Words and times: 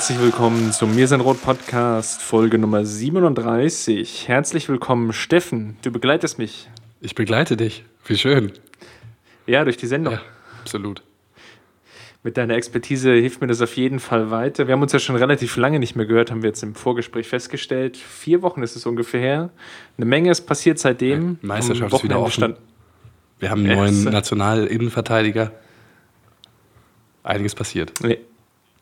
Herzlich 0.00 0.18
willkommen 0.18 0.72
zum 0.72 0.94
Mir 0.94 1.06
sein 1.06 1.20
Rot 1.20 1.42
Podcast, 1.42 2.22
Folge 2.22 2.56
Nummer 2.56 2.86
37. 2.86 4.28
Herzlich 4.28 4.66
willkommen, 4.70 5.12
Steffen. 5.12 5.76
Du 5.82 5.92
begleitest 5.92 6.38
mich. 6.38 6.70
Ich 7.02 7.14
begleite 7.14 7.58
dich. 7.58 7.84
Wie 8.06 8.16
schön. 8.16 8.50
Ja, 9.46 9.62
durch 9.62 9.76
die 9.76 9.86
Sendung. 9.86 10.14
Ja, 10.14 10.22
absolut. 10.62 11.02
Mit 12.22 12.38
deiner 12.38 12.54
Expertise 12.54 13.12
hilft 13.12 13.42
mir 13.42 13.46
das 13.46 13.60
auf 13.60 13.76
jeden 13.76 14.00
Fall 14.00 14.30
weiter. 14.30 14.66
Wir 14.66 14.72
haben 14.72 14.80
uns 14.80 14.94
ja 14.94 14.98
schon 14.98 15.16
relativ 15.16 15.58
lange 15.58 15.78
nicht 15.78 15.96
mehr 15.96 16.06
gehört, 16.06 16.30
haben 16.30 16.42
wir 16.42 16.48
jetzt 16.48 16.62
im 16.62 16.74
Vorgespräch 16.74 17.28
festgestellt. 17.28 17.98
Vier 17.98 18.40
Wochen 18.40 18.62
ist 18.62 18.76
es 18.76 18.86
ungefähr 18.86 19.20
her. 19.20 19.50
Eine 19.98 20.06
Menge 20.06 20.30
ist 20.30 20.46
passiert 20.46 20.78
seitdem. 20.78 21.32
Ja, 21.42 21.46
Meisterschaft 21.46 21.92
ist 21.92 22.04
wieder 22.04 22.20
offen. 22.20 22.32
Stand 22.32 22.56
wir 23.38 23.50
haben 23.50 23.66
einen 23.66 23.76
neuen 23.76 24.04
Nationalinnenverteidiger. 24.04 25.52
Einiges 27.22 27.54
passiert. 27.54 27.92
Nee. 28.02 28.16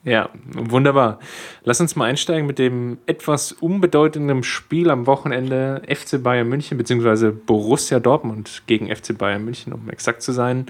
Ja, 0.09 0.31
wunderbar. 0.53 1.19
Lass 1.65 1.83
uns 1.83 1.95
mal 1.95 2.07
einsteigen 2.07 2.47
mit 2.47 2.59
dem 2.59 2.97
etwas 3.05 3.53
unbedeutenden 3.53 4.43
Spiel 4.43 4.89
am 4.89 5.07
Wochenende 5.07 5.83
FC 5.87 6.23
Bayern 6.23 6.49
München 6.49 6.79
bzw. 6.79 7.31
Borussia 7.31 8.01
Dortmund 8.01 8.63
gegen 8.67 8.87
FC 8.87 9.19
Bayern 9.19 9.45
München, 9.45 9.75
um 9.75 9.91
exakt 9.91 10.23
zu 10.23 10.33
sein. 10.33 10.65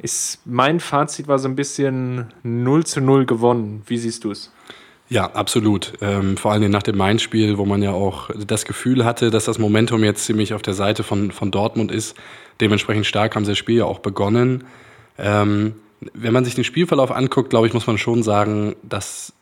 Ist, 0.00 0.44
mein 0.44 0.80
Fazit 0.80 1.28
war 1.28 1.38
so 1.38 1.46
ein 1.46 1.54
bisschen 1.54 2.32
0 2.42 2.84
zu 2.84 3.00
0 3.00 3.26
gewonnen. 3.26 3.82
Wie 3.86 3.96
siehst 3.96 4.24
du 4.24 4.32
es? 4.32 4.52
Ja, 5.08 5.26
absolut. 5.34 5.92
Ähm, 6.00 6.36
vor 6.36 6.50
allem 6.50 6.68
nach 6.72 6.82
dem 6.82 6.96
Main-Spiel, 6.96 7.58
wo 7.58 7.64
man 7.64 7.80
ja 7.80 7.92
auch 7.92 8.28
das 8.34 8.64
Gefühl 8.64 9.04
hatte, 9.04 9.30
dass 9.30 9.44
das 9.44 9.60
Momentum 9.60 10.02
jetzt 10.02 10.24
ziemlich 10.24 10.52
auf 10.52 10.62
der 10.62 10.74
Seite 10.74 11.04
von, 11.04 11.30
von 11.30 11.52
Dortmund 11.52 11.92
ist. 11.92 12.16
Dementsprechend 12.60 13.06
stark 13.06 13.36
haben 13.36 13.44
sie 13.44 13.52
das 13.52 13.58
Spiel 13.58 13.76
ja 13.76 13.84
auch 13.84 14.00
begonnen. 14.00 14.64
Ähm, 15.16 15.74
wenn 16.12 16.32
man 16.32 16.44
sich 16.44 16.54
den 16.54 16.64
Spielverlauf 16.64 17.10
anguckt, 17.10 17.50
glaube 17.50 17.66
ich, 17.66 17.74
muss 17.74 17.86
man 17.86 17.98
schon 17.98 18.22
sagen, 18.22 18.76
dass 18.82 19.32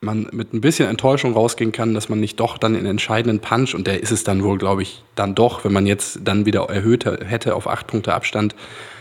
man 0.00 0.28
mit 0.32 0.52
ein 0.52 0.60
bisschen 0.60 0.88
Enttäuschung 0.88 1.32
rausgehen 1.32 1.72
kann, 1.72 1.94
dass 1.94 2.08
man 2.08 2.20
nicht 2.20 2.38
doch 2.38 2.58
dann 2.58 2.74
den 2.74 2.86
entscheidenden 2.86 3.40
Punch, 3.40 3.74
und 3.74 3.86
der 3.86 4.02
ist 4.02 4.12
es 4.12 4.24
dann 4.24 4.42
wohl, 4.44 4.58
glaube 4.58 4.82
ich, 4.82 5.02
dann 5.14 5.34
doch, 5.34 5.64
wenn 5.64 5.72
man 5.72 5.86
jetzt 5.86 6.20
dann 6.24 6.46
wieder 6.46 6.68
erhöht 6.68 7.04
hätte 7.04 7.54
auf 7.54 7.66
acht 7.66 7.86
Punkte 7.86 8.14
Abstand, 8.14 8.54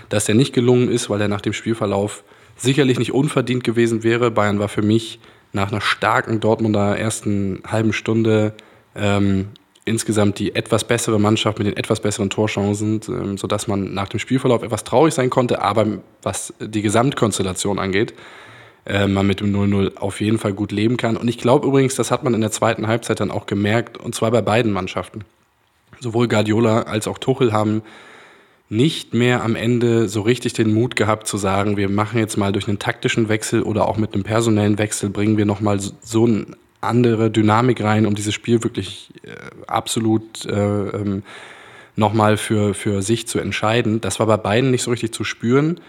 dass 0.09 0.25
der 0.25 0.35
nicht 0.35 0.53
gelungen 0.53 0.89
ist, 0.89 1.09
weil 1.09 1.21
er 1.21 1.27
nach 1.27 1.41
dem 1.41 1.53
Spielverlauf 1.53 2.23
sicherlich 2.55 2.97
nicht 2.97 3.13
unverdient 3.13 3.63
gewesen 3.63 4.03
wäre. 4.03 4.31
Bayern 4.31 4.59
war 4.59 4.69
für 4.69 4.81
mich 4.81 5.19
nach 5.51 5.71
einer 5.71 5.81
starken 5.81 6.39
Dortmunder 6.39 6.97
ersten 6.97 7.61
halben 7.67 7.93
Stunde 7.93 8.53
ähm, 8.95 9.49
insgesamt 9.85 10.39
die 10.39 10.55
etwas 10.55 10.83
bessere 10.83 11.19
Mannschaft 11.19 11.59
mit 11.59 11.67
den 11.67 11.77
etwas 11.77 11.99
besseren 11.99 12.29
Torchancen, 12.31 13.01
ähm, 13.07 13.37
sodass 13.37 13.67
man 13.67 13.93
nach 13.93 14.09
dem 14.09 14.19
Spielverlauf 14.19 14.63
etwas 14.63 14.83
traurig 14.83 15.13
sein 15.13 15.29
konnte, 15.29 15.61
aber 15.61 15.85
was 16.23 16.53
die 16.59 16.81
Gesamtkonstellation 16.81 17.77
angeht, 17.77 18.15
äh, 18.85 19.07
man 19.07 19.27
mit 19.27 19.39
dem 19.39 19.51
0-0 19.51 19.97
auf 19.97 20.21
jeden 20.21 20.39
Fall 20.39 20.53
gut 20.53 20.71
leben 20.71 20.97
kann. 20.97 21.17
Und 21.17 21.27
ich 21.27 21.37
glaube 21.37 21.67
übrigens, 21.67 21.95
das 21.95 22.11
hat 22.11 22.23
man 22.23 22.33
in 22.33 22.41
der 22.41 22.51
zweiten 22.51 22.87
Halbzeit 22.87 23.19
dann 23.19 23.31
auch 23.31 23.45
gemerkt, 23.45 23.97
und 23.97 24.15
zwar 24.15 24.31
bei 24.31 24.41
beiden 24.41 24.71
Mannschaften. 24.71 25.23
Sowohl 25.99 26.27
Guardiola 26.27 26.83
als 26.83 27.07
auch 27.07 27.19
Tuchel 27.19 27.53
haben 27.53 27.83
nicht 28.67 29.13
mehr 29.13 29.43
am 29.43 29.55
Ende 29.55 30.09
so 30.09 30.21
richtig 30.21 30.53
den 30.53 30.73
Mut 30.73 30.95
gehabt 30.95 31.27
zu 31.27 31.37
sagen, 31.37 31.77
wir 31.77 31.89
machen 31.89 32.19
jetzt 32.19 32.37
mal 32.37 32.51
durch 32.51 32.67
einen 32.67 32.79
taktischen 32.79 33.29
Wechsel 33.29 33.61
oder 33.61 33.87
auch 33.87 33.97
mit 33.97 34.13
einem 34.13 34.23
personellen 34.23 34.79
Wechsel 34.79 35.09
bringen 35.09 35.37
wir 35.37 35.45
nochmal 35.45 35.79
so 35.79 36.25
einen 36.25 36.55
andere 36.85 37.31
Dynamik 37.31 37.83
rein, 37.83 38.05
um 38.05 38.15
dieses 38.15 38.33
Spiel 38.33 38.63
wirklich 38.63 39.11
äh, 39.23 39.31
absolut 39.67 40.45
äh, 40.45 40.53
ähm, 40.53 41.23
nochmal 41.95 42.37
für, 42.37 42.73
für 42.73 43.01
sich 43.01 43.27
zu 43.27 43.39
entscheiden. 43.39 44.01
Das 44.01 44.19
war 44.19 44.27
bei 44.27 44.37
beiden 44.37 44.71
nicht 44.71 44.83
so 44.83 44.91
richtig 44.91 45.13
zu 45.13 45.23
spüren. 45.23 45.79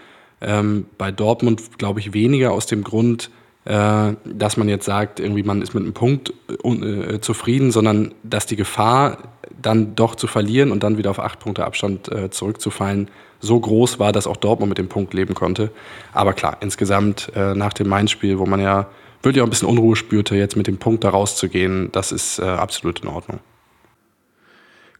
Ähm, 0.41 0.85
bei 0.97 1.11
Dortmund 1.11 1.77
glaube 1.77 1.99
ich 1.99 2.13
weniger 2.13 2.51
aus 2.51 2.65
dem 2.65 2.83
Grund, 2.83 3.29
äh, 3.65 4.13
dass 4.23 4.55
man 4.55 4.69
jetzt 4.69 4.85
sagt, 4.85 5.19
irgendwie 5.19 5.43
man 5.43 5.61
ist 5.61 5.73
mit 5.73 5.83
einem 5.83 5.93
Punkt 5.93 6.33
äh, 6.63 7.15
äh, 7.15 7.21
zufrieden, 7.21 7.71
sondern 7.71 8.13
dass 8.23 8.45
die 8.45 8.55
Gefahr, 8.55 9.17
dann 9.59 9.95
doch 9.95 10.15
zu 10.15 10.27
verlieren 10.27 10.71
und 10.71 10.83
dann 10.83 10.97
wieder 10.97 11.09
auf 11.09 11.19
acht 11.19 11.39
Punkte 11.39 11.65
Abstand 11.65 12.11
äh, 12.11 12.29
zurückzufallen, 12.29 13.09
so 13.39 13.59
groß 13.59 13.97
war, 13.97 14.11
dass 14.11 14.27
auch 14.27 14.37
Dortmund 14.37 14.69
mit 14.69 14.77
dem 14.77 14.87
Punkt 14.87 15.13
leben 15.13 15.33
konnte. 15.33 15.71
Aber 16.13 16.33
klar, 16.33 16.57
insgesamt 16.59 17.31
nach 17.35 17.73
dem 17.73 17.87
Mainz-Spiel, 17.87 18.39
wo 18.39 18.47
man 18.47 18.59
ja 18.59 18.87
wirklich 19.21 19.41
auch 19.41 19.47
ein 19.47 19.49
bisschen 19.49 19.67
Unruhe 19.67 19.95
spürte, 19.95 20.35
jetzt 20.35 20.55
mit 20.55 20.67
dem 20.67 20.77
Punkt 20.77 21.03
da 21.03 21.09
rauszugehen, 21.09 21.89
das 21.91 22.11
ist 22.11 22.39
äh, 22.39 22.43
absolut 22.43 23.01
in 23.01 23.09
Ordnung. 23.09 23.39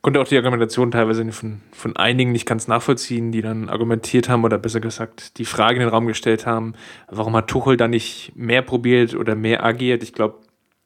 Konnte 0.02 0.22
auch 0.22 0.28
die 0.28 0.38
Argumentation 0.38 0.92
teilweise 0.92 1.30
von, 1.32 1.62
von 1.74 1.96
einigen 1.98 2.32
nicht 2.32 2.46
ganz 2.46 2.68
nachvollziehen, 2.68 3.32
die 3.32 3.42
dann 3.42 3.68
argumentiert 3.68 4.30
haben 4.30 4.44
oder 4.46 4.58
besser 4.58 4.80
gesagt 4.80 5.38
die 5.38 5.46
Frage 5.46 5.76
in 5.76 5.82
den 5.82 5.90
Raum 5.90 6.08
gestellt 6.08 6.46
haben, 6.46 6.74
warum 7.10 7.36
hat 7.36 7.48
Tuchel 7.48 7.78
da 7.78 7.88
nicht 7.88 8.32
mehr 8.36 8.62
probiert 8.62 9.16
oder 9.16 9.36
mehr 9.36 9.66
agiert? 9.66 10.04
Ich 10.04 10.14
glaube, 10.14 10.36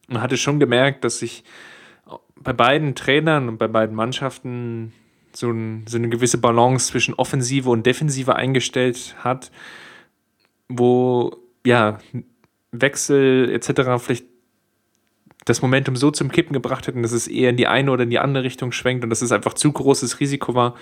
man 0.08 0.22
hatte 0.22 0.38
schon 0.38 0.59
gemerkt, 0.59 1.03
dass 1.03 1.20
sich 1.20 1.44
bei 2.36 2.53
beiden 2.53 2.96
Trainern 2.96 3.47
und 3.47 3.58
bei 3.58 3.68
beiden 3.68 3.96
Mannschaften 3.96 4.94
so, 5.34 5.52
ein, 5.52 5.86
so 5.88 5.97
eine 5.97 6.09
gewisse 6.09 6.38
Balance 6.38 6.88
zwischen 6.88 7.14
Offensive 7.14 7.70
und 7.70 7.86
Defensive 7.86 8.36
eingestellt 8.36 9.16
hat, 9.20 9.52
wo 10.68 11.36
ja 11.66 12.00
Wechsel 12.72 13.50
etc. 13.52 14.04
vielleicht 14.04 14.26
das 15.46 15.62
Momentum 15.62 15.96
so 15.96 16.12
zum 16.12 16.32
Kippen 16.32 16.54
gebracht 16.54 16.88
hätten, 16.88 17.02
dass 17.02 17.12
es 17.12 17.28
eher 17.28 17.50
in 17.50 17.58
die 17.58 17.68
eine 17.68 17.92
oder 17.92 18.04
in 18.04 18.09
die 18.09 18.20
andere 18.20 18.44
Richtung 18.44 18.72
schwenkt 18.72 19.04
und 19.04 19.09
dass 19.09 19.22
es 19.22 19.32
einfach 19.32 19.54
zu 19.54 19.72
großes 19.72 20.20
Risiko 20.20 20.54
war. 20.54 20.76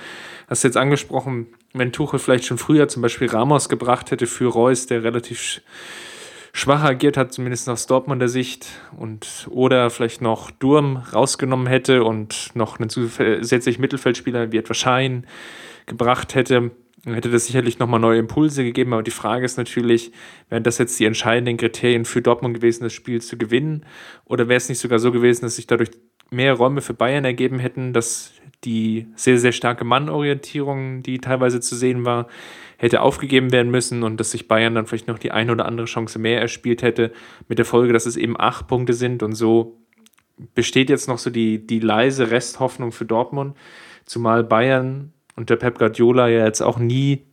Hast 0.47 0.63
du 0.63 0.67
jetzt 0.67 0.77
angesprochen, 0.77 1.47
wenn 1.73 1.93
Tuchel 1.93 2.19
vielleicht 2.19 2.45
schon 2.45 2.57
früher 2.57 2.87
zum 2.87 3.01
Beispiel 3.01 3.29
Ramos 3.29 3.69
gebracht 3.69 4.11
hätte 4.11 4.27
für 4.27 4.47
Reus, 4.47 4.85
der 4.85 5.03
relativ 5.03 5.61
schwach 6.51 6.83
agiert 6.83 7.15
hat, 7.15 7.31
zumindest 7.31 7.69
aus 7.69 7.87
Dortmunder 7.87 8.27
Sicht, 8.27 8.67
und 8.97 9.47
oder 9.49 9.89
vielleicht 9.89 10.21
noch 10.21 10.51
Durm 10.51 10.97
rausgenommen 10.97 11.67
hätte 11.67 12.03
und 12.03 12.51
noch 12.53 12.79
einen 12.79 12.89
zusätzlichen 12.89 13.79
Mittelfeldspieler 13.79 14.51
wie 14.51 14.57
etwa 14.57 14.73
Schein 14.73 15.25
gebracht 15.85 16.35
hätte, 16.35 16.71
hätte 17.13 17.29
das 17.29 17.45
sicherlich 17.45 17.79
nochmal 17.79 17.99
neue 17.99 18.19
Impulse 18.19 18.63
gegeben. 18.63 18.93
Aber 18.93 19.03
die 19.03 19.11
Frage 19.11 19.45
ist 19.45 19.57
natürlich, 19.57 20.11
wären 20.49 20.63
das 20.63 20.77
jetzt 20.77 20.99
die 20.99 21.05
entscheidenden 21.05 21.57
Kriterien 21.57 22.05
für 22.05 22.21
Dortmund 22.21 22.55
gewesen, 22.55 22.83
das 22.83 22.93
Spiel 22.93 23.21
zu 23.21 23.37
gewinnen? 23.37 23.85
Oder 24.25 24.47
wäre 24.47 24.57
es 24.57 24.69
nicht 24.69 24.79
sogar 24.79 24.99
so 24.99 25.11
gewesen, 25.11 25.43
dass 25.43 25.55
sich 25.55 25.67
dadurch 25.67 25.91
mehr 26.31 26.53
Räume 26.53 26.81
für 26.81 26.93
Bayern 26.93 27.25
ergeben 27.25 27.59
hätten, 27.59 27.93
dass 27.93 28.33
die 28.63 29.07
sehr, 29.15 29.39
sehr 29.39 29.51
starke 29.51 29.85
Mannorientierung, 29.85 31.01
die 31.01 31.19
teilweise 31.19 31.59
zu 31.59 31.75
sehen 31.75 32.05
war, 32.05 32.27
hätte 32.77 33.01
aufgegeben 33.01 33.51
werden 33.51 33.71
müssen 33.71 34.03
und 34.03 34.19
dass 34.19 34.31
sich 34.31 34.47
Bayern 34.47 34.75
dann 34.75 34.85
vielleicht 34.85 35.07
noch 35.07 35.19
die 35.19 35.31
eine 35.31 35.51
oder 35.51 35.65
andere 35.65 35.85
Chance 35.85 36.19
mehr 36.19 36.41
erspielt 36.41 36.81
hätte, 36.81 37.11
mit 37.47 37.57
der 37.57 37.65
Folge, 37.65 37.93
dass 37.93 38.05
es 38.05 38.17
eben 38.17 38.39
acht 38.39 38.67
Punkte 38.67 38.93
sind 38.93 39.23
und 39.23 39.33
so 39.33 39.77
besteht 40.55 40.89
jetzt 40.89 41.07
noch 41.07 41.17
so 41.17 41.29
die, 41.29 41.65
die 41.65 41.79
leise 41.79 42.31
Resthoffnung 42.31 42.91
für 42.91 43.05
Dortmund, 43.05 43.57
zumal 44.05 44.43
Bayern 44.43 45.13
und 45.39 45.49
der 45.49 45.55
Pep 45.55 45.79
Guardiola 45.79 46.27
ja 46.27 46.45
jetzt 46.45 46.59
auch 46.61 46.77
nie, 46.79 47.23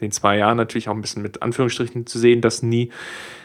den 0.00 0.10
zwei 0.10 0.36
Jahren 0.38 0.56
natürlich 0.56 0.88
auch 0.88 0.94
ein 0.94 1.00
bisschen 1.00 1.22
mit 1.22 1.40
Anführungsstrichen 1.40 2.04
zu 2.04 2.18
sehen, 2.18 2.40
dass 2.40 2.64
nie, 2.64 2.90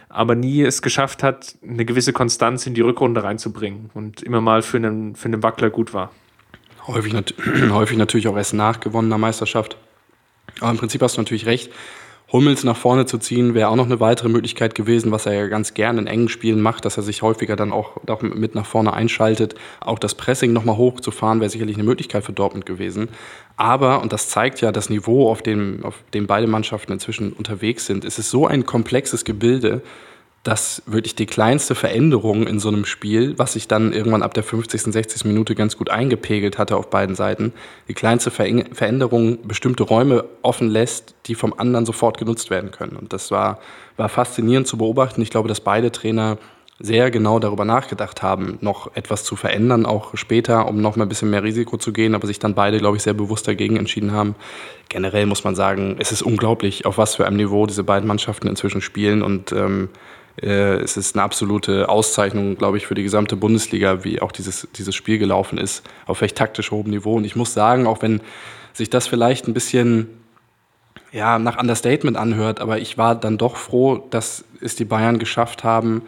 aber 0.09 0.33
nie 0.33 0.63
es 0.63 0.81
geschafft 0.81 1.21
hat, 1.21 1.55
eine 1.61 1.85
gewisse 1.85 2.11
Konstanz 2.11 2.65
in 2.65 2.73
die 2.73 2.81
Rückrunde 2.81 3.23
reinzubringen 3.23 3.91
und 3.93 4.23
immer 4.23 4.41
mal 4.41 4.63
für 4.63 4.77
einen, 4.77 5.15
für 5.15 5.25
einen 5.25 5.43
Wackler 5.43 5.69
gut 5.69 5.93
war. 5.93 6.11
Häufig, 6.87 7.13
nat 7.13 7.35
häufig 7.69 7.99
natürlich 7.99 8.27
auch 8.27 8.35
erst 8.35 8.55
nach 8.55 8.79
gewonnener 8.79 9.19
Meisterschaft. 9.19 9.77
Aber 10.59 10.71
im 10.71 10.77
Prinzip 10.77 11.03
hast 11.03 11.17
du 11.17 11.21
natürlich 11.21 11.45
recht. 11.45 11.71
Hummels 12.31 12.65
nach 12.65 12.75
vorne 12.75 13.05
zu 13.05 13.17
ziehen, 13.19 13.53
wäre 13.53 13.69
auch 13.69 13.77
noch 13.77 13.85
eine 13.85 14.01
weitere 14.01 14.27
Möglichkeit 14.27 14.75
gewesen, 14.75 15.11
was 15.11 15.25
er 15.25 15.33
ja 15.33 15.47
ganz 15.47 15.73
gerne 15.73 16.01
in 16.01 16.07
engen 16.07 16.27
Spielen 16.27 16.59
macht, 16.59 16.83
dass 16.83 16.97
er 16.97 17.03
sich 17.03 17.21
häufiger 17.21 17.55
dann 17.55 17.71
auch, 17.71 17.97
mit 18.21 18.53
nach 18.53 18.65
vorne 18.65 18.93
einschaltet. 18.93 19.55
Auch 19.79 19.97
das 19.97 20.13
Pressing 20.13 20.51
nochmal 20.51 20.75
hochzufahren, 20.75 21.39
wäre 21.39 21.49
sicherlich 21.49 21.77
eine 21.77 21.85
Möglichkeit 21.85 22.25
für 22.25 22.33
Dortmund 22.33 22.65
gewesen. 22.65 23.07
Aber, 23.55 24.01
und 24.01 24.11
das 24.11 24.27
zeigt 24.27 24.59
ja 24.59 24.73
das 24.73 24.89
Niveau, 24.89 25.29
auf 25.31 25.41
dem, 25.41 25.85
auf 25.85 26.03
dem 26.13 26.27
beide 26.27 26.47
Mannschaften 26.47 26.91
inzwischen 26.91 27.31
unterwegs 27.31 27.85
sind, 27.85 28.03
es 28.03 28.19
ist 28.19 28.29
so 28.29 28.45
ein 28.45 28.65
komplexes 28.65 29.23
Gebilde, 29.23 29.81
dass 30.43 30.81
wirklich 30.85 31.15
die 31.15 31.25
kleinste 31.25 31.75
Veränderung 31.75 32.47
in 32.47 32.59
so 32.59 32.69
einem 32.69 32.85
Spiel, 32.85 33.37
was 33.37 33.53
sich 33.53 33.67
dann 33.67 33.91
irgendwann 33.91 34.23
ab 34.23 34.33
der 34.33 34.43
50., 34.43 34.81
60. 34.81 35.25
Minute 35.25 35.55
ganz 35.55 35.77
gut 35.77 35.89
eingepegelt 35.89 36.57
hatte 36.57 36.77
auf 36.77 36.89
beiden 36.89 37.15
Seiten, 37.15 37.51
die 37.89 37.93
kleinste 37.93 38.31
Veränderung 38.31 39.45
bestimmte 39.45 39.83
Räume 39.83 40.23
offen 40.43 40.69
lässt, 40.69 41.15
die 41.25 41.35
vom 41.35 41.53
anderen 41.57 41.85
sofort 41.85 42.17
genutzt 42.17 42.49
werden 42.49 42.71
können. 42.71 42.95
Und 42.95 43.11
das 43.11 43.29
war, 43.29 43.59
war 43.97 44.09
faszinierend 44.09 44.67
zu 44.67 44.77
beobachten. 44.77 45.21
Ich 45.21 45.31
glaube, 45.31 45.49
dass 45.49 45.59
beide 45.59 45.91
Trainer 45.91 46.37
sehr 46.79 47.09
genau 47.09 47.39
darüber 47.39 47.65
nachgedacht 47.65 48.21
haben, 48.21 48.59
noch 48.61 48.95
etwas 48.95 49.23
zu 49.23 49.35
verändern, 49.35 49.85
auch 49.85 50.15
später, 50.15 50.67
um 50.67 50.79
noch 50.79 50.95
mal 50.95 51.05
ein 51.05 51.09
bisschen 51.09 51.29
mehr 51.29 51.43
Risiko 51.43 51.77
zu 51.77 51.91
gehen, 51.91 52.13
aber 52.13 52.27
sich 52.27 52.37
dann 52.37 52.53
beide, 52.53 52.77
glaube 52.77 52.97
ich, 52.97 53.03
sehr 53.03 53.13
bewusst 53.13 53.47
dagegen 53.47 53.77
entschieden 53.77 54.11
haben. 54.11 54.35
Generell 54.89 55.25
muss 55.25 55.43
man 55.43 55.55
sagen, 55.55 55.95
es 55.99 56.11
ist 56.11 56.21
unglaublich, 56.21 56.85
auf 56.85 56.99
was 56.99 57.15
für 57.15 57.25
einem 57.25 57.37
Niveau 57.37 57.65
diese 57.65 57.83
beiden 57.83 58.07
Mannschaften 58.07 58.47
inzwischen 58.47 58.81
spielen 58.81 59.23
und 59.23 59.51
ähm, 59.51 59.89
äh, 60.41 60.75
es 60.77 60.97
ist 60.97 61.15
eine 61.15 61.23
absolute 61.23 61.89
Auszeichnung, 61.89 62.57
glaube 62.57 62.77
ich, 62.77 62.87
für 62.87 62.95
die 62.95 63.03
gesamte 63.03 63.35
Bundesliga, 63.35 64.03
wie 64.03 64.21
auch 64.21 64.31
dieses, 64.31 64.67
dieses 64.75 64.95
Spiel 64.95 65.17
gelaufen 65.17 65.57
ist, 65.57 65.83
auf 66.05 66.21
echt 66.21 66.37
taktisch 66.37 66.71
hohem 66.71 66.89
Niveau. 66.89 67.15
Und 67.15 67.25
ich 67.25 67.35
muss 67.35 67.53
sagen, 67.53 67.87
auch 67.87 68.01
wenn 68.01 68.21
sich 68.73 68.89
das 68.89 69.07
vielleicht 69.07 69.47
ein 69.47 69.53
bisschen 69.53 70.09
ja, 71.11 71.39
nach 71.39 71.57
Understatement 71.57 72.17
anhört, 72.17 72.59
aber 72.59 72.79
ich 72.79 72.97
war 72.97 73.15
dann 73.15 73.37
doch 73.37 73.55
froh, 73.55 74.05
dass 74.09 74.43
es 74.61 74.75
die 74.75 74.85
Bayern 74.85 75.19
geschafft 75.19 75.63
haben, 75.63 76.03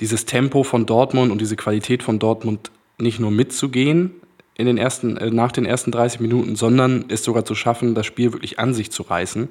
dieses 0.00 0.24
Tempo 0.26 0.62
von 0.62 0.86
Dortmund 0.86 1.32
und 1.32 1.40
diese 1.40 1.56
Qualität 1.56 2.02
von 2.02 2.18
Dortmund 2.18 2.70
nicht 2.98 3.18
nur 3.20 3.30
mitzugehen 3.30 4.12
in 4.54 4.66
den 4.66 4.78
ersten, 4.78 5.16
äh, 5.16 5.30
nach 5.30 5.52
den 5.52 5.66
ersten 5.66 5.90
30 5.90 6.20
Minuten, 6.20 6.56
sondern 6.56 7.06
es 7.08 7.24
sogar 7.24 7.44
zu 7.44 7.54
schaffen, 7.54 7.94
das 7.94 8.06
Spiel 8.06 8.32
wirklich 8.32 8.58
an 8.58 8.72
sich 8.72 8.90
zu 8.90 9.02
reißen. 9.02 9.48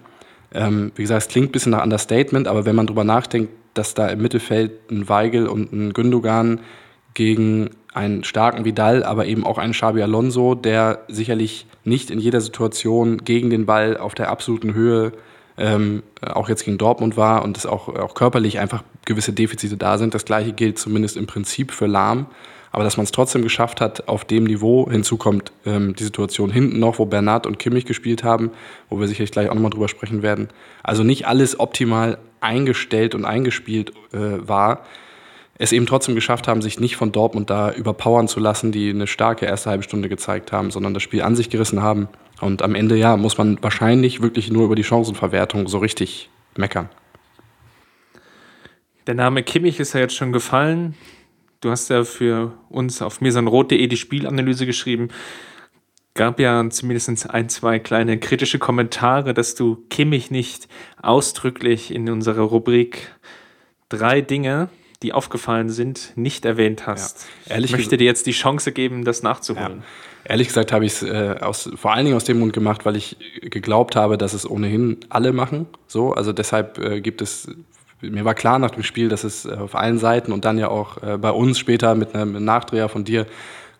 Ähm, 0.53 0.91
wie 0.95 1.03
gesagt, 1.03 1.23
es 1.23 1.27
klingt 1.27 1.49
ein 1.49 1.51
bisschen 1.51 1.71
nach 1.73 1.83
Understatement, 1.83 2.47
aber 2.47 2.65
wenn 2.65 2.75
man 2.75 2.87
darüber 2.87 3.03
nachdenkt, 3.03 3.51
dass 3.75 3.93
da 3.93 4.07
im 4.07 4.21
Mittelfeld 4.21 4.89
ein 4.89 5.07
Weigel 5.07 5.47
und 5.47 5.71
ein 5.71 5.93
Gündogan 5.93 6.61
gegen 7.13 7.69
einen 7.93 8.23
starken 8.23 8.65
Vidal, 8.65 9.03
aber 9.03 9.25
eben 9.25 9.45
auch 9.45 9.57
einen 9.57 9.73
Xabi 9.73 10.01
Alonso, 10.01 10.55
der 10.55 11.03
sicherlich 11.07 11.65
nicht 11.83 12.11
in 12.11 12.19
jeder 12.19 12.41
Situation 12.41 13.19
gegen 13.19 13.49
den 13.49 13.65
Ball 13.65 13.97
auf 13.97 14.15
der 14.15 14.29
absoluten 14.29 14.73
Höhe 14.73 15.13
ähm, 15.57 16.03
auch 16.21 16.49
jetzt 16.49 16.65
gegen 16.65 16.77
Dortmund 16.77 17.15
war 17.15 17.43
und 17.43 17.57
es 17.57 17.65
auch, 17.65 17.87
auch 17.87 18.13
körperlich 18.13 18.59
einfach 18.59 18.83
gewisse 19.05 19.31
Defizite 19.31 19.77
da 19.77 19.97
sind. 19.97 20.13
Das 20.13 20.25
gleiche 20.25 20.51
gilt 20.51 20.77
zumindest 20.77 21.15
im 21.15 21.27
Prinzip 21.27 21.71
für 21.71 21.87
Lahm. 21.87 22.27
Aber 22.71 22.83
dass 22.83 22.97
man 22.97 23.05
es 23.05 23.13
trotzdem 23.13 23.41
geschafft 23.41 23.79
hat, 23.79 24.09
auf 24.09 24.25
dem 24.25 24.43
Niveau, 24.43 24.91
hinzu 24.91 25.15
kommt 25.15 25.53
ähm, 25.65 25.95
die 25.95 26.03
Situation 26.03 26.51
hinten 26.51 26.77
noch, 26.77 26.99
wo 26.99 27.05
Bernard 27.05 27.47
und 27.47 27.57
Kimmich 27.57 27.85
gespielt 27.85 28.25
haben, 28.25 28.51
wo 28.89 28.99
wir 28.99 29.07
sicherlich 29.07 29.31
gleich 29.31 29.49
auch 29.49 29.53
nochmal 29.53 29.71
drüber 29.71 29.87
sprechen 29.87 30.23
werden. 30.23 30.49
Also 30.83 31.03
nicht 31.03 31.25
alles 31.25 31.57
optimal 31.57 32.17
eingestellt 32.45 33.15
und 33.15 33.25
eingespielt 33.25 33.91
äh, 34.13 34.47
war. 34.47 34.85
Es 35.57 35.71
eben 35.71 35.85
trotzdem 35.85 36.15
geschafft 36.15 36.47
haben, 36.47 36.61
sich 36.61 36.79
nicht 36.79 36.97
von 36.97 37.11
Dortmund 37.11 37.49
da 37.49 37.71
überpowern 37.71 38.27
zu 38.27 38.39
lassen, 38.39 38.71
die 38.71 38.89
eine 38.89 39.07
starke 39.07 39.45
erste 39.45 39.69
halbe 39.69 39.83
Stunde 39.83 40.09
gezeigt 40.09 40.51
haben, 40.51 40.69
sondern 40.69 40.93
das 40.93 41.03
Spiel 41.03 41.21
an 41.21 41.35
sich 41.35 41.49
gerissen 41.49 41.81
haben 41.81 42.09
und 42.41 42.61
am 42.61 42.75
Ende, 42.75 42.97
ja, 42.97 43.15
muss 43.17 43.37
man 43.37 43.61
wahrscheinlich 43.61 44.21
wirklich 44.21 44.51
nur 44.51 44.65
über 44.65 44.75
die 44.75 44.83
Chancenverwertung 44.83 45.67
so 45.67 45.77
richtig 45.77 46.29
meckern. 46.57 46.89
Der 49.07 49.15
Name 49.15 49.43
Kimmich 49.43 49.79
ist 49.79 49.93
ja 49.93 50.01
jetzt 50.01 50.15
schon 50.15 50.31
gefallen. 50.31 50.95
Du 51.61 51.71
hast 51.71 51.89
ja 51.89 52.03
für 52.03 52.53
uns 52.69 53.01
auf 53.01 53.21
mesanrot.de 53.21 53.87
die 53.87 53.97
Spielanalyse 53.97 54.65
geschrieben. 54.65 55.09
Gab 56.15 56.39
ja 56.39 56.69
zumindest 56.69 57.29
ein, 57.29 57.49
zwei 57.49 57.77
kleine 57.77 58.17
kritische 58.17 58.57
Kommentare, 58.57 59.33
dass 59.33 59.53
du 59.53 59.83
Kimmich 59.89 60.31
nicht 60.31 60.69
ausdrücklich 61.01 61.93
in 61.93 62.09
unserer 62.09 62.43
Rubrik 62.43 63.13
drei 63.89 64.21
Dinge, 64.21 64.69
die 65.03 65.11
aufgefallen 65.11 65.69
sind, 65.69 66.13
nicht 66.15 66.45
erwähnt 66.45 66.87
hast. 66.87 67.27
Ja, 67.49 67.57
ich 67.57 67.69
möchte 67.73 67.97
dir 67.97 68.05
jetzt 68.05 68.27
die 68.27 68.31
Chance 68.31 68.71
geben, 68.71 69.03
das 69.03 69.23
nachzuholen. 69.23 69.79
Ja. 69.79 70.31
Ehrlich 70.31 70.47
gesagt 70.47 70.71
habe 70.71 70.85
ich 70.85 70.93
es 70.93 71.03
äh, 71.03 71.35
aus, 71.41 71.69
vor 71.75 71.93
allen 71.93 72.05
Dingen 72.05 72.15
aus 72.15 72.23
dem 72.23 72.39
Grund 72.39 72.53
gemacht, 72.53 72.85
weil 72.85 72.95
ich 72.95 73.17
geglaubt 73.41 73.97
habe, 73.97 74.17
dass 74.17 74.33
es 74.33 74.49
ohnehin 74.49 74.97
alle 75.09 75.33
machen. 75.33 75.67
So, 75.85 76.13
also 76.13 76.31
deshalb 76.31 76.79
äh, 76.79 77.01
gibt 77.01 77.21
es, 77.21 77.49
mir 77.99 78.23
war 78.23 78.35
klar 78.35 78.57
nach 78.57 78.71
dem 78.71 78.83
Spiel, 78.83 79.09
dass 79.09 79.25
es 79.25 79.45
äh, 79.45 79.49
auf 79.49 79.75
allen 79.75 79.99
Seiten 79.99 80.31
und 80.31 80.45
dann 80.45 80.57
ja 80.57 80.69
auch 80.69 81.03
äh, 81.03 81.17
bei 81.17 81.31
uns 81.31 81.59
später 81.59 81.93
mit 81.93 82.15
einem 82.15 82.43
Nachdreher 82.43 82.87
von 82.87 83.03
dir 83.03 83.27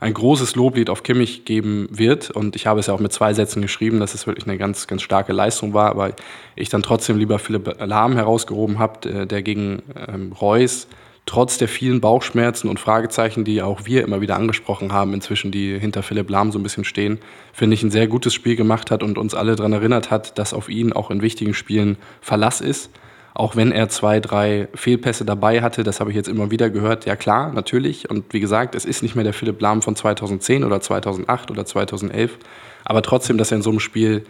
ein 0.06 0.14
großes 0.14 0.56
Loblied 0.56 0.92
auf 0.92 1.02
Kimmich 1.02 1.46
geben 1.46 1.88
wird. 1.90 2.30
Und 2.30 2.56
ich 2.56 2.68
habe 2.68 2.80
es 2.80 2.86
ja 2.86 2.94
auch 2.94 3.00
mit 3.00 3.12
zwei 3.12 3.34
Sätzen 3.34 3.64
geschrieben, 3.64 4.00
dass 4.00 4.14
es 4.14 4.28
wirklich 4.28 4.46
eine 4.46 4.58
ganz, 4.60 4.86
ganz 4.86 5.02
starke 5.02 5.34
Leistung 5.34 5.74
war. 5.74 5.90
Aber 5.90 6.14
ich 6.56 6.70
dann 6.70 6.84
trotzdem 6.84 7.18
lieber 7.18 7.40
Philipp 7.40 7.76
Lahm 7.80 8.14
herausgehoben 8.14 8.78
habe, 8.78 9.10
äh, 9.10 9.26
der 9.26 9.42
gegen 9.42 9.82
ähm, 10.08 10.32
Reus 10.32 10.88
trotz 11.26 11.58
der 11.58 11.68
vielen 11.68 12.02
Bauchschmerzen 12.02 12.70
und 12.70 12.80
Fragezeichen, 12.80 13.46
die 13.46 13.64
auch 13.64 13.88
wir 13.88 14.04
immer 14.04 14.22
wieder 14.22 14.36
angesprochen 14.36 14.94
haben, 14.94 15.12
inzwischen, 15.16 15.52
die 15.52 15.80
hinter 15.80 16.04
Philipp 16.04 16.30
Lahm 16.30 16.52
so 16.52 16.60
ein 16.60 16.64
bisschen 16.64 16.84
stehen, 16.84 17.18
finde 17.52 17.74
ich, 17.74 17.82
ein 17.82 17.90
sehr 17.90 18.06
gutes 18.06 18.36
Spiel 18.36 18.56
gemacht 18.56 18.92
hat 18.92 19.02
und 19.02 19.18
uns 19.18 19.34
alle 19.34 19.56
daran 19.56 19.74
erinnert 19.74 20.12
hat, 20.12 20.38
dass 20.38 20.54
auf 20.54 20.70
ihn 20.70 20.94
auch 20.94 21.10
in 21.10 21.24
wichtigen 21.24 21.56
Spielen 21.56 21.98
Verlass 22.22 22.62
ist. 22.62 22.92
Auch 23.36 23.56
wenn 23.56 23.72
er 23.72 23.90
zwei, 23.90 24.20
drei 24.20 24.68
Fehlpässe 24.74 25.26
dabei 25.26 25.62
hatte, 25.62 25.84
das 25.84 26.00
habe 26.00 26.10
ich 26.10 26.16
jetzt 26.16 26.28
immer 26.28 26.50
wieder 26.50 26.72
gehört. 26.72 27.06
Ja 27.06 27.16
klar, 27.16 27.54
natürlich. 27.54 28.10
Und 28.10 28.34
wie 28.34 28.40
gesagt, 28.40 28.74
es 28.74 28.86
ist 28.86 29.04
nicht 29.04 29.14
mehr 29.14 29.24
der 29.24 29.34
Philipp 29.34 29.62
Lahm 29.62 29.84
von 29.84 29.96
2010 29.96 30.64
oder 30.64 30.82
2008 30.82 31.52
oder 31.52 31.66
2011. 31.66 32.40
Aber 32.84 33.04
trotzdem, 33.04 33.38
dass 33.38 33.52
er 33.52 33.58
in 33.58 33.62
so 33.62 33.70
einem 33.70 33.80
Spiel 33.80 34.24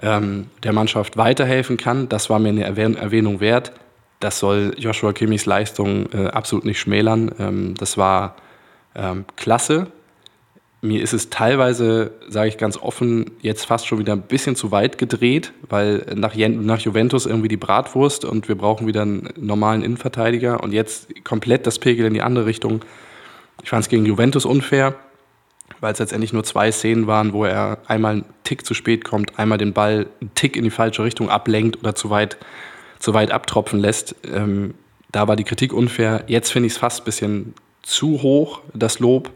ähm, 0.00 0.46
der 0.62 0.72
Mannschaft 0.72 1.18
weiterhelfen 1.18 1.76
kann, 1.76 2.08
das 2.08 2.30
war 2.30 2.38
mir 2.38 2.48
eine 2.48 2.64
Erwähnung 2.64 3.40
wert 3.40 3.72
das 4.20 4.38
soll 4.38 4.74
Joshua 4.78 5.12
Kimmichs 5.12 5.46
Leistung 5.46 6.10
äh, 6.12 6.28
absolut 6.28 6.64
nicht 6.64 6.80
schmälern. 6.80 7.30
Ähm, 7.38 7.74
das 7.74 7.98
war 7.98 8.36
ähm, 8.94 9.24
klasse. 9.36 9.88
Mir 10.82 11.02
ist 11.02 11.14
es 11.14 11.30
teilweise, 11.30 12.12
sage 12.28 12.48
ich 12.48 12.58
ganz 12.58 12.76
offen, 12.76 13.32
jetzt 13.40 13.64
fast 13.64 13.86
schon 13.86 13.98
wieder 13.98 14.12
ein 14.12 14.22
bisschen 14.22 14.56
zu 14.56 14.70
weit 14.70 14.98
gedreht, 14.98 15.52
weil 15.68 16.04
nach, 16.14 16.34
nach 16.36 16.80
Juventus 16.80 17.26
irgendwie 17.26 17.48
die 17.48 17.56
Bratwurst 17.56 18.24
und 18.24 18.48
wir 18.48 18.56
brauchen 18.56 18.86
wieder 18.86 19.02
einen 19.02 19.30
normalen 19.36 19.82
Innenverteidiger 19.82 20.62
und 20.62 20.72
jetzt 20.72 21.24
komplett 21.24 21.66
das 21.66 21.78
Pegel 21.78 22.06
in 22.06 22.14
die 22.14 22.22
andere 22.22 22.46
Richtung. 22.46 22.84
Ich 23.62 23.70
fand 23.70 23.82
es 23.82 23.88
gegen 23.88 24.04
Juventus 24.04 24.44
unfair, 24.44 24.94
weil 25.80 25.94
es 25.94 25.98
letztendlich 25.98 26.32
nur 26.32 26.44
zwei 26.44 26.70
Szenen 26.70 27.06
waren, 27.06 27.32
wo 27.32 27.44
er 27.44 27.78
einmal 27.86 28.12
einen 28.12 28.24
Tick 28.44 28.66
zu 28.66 28.74
spät 28.74 29.02
kommt, 29.04 29.38
einmal 29.38 29.58
den 29.58 29.72
Ball 29.72 30.06
einen 30.20 30.34
Tick 30.34 30.56
in 30.56 30.64
die 30.64 30.70
falsche 30.70 31.02
Richtung 31.02 31.30
ablenkt 31.30 31.78
oder 31.78 31.94
zu 31.94 32.10
weit 32.10 32.36
zu 32.98 33.14
weit 33.14 33.30
abtropfen 33.30 33.78
lässt. 33.78 34.14
Ähm, 34.24 34.74
da 35.12 35.28
war 35.28 35.36
die 35.36 35.44
Kritik 35.44 35.72
unfair. 35.72 36.24
Jetzt 36.26 36.50
finde 36.50 36.66
ich 36.66 36.74
es 36.74 36.78
fast 36.78 37.00
ein 37.00 37.04
bisschen 37.04 37.54
zu 37.82 38.22
hoch, 38.22 38.60
das 38.74 38.98
Lob. 38.98 39.30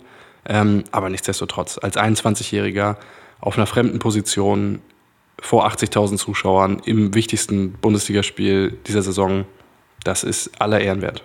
Ähm, 0.46 0.84
aber 0.90 1.10
nichtsdestotrotz, 1.10 1.78
als 1.78 1.96
21-Jähriger 1.96 2.96
auf 3.40 3.56
einer 3.56 3.66
fremden 3.66 3.98
Position 3.98 4.80
vor 5.40 5.66
80.000 5.66 6.16
Zuschauern 6.16 6.80
im 6.84 7.14
wichtigsten 7.14 7.72
Bundesligaspiel 7.72 8.78
dieser 8.86 9.02
Saison, 9.02 9.44
das 10.04 10.24
ist 10.24 10.60
aller 10.60 10.80
Ehren 10.80 11.02
wert. 11.02 11.24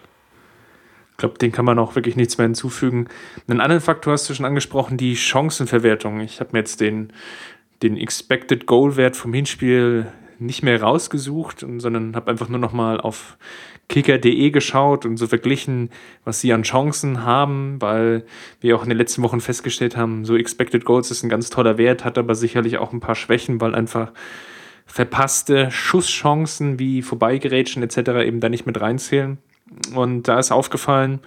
Ich 1.11 1.17
glaube, 1.17 1.37
den 1.37 1.53
kann 1.53 1.63
man 1.63 1.79
auch 1.79 1.95
wirklich 1.95 2.17
nichts 2.17 2.37
mehr 2.37 2.45
hinzufügen. 2.45 3.07
Einen 3.47 3.61
anderen 3.61 3.81
Faktor 3.81 4.13
hast 4.13 4.29
du 4.29 4.33
schon 4.33 4.45
angesprochen, 4.45 4.97
die 4.97 5.15
Chancenverwertung. 5.15 6.19
Ich 6.19 6.41
habe 6.41 6.49
mir 6.51 6.59
jetzt 6.59 6.81
den, 6.81 7.13
den 7.83 7.95
Expected 7.95 8.65
Goal 8.65 8.97
Wert 8.97 9.15
vom 9.15 9.33
Hinspiel 9.33 10.11
nicht 10.39 10.63
mehr 10.63 10.81
rausgesucht, 10.81 11.65
sondern 11.77 12.17
habe 12.17 12.31
einfach 12.31 12.49
nur 12.49 12.59
noch 12.59 12.73
mal 12.73 12.99
auf 12.99 13.37
kicker.de 13.87 14.49
geschaut 14.51 15.05
und 15.05 15.17
so 15.17 15.27
verglichen, 15.27 15.89
was 16.23 16.41
sie 16.41 16.53
an 16.53 16.63
Chancen 16.63 17.23
haben, 17.23 17.81
weil 17.81 18.25
wir 18.59 18.75
auch 18.75 18.83
in 18.83 18.89
den 18.89 18.97
letzten 18.97 19.21
Wochen 19.21 19.41
festgestellt 19.41 19.95
haben, 19.95 20.25
so 20.25 20.35
Expected 20.35 20.85
Goals 20.85 21.11
ist 21.11 21.23
ein 21.23 21.29
ganz 21.29 21.49
toller 21.49 21.77
Wert, 21.77 22.03
hat 22.03 22.17
aber 22.17 22.35
sicherlich 22.35 22.77
auch 22.77 22.93
ein 22.93 22.99
paar 22.99 23.15
Schwächen, 23.15 23.61
weil 23.61 23.75
einfach 23.75 24.11
verpasste 24.85 25.71
Schusschancen 25.71 26.79
wie 26.79 27.01
Vorbeigerätschen 27.01 27.83
etc. 27.83 28.25
eben 28.25 28.39
da 28.39 28.49
nicht 28.49 28.65
mit 28.65 28.79
reinzählen. 28.79 29.37
Und 29.93 30.23
da 30.27 30.39
ist 30.39 30.51
aufgefallen, 30.51 31.19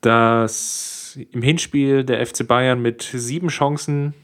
dass 0.00 1.18
im 1.32 1.42
Hinspiel 1.42 2.04
der 2.04 2.24
FC 2.24 2.46
Bayern 2.46 2.80
mit 2.80 3.02
sieben 3.02 3.48
Chancen 3.48 4.14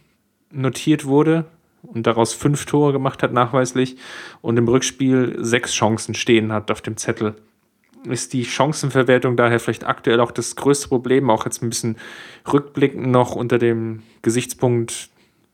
notiert 0.50 1.04
wurde 1.06 1.46
und 1.86 2.06
daraus 2.06 2.32
fünf 2.32 2.66
Tore 2.66 2.92
gemacht 2.92 3.22
hat, 3.22 3.32
nachweislich, 3.32 3.96
und 4.40 4.56
im 4.56 4.68
Rückspiel 4.68 5.36
sechs 5.38 5.72
Chancen 5.72 6.14
stehen 6.14 6.52
hat 6.52 6.70
auf 6.70 6.82
dem 6.82 6.96
Zettel. 6.96 7.34
Ist 8.04 8.32
die 8.32 8.44
Chancenverwertung 8.44 9.36
daher 9.36 9.60
vielleicht 9.60 9.86
aktuell 9.86 10.20
auch 10.20 10.30
das 10.30 10.56
größte 10.56 10.88
Problem, 10.88 11.30
auch 11.30 11.46
jetzt 11.46 11.62
ein 11.62 11.70
bisschen 11.70 11.96
rückblickend 12.52 13.06
noch 13.06 13.34
unter 13.34 13.58
dem 13.58 14.02
Gesichtspunkt 14.22 15.08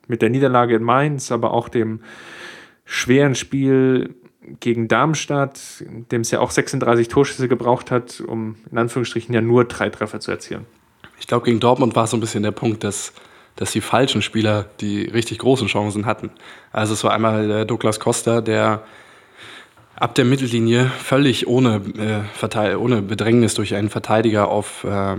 mit 0.09 0.23
der 0.23 0.31
Niederlage 0.31 0.75
in 0.75 0.83
Mainz, 0.83 1.31
aber 1.31 1.53
auch 1.53 1.69
dem 1.69 2.01
schweren 2.85 3.37
Spiel 3.37 4.17
gegen 4.59 4.89
Darmstadt, 4.89 5.85
dem 6.11 6.23
es 6.23 6.31
ja 6.33 6.41
auch 6.41 6.51
36 6.51 7.09
Torschüsse 7.09 7.47
gebraucht 7.47 7.91
hat, 7.91 8.21
um 8.21 8.57
in 8.71 8.79
Anführungsstrichen 8.79 9.33
ja 9.35 9.41
nur 9.41 9.65
drei 9.65 9.91
Treffer 9.91 10.19
zu 10.19 10.33
erzielen. 10.33 10.67
Ich 11.21 11.27
glaube, 11.27 11.45
gegen 11.45 11.61
Dortmund 11.61 11.95
war 11.95 12.07
so 12.07 12.17
ein 12.17 12.21
bisschen 12.21 12.43
der 12.43 12.51
Punkt, 12.51 12.83
dass 12.83 13.13
dass 13.61 13.73
die 13.73 13.83
falschen 13.83 14.23
Spieler 14.23 14.65
die 14.81 15.05
richtig 15.05 15.39
großen 15.39 15.69
Chancen 15.69 16.07
hatten. 16.07 16.31
Also 16.73 16.95
es 16.95 17.05
war 17.05 17.13
einmal 17.13 17.51
äh, 17.51 17.67
Douglas 17.67 18.01
Costa, 18.01 18.41
der 18.41 18.83
ab 19.97 20.15
der 20.15 20.25
Mittellinie 20.25 20.87
völlig 20.87 21.47
ohne, 21.47 21.83
äh, 21.99 22.75
ohne 22.75 23.03
Bedrängnis 23.03 23.53
durch 23.53 23.75
einen 23.75 23.91
Verteidiger 23.91 24.49
auf 24.49 24.85
äh, 24.85 25.13
äh, 25.13 25.19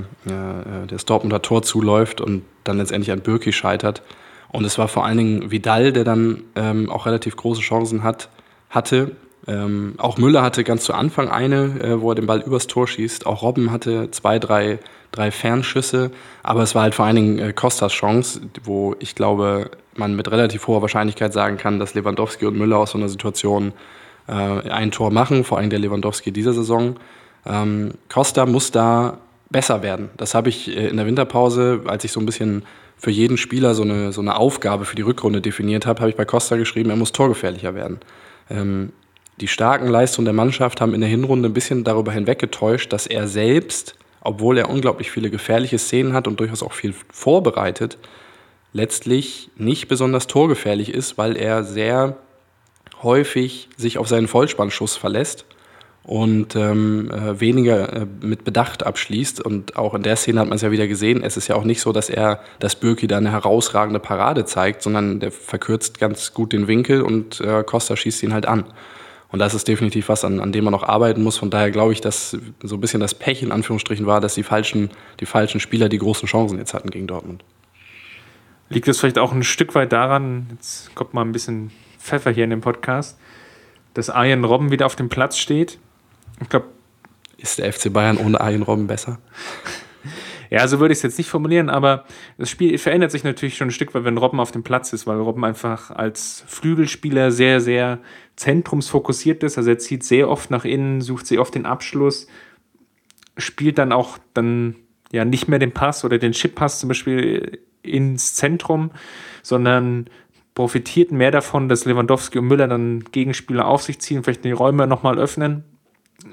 das 0.88 1.06
Dortmunder 1.06 1.44
Tor 1.44 1.62
zuläuft 1.62 2.20
und 2.20 2.42
dann 2.64 2.80
letztendlich 2.80 3.12
an 3.12 3.22
Birki 3.22 3.54
scheitert. 3.54 4.02
Und 4.50 4.66
es 4.66 4.80
war 4.80 4.88
vor 4.88 5.06
allen 5.06 5.20
Dingen 5.20 5.52
Vidal, 5.52 5.94
der 5.94 6.04
dann 6.04 6.42
ähm, 6.56 6.90
auch 6.90 7.06
relativ 7.06 7.36
große 7.36 7.62
Chancen 7.62 8.02
hat, 8.02 8.30
hatte. 8.72 9.12
Ähm, 9.48 9.96
auch 9.98 10.18
Müller 10.18 10.44
hatte 10.44 10.64
ganz 10.64 10.84
zu 10.84 10.94
Anfang 10.94 11.30
eine, 11.30 11.80
äh, 11.82 12.02
wo 12.02 12.12
er 12.12 12.16
den 12.16 12.28
Ball 12.28 12.42
übers 12.42 12.68
Tor 12.68 12.88
schießt. 12.88 13.26
Auch 13.26 13.42
Robben 13.42 13.72
hatte 13.72 14.12
zwei, 14.12 14.40
drei, 14.40 14.80
drei 15.12 15.32
Fernschüsse. 15.32 16.12
Aber 16.44 16.62
es 16.62 16.76
war 16.76 16.84
halt 16.84 16.96
vor 16.96 17.06
allen 17.06 17.16
Dingen 17.16 17.40
äh, 17.40 17.54
Costas 17.54 17.92
Chance, 17.92 18.42
wo 18.64 18.96
ich 19.00 19.16
glaube, 19.16 19.72
man 19.96 20.16
mit 20.16 20.30
relativ 20.32 20.68
hoher 20.68 20.82
Wahrscheinlichkeit 20.82 21.34
sagen 21.34 21.58
kann, 21.58 21.80
dass 21.80 21.94
Lewandowski 21.94 22.46
und 22.46 22.58
Müller 22.58 22.78
aus 22.78 22.92
so 22.92 22.98
einer 22.98 23.10
Situation 23.10 23.74
äh, 24.28 24.34
ein 24.34 24.92
Tor 24.92 25.12
machen, 25.12 25.44
vor 25.44 25.58
allem 25.58 25.70
der 25.70 25.80
Lewandowski 25.80 26.32
dieser 26.32 26.54
Saison. 26.54 26.98
Ähm, 27.46 27.94
Costa 28.10 28.46
muss 28.46 28.72
da 28.72 29.18
besser 29.50 29.82
werden. 29.82 30.10
Das 30.18 30.36
habe 30.36 30.50
ich 30.50 30.76
äh, 30.76 30.88
in 30.88 30.98
der 30.98 31.06
Winterpause, 31.06 31.82
als 31.88 32.04
ich 32.04 32.12
so 32.12 32.20
ein 32.20 32.26
bisschen 32.26 32.64
für 32.98 33.12
jeden 33.12 33.38
Spieler 33.38 33.74
so 33.74 33.82
eine, 33.82 34.12
so 34.12 34.22
eine 34.22 34.36
Aufgabe 34.36 34.86
für 34.86 34.96
die 34.96 35.02
Rückrunde 35.02 35.42
definiert 35.42 35.88
habe, 35.88 36.02
habe 36.02 36.12
ich 36.12 36.16
bei 36.16 36.26
Costa 36.26 36.56
geschrieben, 36.56 36.92
er 36.92 36.96
muss 36.96 37.12
torgefährlicher 37.12 37.74
werden. 37.74 38.00
Ähm, 38.50 38.94
die 39.42 39.48
starken 39.48 39.88
Leistungen 39.88 40.26
der 40.26 40.34
Mannschaft 40.34 40.80
haben 40.80 40.94
in 40.94 41.02
der 41.02 41.10
Hinrunde 41.10 41.50
ein 41.50 41.54
bisschen 41.54 41.84
darüber 41.84 42.12
hinweggetäuscht, 42.12 42.94
dass 42.94 43.08
er 43.08 43.28
selbst, 43.28 43.96
obwohl 44.22 44.58
er 44.58 44.70
unglaublich 44.70 45.12
viele 45.12 45.32
gefährliche 45.32 45.80
Szenen 45.80 46.14
hat 46.14 46.28
und 46.28 46.40
durchaus 46.40 46.62
auch 46.64 46.74
viel 46.74 46.94
vorbereitet, 47.12 47.98
letztlich 48.72 49.50
nicht 49.58 49.88
besonders 49.88 50.28
torgefährlich 50.28 50.94
ist, 50.94 51.18
weil 51.18 51.36
er 51.36 51.64
sehr 51.64 52.18
häufig 53.02 53.70
sich 53.78 53.98
auf 53.98 54.08
seinen 54.08 54.28
Vollspannschuss 54.28 54.96
verlässt 54.96 55.46
und 56.04 56.56
ähm, 56.56 57.10
äh, 57.12 57.40
weniger 57.40 57.94
äh, 57.94 58.08
mit 58.22 58.44
Bedacht 58.44 58.84
abschließt. 58.84 59.42
Und 59.42 59.76
auch 59.76 59.94
in 59.94 60.04
der 60.04 60.16
Szene 60.16 60.40
hat 60.40 60.48
man 60.48 60.56
es 60.56 60.62
ja 60.62 60.72
wieder 60.72 60.88
gesehen. 60.88 61.24
Es 61.24 61.38
ist 61.38 61.48
ja 61.48 61.56
auch 61.56 61.64
nicht 61.64 61.82
so, 61.82 61.92
dass 61.92 62.10
er, 62.10 62.42
dass 62.60 62.76
Birki 62.76 63.08
da 63.08 63.18
eine 63.18 63.32
herausragende 63.32 64.00
Parade 64.00 64.46
zeigt, 64.46 64.84
sondern 64.84 65.20
der 65.20 65.32
verkürzt 65.32 66.00
ganz 66.00 66.34
gut 66.34 66.54
den 66.54 66.68
Winkel 66.68 67.02
und 67.02 67.40
äh, 67.42 67.64
Costa 67.64 67.96
schießt 67.96 68.24
ihn 68.24 68.34
halt 68.34 68.46
an. 68.46 68.66
Und 69.32 69.40
das 69.40 69.54
ist 69.54 69.68
definitiv 69.68 70.10
was, 70.10 70.26
an, 70.26 70.40
an 70.40 70.52
dem 70.52 70.66
man 70.66 70.72
noch 70.72 70.84
arbeiten 70.84 71.24
muss. 71.24 71.38
Von 71.38 71.50
daher 71.50 71.72
glaube 71.72 71.94
ich, 71.94 72.02
dass 72.02 72.38
so 72.62 72.76
ein 72.76 72.82
bisschen 72.82 73.00
das 73.00 73.16
Pech 73.16 73.42
in 73.42 73.52
Anführungsstrichen 73.52 74.06
war, 74.06 74.20
dass 74.20 74.36
die 74.36 74.44
falschen, 74.44 74.90
die 75.20 75.26
falschen 75.26 75.60
Spieler 75.60 75.88
die 75.88 76.00
großen 76.00 76.28
Chancen 76.28 76.58
jetzt 76.58 76.74
hatten 76.74 76.90
gegen 76.90 77.08
Dortmund. 77.08 77.44
Liegt 78.70 78.88
es 78.88 79.00
vielleicht 79.00 79.18
auch 79.18 79.32
ein 79.32 79.44
Stück 79.44 79.74
weit 79.76 79.92
daran, 79.92 80.48
jetzt 80.52 80.94
kommt 80.96 81.14
mal 81.14 81.22
ein 81.22 81.32
bisschen 81.32 81.72
Pfeffer 81.98 82.32
hier 82.32 82.44
in 82.44 82.50
dem 82.50 82.62
Podcast, 82.62 83.18
dass 83.94 84.10
Arjen 84.10 84.44
Robben 84.44 84.72
wieder 84.72 84.86
auf 84.86 84.96
dem 84.96 85.10
Platz 85.10 85.38
steht 85.38 85.78
ich 86.42 86.50
glaube. 86.50 86.68
Ist 87.38 87.58
der 87.58 87.72
FC 87.72 87.92
Bayern 87.92 88.18
ohne 88.18 88.40
Arjen 88.40 88.62
Robben 88.62 88.88
besser? 88.88 89.18
Ja, 90.52 90.68
so 90.68 90.82
würde 90.82 90.92
ich 90.92 90.98
es 90.98 91.04
jetzt 91.04 91.18
nicht 91.18 91.30
formulieren, 91.30 91.70
aber 91.70 92.04
das 92.38 92.50
Spiel 92.50 92.78
verändert 92.78 93.10
sich 93.12 93.24
natürlich 93.24 93.56
schon 93.56 93.70
ein 93.70 93.72
Stück, 93.72 93.94
weil 93.96 94.04
wenn 94.04 94.18
Robben 94.18 94.42
auf 94.42 94.52
dem 94.52 94.64
Platz 94.64 94.92
ist, 94.92 95.08
weil 95.08 95.18
Robben 95.18 95.46
einfach 95.46 95.92
als 95.92 96.44
Flügelspieler 96.46 97.32
sehr, 97.32 97.62
sehr 97.62 98.00
zentrumsfokussiert 98.36 99.44
ist. 99.44 99.58
Also 99.58 99.70
er 99.70 99.80
zieht 99.80 100.04
sehr 100.04 100.30
oft 100.30 100.52
nach 100.52 100.66
innen, 100.66 101.00
sucht 101.00 101.26
sehr 101.26 101.40
oft 101.40 101.56
den 101.56 101.66
Abschluss, 101.66 102.28
spielt 103.38 103.78
dann 103.78 103.94
auch 103.94 104.18
dann 104.34 104.76
ja 105.14 105.24
nicht 105.24 105.48
mehr 105.48 105.60
den 105.60 105.72
Pass 105.72 106.04
oder 106.04 106.18
den 106.18 106.34
Chip-Pass 106.34 106.82
zum 106.82 106.90
Beispiel 106.90 107.60
ins 107.82 108.36
Zentrum, 108.36 108.92
sondern 109.44 110.10
profitiert 110.54 111.14
mehr 111.14 111.32
davon, 111.32 111.70
dass 111.70 111.86
Lewandowski 111.86 112.40
und 112.40 112.48
Müller 112.48 112.68
dann 112.68 113.06
Gegenspieler 113.14 113.66
auf 113.68 113.84
sich 113.84 114.00
ziehen, 114.00 114.22
vielleicht 114.22 114.44
die 114.44 114.52
Räume 114.52 114.86
nochmal 114.86 115.18
öffnen 115.18 115.64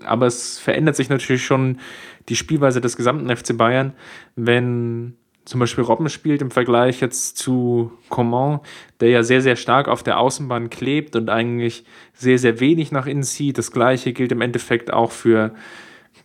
aber 0.05 0.27
es 0.27 0.59
verändert 0.59 0.97
sich 0.97 1.09
natürlich 1.09 1.45
schon 1.45 1.79
die 2.28 2.37
Spielweise 2.37 2.80
des 2.80 2.97
gesamten 2.97 3.35
FC 3.35 3.56
Bayern, 3.56 3.94
wenn 4.37 5.14
zum 5.44 5.61
Beispiel 5.61 5.85
Robben 5.85 6.11
spielt 6.11 6.42
im 6.42 6.50
Vergleich 6.50 7.00
jetzt 7.00 7.38
zu 7.38 7.90
Coman, 8.11 8.61
der 9.00 9.08
ja 9.08 9.23
sehr, 9.23 9.40
sehr 9.40 9.56
stark 9.56 9.88
auf 9.88 10.02
der 10.02 10.18
Außenbahn 10.18 10.68
klebt 10.68 11.16
und 11.16 11.30
eigentlich 11.30 11.85
sehr, 12.12 12.38
sehr 12.38 12.61
wenig 12.61 12.92
nach 12.92 13.06
innen 13.06 13.23
zieht. 13.23 13.56
Das 13.56 13.73
gleiche 13.73 14.12
gilt 14.12 14.30
im 14.30 14.42
Endeffekt 14.42 14.92
auch 14.92 15.11
für 15.11 15.54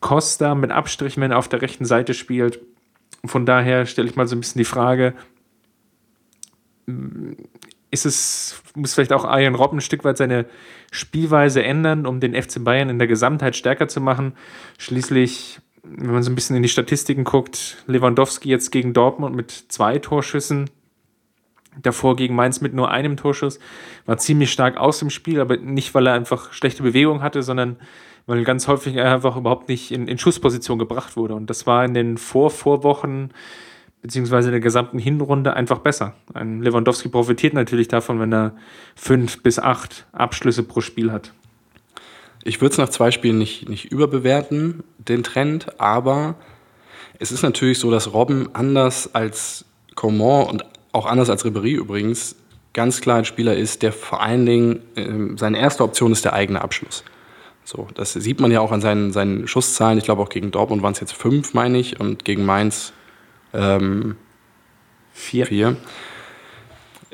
Costa 0.01 0.55
mit 0.55 0.71
Abstrichen, 0.71 1.23
wenn 1.23 1.31
er 1.31 1.37
auf 1.37 1.47
der 1.47 1.61
rechten 1.61 1.85
Seite 1.85 2.13
spielt. 2.13 2.59
Von 3.23 3.45
daher 3.45 3.85
stelle 3.85 4.09
ich 4.09 4.17
mal 4.17 4.27
so 4.27 4.35
ein 4.35 4.41
bisschen 4.41 4.59
die 4.59 4.65
Frage, 4.65 5.13
ist 7.91 8.05
es, 8.05 8.61
muss 8.75 8.93
vielleicht 8.93 9.13
auch 9.13 9.23
Arjen 9.23 9.55
Robben 9.55 9.77
ein 9.77 9.81
Stück 9.81 10.03
weit 10.03 10.17
seine 10.17 10.47
Spielweise 10.91 11.63
ändern, 11.63 12.05
um 12.05 12.19
den 12.19 12.33
FC 12.33 12.61
Bayern 12.61 12.89
in 12.89 12.99
der 12.99 13.07
Gesamtheit 13.07 13.55
stärker 13.55 13.87
zu 13.87 14.01
machen. 14.01 14.33
Schließlich, 14.77 15.59
wenn 15.83 16.13
man 16.13 16.23
so 16.23 16.31
ein 16.31 16.35
bisschen 16.35 16.55
in 16.55 16.63
die 16.63 16.69
Statistiken 16.69 17.23
guckt, 17.23 17.83
Lewandowski 17.87 18.49
jetzt 18.49 18.71
gegen 18.71 18.93
Dortmund 18.93 19.35
mit 19.35 19.51
zwei 19.51 19.99
Torschüssen, 19.99 20.69
davor 21.81 22.15
gegen 22.15 22.35
Mainz 22.35 22.61
mit 22.61 22.73
nur 22.73 22.91
einem 22.91 23.17
Torschuss, 23.17 23.59
war 24.05 24.17
ziemlich 24.17 24.51
stark 24.51 24.77
aus 24.77 24.99
dem 24.99 25.09
Spiel, 25.09 25.41
aber 25.41 25.57
nicht, 25.57 25.93
weil 25.93 26.07
er 26.07 26.13
einfach 26.13 26.53
schlechte 26.53 26.83
Bewegung 26.83 27.21
hatte, 27.21 27.43
sondern 27.43 27.77
weil 28.25 28.43
ganz 28.43 28.67
häufig 28.67 28.95
er 28.95 29.13
einfach 29.13 29.35
überhaupt 29.35 29.67
nicht 29.67 29.91
in, 29.91 30.07
in 30.07 30.17
Schussposition 30.17 30.79
gebracht 30.79 31.17
wurde. 31.17 31.35
Und 31.35 31.49
das 31.49 31.67
war 31.67 31.83
in 31.83 31.93
den 31.93 32.17
Vor-Vorwochen 32.17 33.33
beziehungsweise 34.01 34.49
in 34.49 34.53
der 34.53 34.61
gesamten 34.61 34.99
Hinrunde 34.99 35.55
einfach 35.55 35.79
besser. 35.79 36.13
Ein 36.33 36.61
Lewandowski 36.61 37.09
profitiert 37.09 37.53
natürlich 37.53 37.87
davon, 37.87 38.19
wenn 38.19 38.33
er 38.33 38.55
fünf 38.95 39.41
bis 39.43 39.59
acht 39.59 40.05
Abschlüsse 40.11 40.63
pro 40.63 40.81
Spiel 40.81 41.11
hat. 41.11 41.33
Ich 42.43 42.61
würde 42.61 42.73
es 42.73 42.77
nach 42.77 42.89
zwei 42.89 43.11
Spielen 43.11 43.37
nicht, 43.37 43.69
nicht 43.69 43.85
überbewerten, 43.85 44.83
den 44.97 45.23
Trend, 45.23 45.79
aber 45.79 46.35
es 47.19 47.31
ist 47.31 47.41
natürlich 47.41 47.79
so, 47.79 47.89
dass 47.89 48.13
Robben 48.13 48.49
anders 48.53 49.13
als 49.13 49.65
Coman 49.95 50.47
und 50.47 50.65
auch 50.91 51.05
anders 51.05 51.29
als 51.29 51.45
Ribéry 51.45 51.75
übrigens 51.75 52.35
ganz 52.73 53.01
klar 53.01 53.17
ein 53.17 53.25
Spieler 53.25 53.55
ist, 53.55 53.81
der 53.81 53.93
vor 53.93 54.21
allen 54.21 54.45
Dingen, 54.45 54.81
äh, 54.95 55.37
seine 55.37 55.59
erste 55.59 55.83
Option 55.83 56.11
ist 56.11 56.25
der 56.25 56.33
eigene 56.33 56.61
Abschluss. 56.61 57.03
So, 57.63 57.87
das 57.93 58.13
sieht 58.13 58.41
man 58.41 58.51
ja 58.51 58.59
auch 58.59 58.71
an 58.71 58.81
seinen, 58.81 59.13
seinen 59.13 59.47
Schusszahlen. 59.47 59.97
Ich 59.97 60.03
glaube 60.03 60.21
auch 60.21 60.29
gegen 60.29 60.51
Dortmund 60.51 60.83
waren 60.83 60.93
es 60.93 60.99
jetzt 60.99 61.13
fünf, 61.13 61.53
meine 61.53 61.77
ich, 61.77 61.99
und 61.99 62.25
gegen 62.25 62.45
Mainz 62.45 62.91
ähm, 63.53 64.17
vier. 65.13 65.45
vier. 65.45 65.77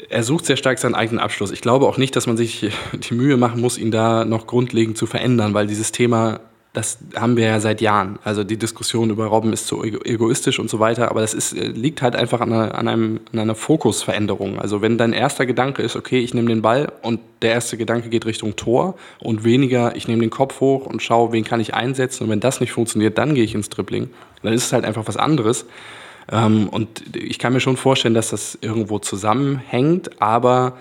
Er 0.10 0.24
sucht 0.24 0.48
sehr 0.48 0.58
stark 0.58 0.80
seinen 0.80 0.96
eigenen 0.96 1.20
Abschluss. 1.20 1.52
Ich 1.52 1.62
glaube 1.62 1.86
auch 1.86 1.98
nicht, 1.98 2.16
dass 2.16 2.26
man 2.26 2.36
sich 2.36 2.72
die 2.94 3.14
Mühe 3.14 3.38
machen 3.38 3.62
muss, 3.62 3.78
ihn 3.78 3.92
da 3.92 4.26
noch 4.26 4.48
grundlegend 4.48 4.98
zu 4.98 5.06
verändern, 5.06 5.54
weil 5.54 5.68
dieses 5.68 5.92
Thema, 5.92 6.40
das 6.74 6.98
haben 7.16 7.38
wir 7.38 7.46
ja 7.46 7.60
seit 7.60 7.80
Jahren. 7.80 8.18
Also 8.24 8.44
die 8.44 8.58
Diskussion 8.58 9.12
über 9.12 9.28
Robben 9.28 9.54
ist 9.54 9.68
zu 9.68 9.84
egoistisch 9.84 10.60
und 10.60 10.68
so 10.70 10.80
weiter, 10.80 11.12
aber 11.12 11.22
das 11.22 11.36
ist, 11.36 11.54
äh, 11.54 11.68
liegt 11.68 12.02
halt 12.02 12.16
einfach 12.16 12.42
an 12.42 12.52
einer, 12.52 12.76
an, 12.76 12.88
einem, 12.88 13.20
an 13.32 13.40
einer 13.40 13.54
Fokusveränderung. 13.54 14.60
Also 14.60 14.82
wenn 14.82 14.98
dein 14.98 15.14
erster 15.14 15.46
Gedanke 15.46 15.84
ist, 15.84 15.96
okay, 15.96 16.20
ich 16.20 16.34
nehme 16.34 16.48
den 16.48 16.64
Ball 16.64 16.92
und 17.04 17.20
der 17.44 17.54
erste 17.54 17.78
Gedanke 17.78 18.10
geht 18.10 18.26
Richtung 18.26 18.56
Tor 18.56 18.96
und 19.20 19.44
weniger, 19.44 19.96
ich 19.96 20.08
nehme 20.08 20.22
den 20.22 20.32
Kopf 20.32 20.60
hoch 20.60 20.88
und 20.88 21.04
schaue, 21.04 21.32
wen 21.34 21.44
kann 21.44 21.60
ich 21.60 21.76
einsetzen 21.76 22.24
und 22.24 22.30
wenn 22.32 22.40
das 22.40 22.62
nicht 22.62 22.72
funktioniert, 22.72 23.20
dann 23.20 23.36
gehe 23.36 23.44
ich 23.44 23.54
ins 23.54 23.70
Dribbling. 23.70 24.10
Dann 24.42 24.54
ist 24.54 24.66
es 24.66 24.74
halt 24.74 24.86
einfach 24.86 25.08
was 25.08 25.18
anderes. 25.18 25.66
Ähm, 26.32 26.70
und 26.70 27.16
ich 27.16 27.40
kann 27.40 27.54
mir 27.54 27.60
schon 27.60 27.78
vorstellen, 27.78 28.14
dass 28.14 28.30
das 28.30 28.58
irgendwo 28.62 29.00
zusammenhängt, 29.00 30.22
aber 30.22 30.78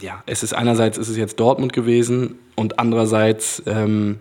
ja, 0.00 0.22
es 0.26 0.42
ist 0.42 0.52
einerseits 0.52 0.98
ist 0.98 1.08
es 1.08 1.16
jetzt 1.16 1.40
Dortmund 1.40 1.72
gewesen 1.72 2.38
und 2.54 2.78
andererseits 2.78 3.62
ähm, 3.66 4.18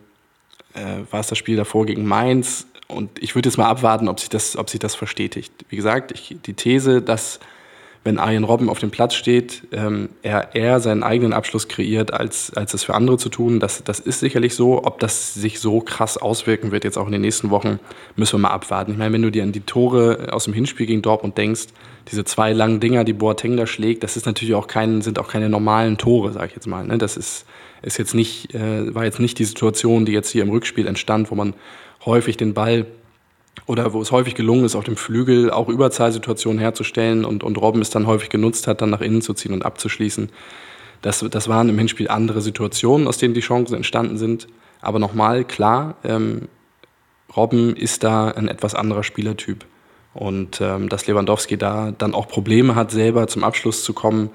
äh, 0.74 1.12
war 1.12 1.20
es 1.20 1.28
das 1.28 1.38
Spiel 1.38 1.58
davor 1.58 1.86
gegen 1.86 2.06
Mainz 2.06 2.68
und 2.88 3.22
ich 3.22 3.36
würde 3.36 3.50
jetzt 3.50 3.58
mal 3.58 3.68
abwarten, 3.68 4.08
ob 4.08 4.20
sich 4.20 4.30
das, 4.30 4.58
ob 4.58 4.70
sich 4.70 4.80
das 4.80 4.96
verstetigt. 4.96 5.52
Wie 5.70 5.76
gesagt, 5.76 6.12
ich, 6.12 6.38
die 6.46 6.54
These, 6.54 7.02
dass 7.02 7.40
wenn 8.06 8.20
Arjen 8.20 8.44
Robben 8.44 8.70
auf 8.70 8.78
dem 8.78 8.92
Platz 8.92 9.16
steht, 9.16 9.64
ähm, 9.72 10.10
er 10.22 10.54
eher 10.54 10.80
seinen 10.80 11.02
eigenen 11.02 11.34
Abschluss 11.34 11.68
kreiert, 11.68 12.14
als, 12.14 12.54
als 12.56 12.76
es 12.76 12.84
für 12.84 12.94
andere 12.94 13.18
zu 13.18 13.30
tun. 13.30 13.60
Das, 13.60 13.84
das 13.84 14.00
ist 14.00 14.20
sicherlich 14.20 14.54
so. 14.54 14.86
Ob 14.86 15.00
das 15.00 15.34
sich 15.34 15.60
so 15.60 15.82
krass 15.82 16.16
auswirken 16.16 16.72
wird 16.72 16.84
jetzt 16.84 17.00
auch 17.00 17.08
in 17.08 17.14
den 17.14 17.22
nächsten 17.22 17.50
Wochen, 17.50 17.80
müssen 18.16 18.34
wir 18.34 18.48
mal 18.48 18.52
abwarten. 18.52 18.92
Ich 18.92 18.98
meine, 19.00 19.12
wenn 19.12 19.24
du 19.24 19.32
dir 19.32 19.42
an 19.42 19.52
die 19.52 19.62
Tore 19.62 20.28
aus 20.32 20.44
dem 20.44 20.54
Hinspiel 20.54 20.86
gegen 20.86 21.02
Dortmund 21.02 21.36
denkst, 21.36 21.66
diese 22.12 22.24
zwei 22.24 22.54
langen 22.54 22.80
Dinger, 22.80 23.06
die 23.06 23.14
Boateng 23.14 23.58
da 23.58 23.66
schlägt, 23.66 24.04
das 24.04 24.18
ist 24.18 24.28
natürlich 24.28 24.54
auch 24.54 24.68
kein, 24.68 25.02
sind 25.02 25.18
auch 25.18 25.28
keine 25.28 25.50
normalen 25.50 25.98
Tore, 25.98 26.32
sage 26.32 26.50
ich 26.50 26.56
jetzt 26.56 26.68
mal. 26.68 26.86
Ne? 26.86 27.00
Das 27.00 27.18
ist, 27.18 27.48
ist 27.82 27.98
jetzt 27.98 28.14
nicht, 28.14 28.54
äh, 28.54 28.94
war 28.94 29.04
jetzt 29.04 29.20
nicht 29.20 29.40
die 29.40 29.46
Situation, 29.46 30.06
die 30.06 30.12
jetzt 30.12 30.30
hier 30.30 30.44
im 30.44 30.52
Rückspiel 30.52 30.86
entstand, 30.86 31.32
wo 31.32 31.36
man 31.36 31.56
häufig 32.06 32.38
den 32.38 32.54
Ball 32.54 32.86
oder 33.68 33.94
wo 33.94 34.02
es 34.02 34.12
häufig 34.12 34.36
gelungen 34.36 34.66
ist, 34.66 34.76
auf 34.76 34.84
dem 34.84 34.96
Flügel 34.96 35.50
auch 35.50 35.70
Überzahlsituationen 35.70 36.60
herzustellen 36.60 37.26
und, 37.26 37.44
und 37.44 37.58
Robben 37.58 37.82
es 37.82 37.90
dann 37.90 38.08
häufig 38.08 38.30
genutzt 38.30 38.68
hat, 38.68 38.82
dann 38.82 38.92
nach 38.92 39.02
innen 39.02 39.22
zu 39.22 39.34
ziehen 39.34 39.54
und 39.54 39.66
abzuschließen. 39.66 40.30
Das, 41.02 41.26
das 41.30 41.48
waren 41.48 41.70
im 41.70 41.78
Hinspiel 41.78 42.08
andere 42.08 42.42
Situationen, 42.42 43.08
aus 43.08 43.18
denen 43.18 43.34
die 43.34 43.42
Chancen 43.42 43.76
entstanden 43.76 44.18
sind. 44.18 44.48
Aber 44.82 45.00
nochmal, 45.00 45.44
klar, 45.44 45.96
ähm, 46.04 46.48
Robben 47.36 47.76
ist 47.76 48.04
da 48.04 48.30
ein 48.30 48.48
etwas 48.48 48.76
anderer 48.76 49.04
Spielertyp. 49.04 49.66
Und 50.14 50.62
ähm, 50.62 50.88
dass 50.88 51.08
Lewandowski 51.08 51.58
da 51.58 51.92
dann 51.92 52.14
auch 52.14 52.28
Probleme 52.28 52.76
hat, 52.76 52.92
selber 52.92 53.28
zum 53.28 53.44
Abschluss 53.44 53.84
zu 53.84 53.94
kommen, 53.94 54.30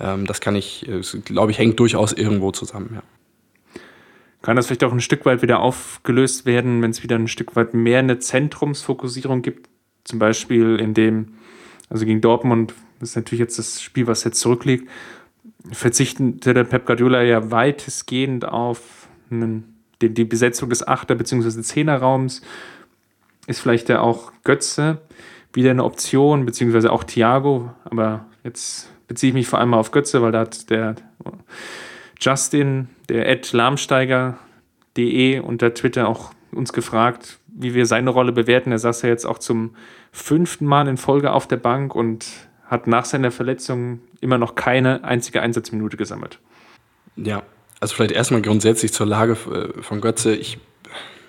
ähm, 0.00 0.26
das 0.26 0.40
kann 0.40 0.56
ich, 0.56 0.88
glaube 1.24 1.50
ich, 1.50 1.58
hängt 1.58 1.78
durchaus 1.78 2.12
irgendwo 2.12 2.52
zusammen. 2.52 2.90
Ja. 2.94 3.02
Kann 4.42 4.56
das 4.56 4.66
vielleicht 4.66 4.84
auch 4.84 4.92
ein 4.92 5.00
Stück 5.00 5.24
weit 5.26 5.42
wieder 5.42 5.60
aufgelöst 5.60 6.46
werden, 6.46 6.82
wenn 6.82 6.90
es 6.90 7.02
wieder 7.02 7.16
ein 7.16 7.28
Stück 7.28 7.56
weit 7.56 7.74
mehr 7.74 7.98
eine 7.98 8.18
Zentrumsfokussierung 8.18 9.42
gibt? 9.42 9.68
Zum 10.04 10.18
Beispiel 10.18 10.76
in 10.76 10.94
dem, 10.94 11.34
also 11.88 12.04
gegen 12.04 12.20
Dortmund, 12.20 12.74
das 13.00 13.10
ist 13.10 13.16
natürlich 13.16 13.40
jetzt 13.40 13.58
das 13.58 13.82
Spiel, 13.82 14.06
was 14.06 14.24
jetzt 14.24 14.40
zurückliegt, 14.40 14.88
verzichtete 15.72 16.54
der 16.54 16.64
Pep 16.64 16.86
Guardiola 16.86 17.22
ja 17.22 17.50
weitestgehend 17.50 18.44
auf 18.44 19.08
einen, 19.30 19.76
die, 20.00 20.12
die 20.12 20.24
Besetzung 20.24 20.68
des 20.68 20.86
Achter- 20.86 21.16
bzw. 21.16 21.62
Zehnerraums. 21.62 22.42
Ist 23.46 23.60
vielleicht 23.60 23.88
ja 23.88 24.00
auch 24.00 24.32
Götze 24.44 24.98
wieder 25.52 25.70
eine 25.70 25.84
Option, 25.84 26.44
beziehungsweise 26.44 26.92
auch 26.92 27.04
Thiago, 27.04 27.72
aber 27.84 28.26
jetzt 28.44 28.90
beziehe 29.08 29.30
ich 29.30 29.34
mich 29.34 29.48
vor 29.48 29.58
allem 29.58 29.74
auf 29.74 29.90
Götze, 29.90 30.20
weil 30.20 30.32
da 30.32 30.40
hat 30.40 30.68
der 30.70 30.96
Justin, 32.20 32.88
der 33.08 33.28
Ed 33.28 33.52
Lahmsteiger.de 33.52 35.40
unter 35.40 35.74
Twitter 35.74 36.08
auch 36.08 36.32
uns 36.52 36.72
gefragt, 36.72 37.38
wie 37.48 37.74
wir 37.74 37.86
seine 37.86 38.10
Rolle 38.10 38.32
bewerten. 38.32 38.72
Er 38.72 38.78
saß 38.78 39.02
ja 39.02 39.08
jetzt 39.08 39.24
auch 39.24 39.38
zum 39.38 39.74
fünften 40.12 40.66
Mal 40.66 40.88
in 40.88 40.96
Folge 40.96 41.32
auf 41.32 41.46
der 41.46 41.56
Bank 41.56 41.94
und 41.94 42.26
hat 42.66 42.86
nach 42.86 43.04
seiner 43.04 43.30
Verletzung 43.30 44.00
immer 44.20 44.38
noch 44.38 44.54
keine 44.54 45.04
einzige 45.04 45.40
Einsatzminute 45.40 45.96
gesammelt. 45.96 46.38
Ja, 47.16 47.42
also 47.80 47.94
vielleicht 47.94 48.12
erstmal 48.12 48.42
grundsätzlich 48.42 48.92
zur 48.92 49.06
Lage 49.06 49.32
äh, 49.32 49.82
von 49.82 50.00
Götze. 50.00 50.34
Ich, 50.34 50.58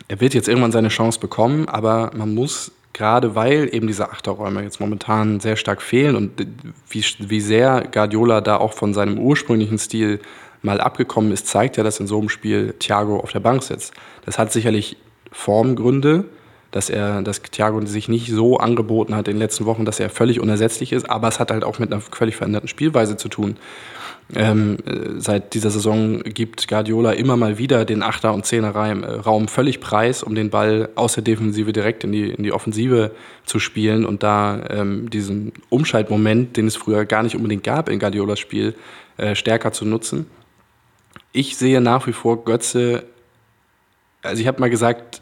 er 0.07 0.19
wird 0.19 0.33
jetzt 0.33 0.47
irgendwann 0.47 0.71
seine 0.71 0.87
Chance 0.89 1.19
bekommen, 1.19 1.67
aber 1.69 2.11
man 2.15 2.33
muss 2.33 2.71
gerade 2.93 3.35
weil 3.35 3.69
eben 3.71 3.85
diese 3.85 4.09
Achterräume 4.09 4.63
jetzt 4.63 4.79
momentan 4.79 5.39
sehr 5.39 5.55
stark 5.55 5.83
fehlen 5.83 6.15
und 6.15 6.47
wie, 6.89 7.05
wie 7.19 7.41
sehr 7.41 7.87
Guardiola 7.91 8.41
da 8.41 8.57
auch 8.57 8.73
von 8.73 8.95
seinem 8.95 9.19
ursprünglichen 9.19 9.77
Stil 9.77 10.19
mal 10.61 10.81
abgekommen 10.81 11.31
ist, 11.31 11.47
zeigt 11.47 11.77
ja, 11.77 11.83
dass 11.83 11.99
in 11.99 12.07
so 12.07 12.19
einem 12.19 12.29
Spiel 12.29 12.73
Thiago 12.79 13.19
auf 13.19 13.31
der 13.31 13.39
Bank 13.39 13.63
sitzt. 13.63 13.93
Das 14.25 14.39
hat 14.39 14.51
sicherlich 14.51 14.97
Formgründe, 15.31 16.25
dass 16.71 16.89
er, 16.89 17.21
dass 17.21 17.41
Thiago 17.41 17.85
sich 17.85 18.09
nicht 18.09 18.29
so 18.31 18.57
angeboten 18.57 19.15
hat 19.15 19.27
in 19.27 19.35
den 19.35 19.39
letzten 19.39 19.65
Wochen, 19.65 19.85
dass 19.85 19.99
er 19.99 20.09
völlig 20.09 20.39
unersetzlich 20.39 20.91
ist, 20.91 21.09
aber 21.09 21.27
es 21.27 21.39
hat 21.39 21.51
halt 21.51 21.63
auch 21.63 21.79
mit 21.79 21.91
einer 21.91 22.01
völlig 22.01 22.35
veränderten 22.35 22.67
Spielweise 22.67 23.17
zu 23.17 23.29
tun. 23.29 23.57
Ähm, 24.35 24.77
äh, 24.85 25.19
seit 25.19 25.53
dieser 25.53 25.69
Saison 25.69 26.21
gibt 26.21 26.67
Guardiola 26.67 27.13
immer 27.13 27.37
mal 27.37 27.57
wieder 27.57 27.85
den 27.85 28.03
Achter- 28.03 28.33
und 28.33 28.45
Zehner-Raum 28.45 29.45
äh, 29.45 29.47
völlig 29.47 29.79
preis, 29.79 30.21
um 30.21 30.35
den 30.35 30.49
Ball 30.49 30.89
aus 30.95 31.13
der 31.13 31.23
Defensive 31.23 31.71
direkt 31.71 32.03
in 32.03 32.11
die, 32.11 32.31
in 32.31 32.43
die 32.43 32.51
Offensive 32.51 33.11
zu 33.45 33.59
spielen 33.59 34.05
und 34.05 34.23
da 34.23 34.61
ähm, 34.69 35.09
diesen 35.09 35.53
Umschaltmoment, 35.69 36.57
den 36.57 36.67
es 36.67 36.75
früher 36.75 37.05
gar 37.05 37.23
nicht 37.23 37.37
unbedingt 37.37 37.63
gab 37.63 37.87
in 37.87 37.99
Guardiolas 37.99 38.39
Spiel, 38.39 38.75
äh, 39.15 39.33
stärker 39.33 39.71
zu 39.71 39.85
nutzen. 39.85 40.25
Ich 41.37 41.55
sehe 41.55 41.81
nach 41.81 42.07
wie 42.07 42.13
vor 42.13 42.45
Götze, 42.45 43.03
also 44.23 44.41
ich 44.41 44.47
habe 44.47 44.59
mal 44.59 44.71
gesagt, 44.71 45.21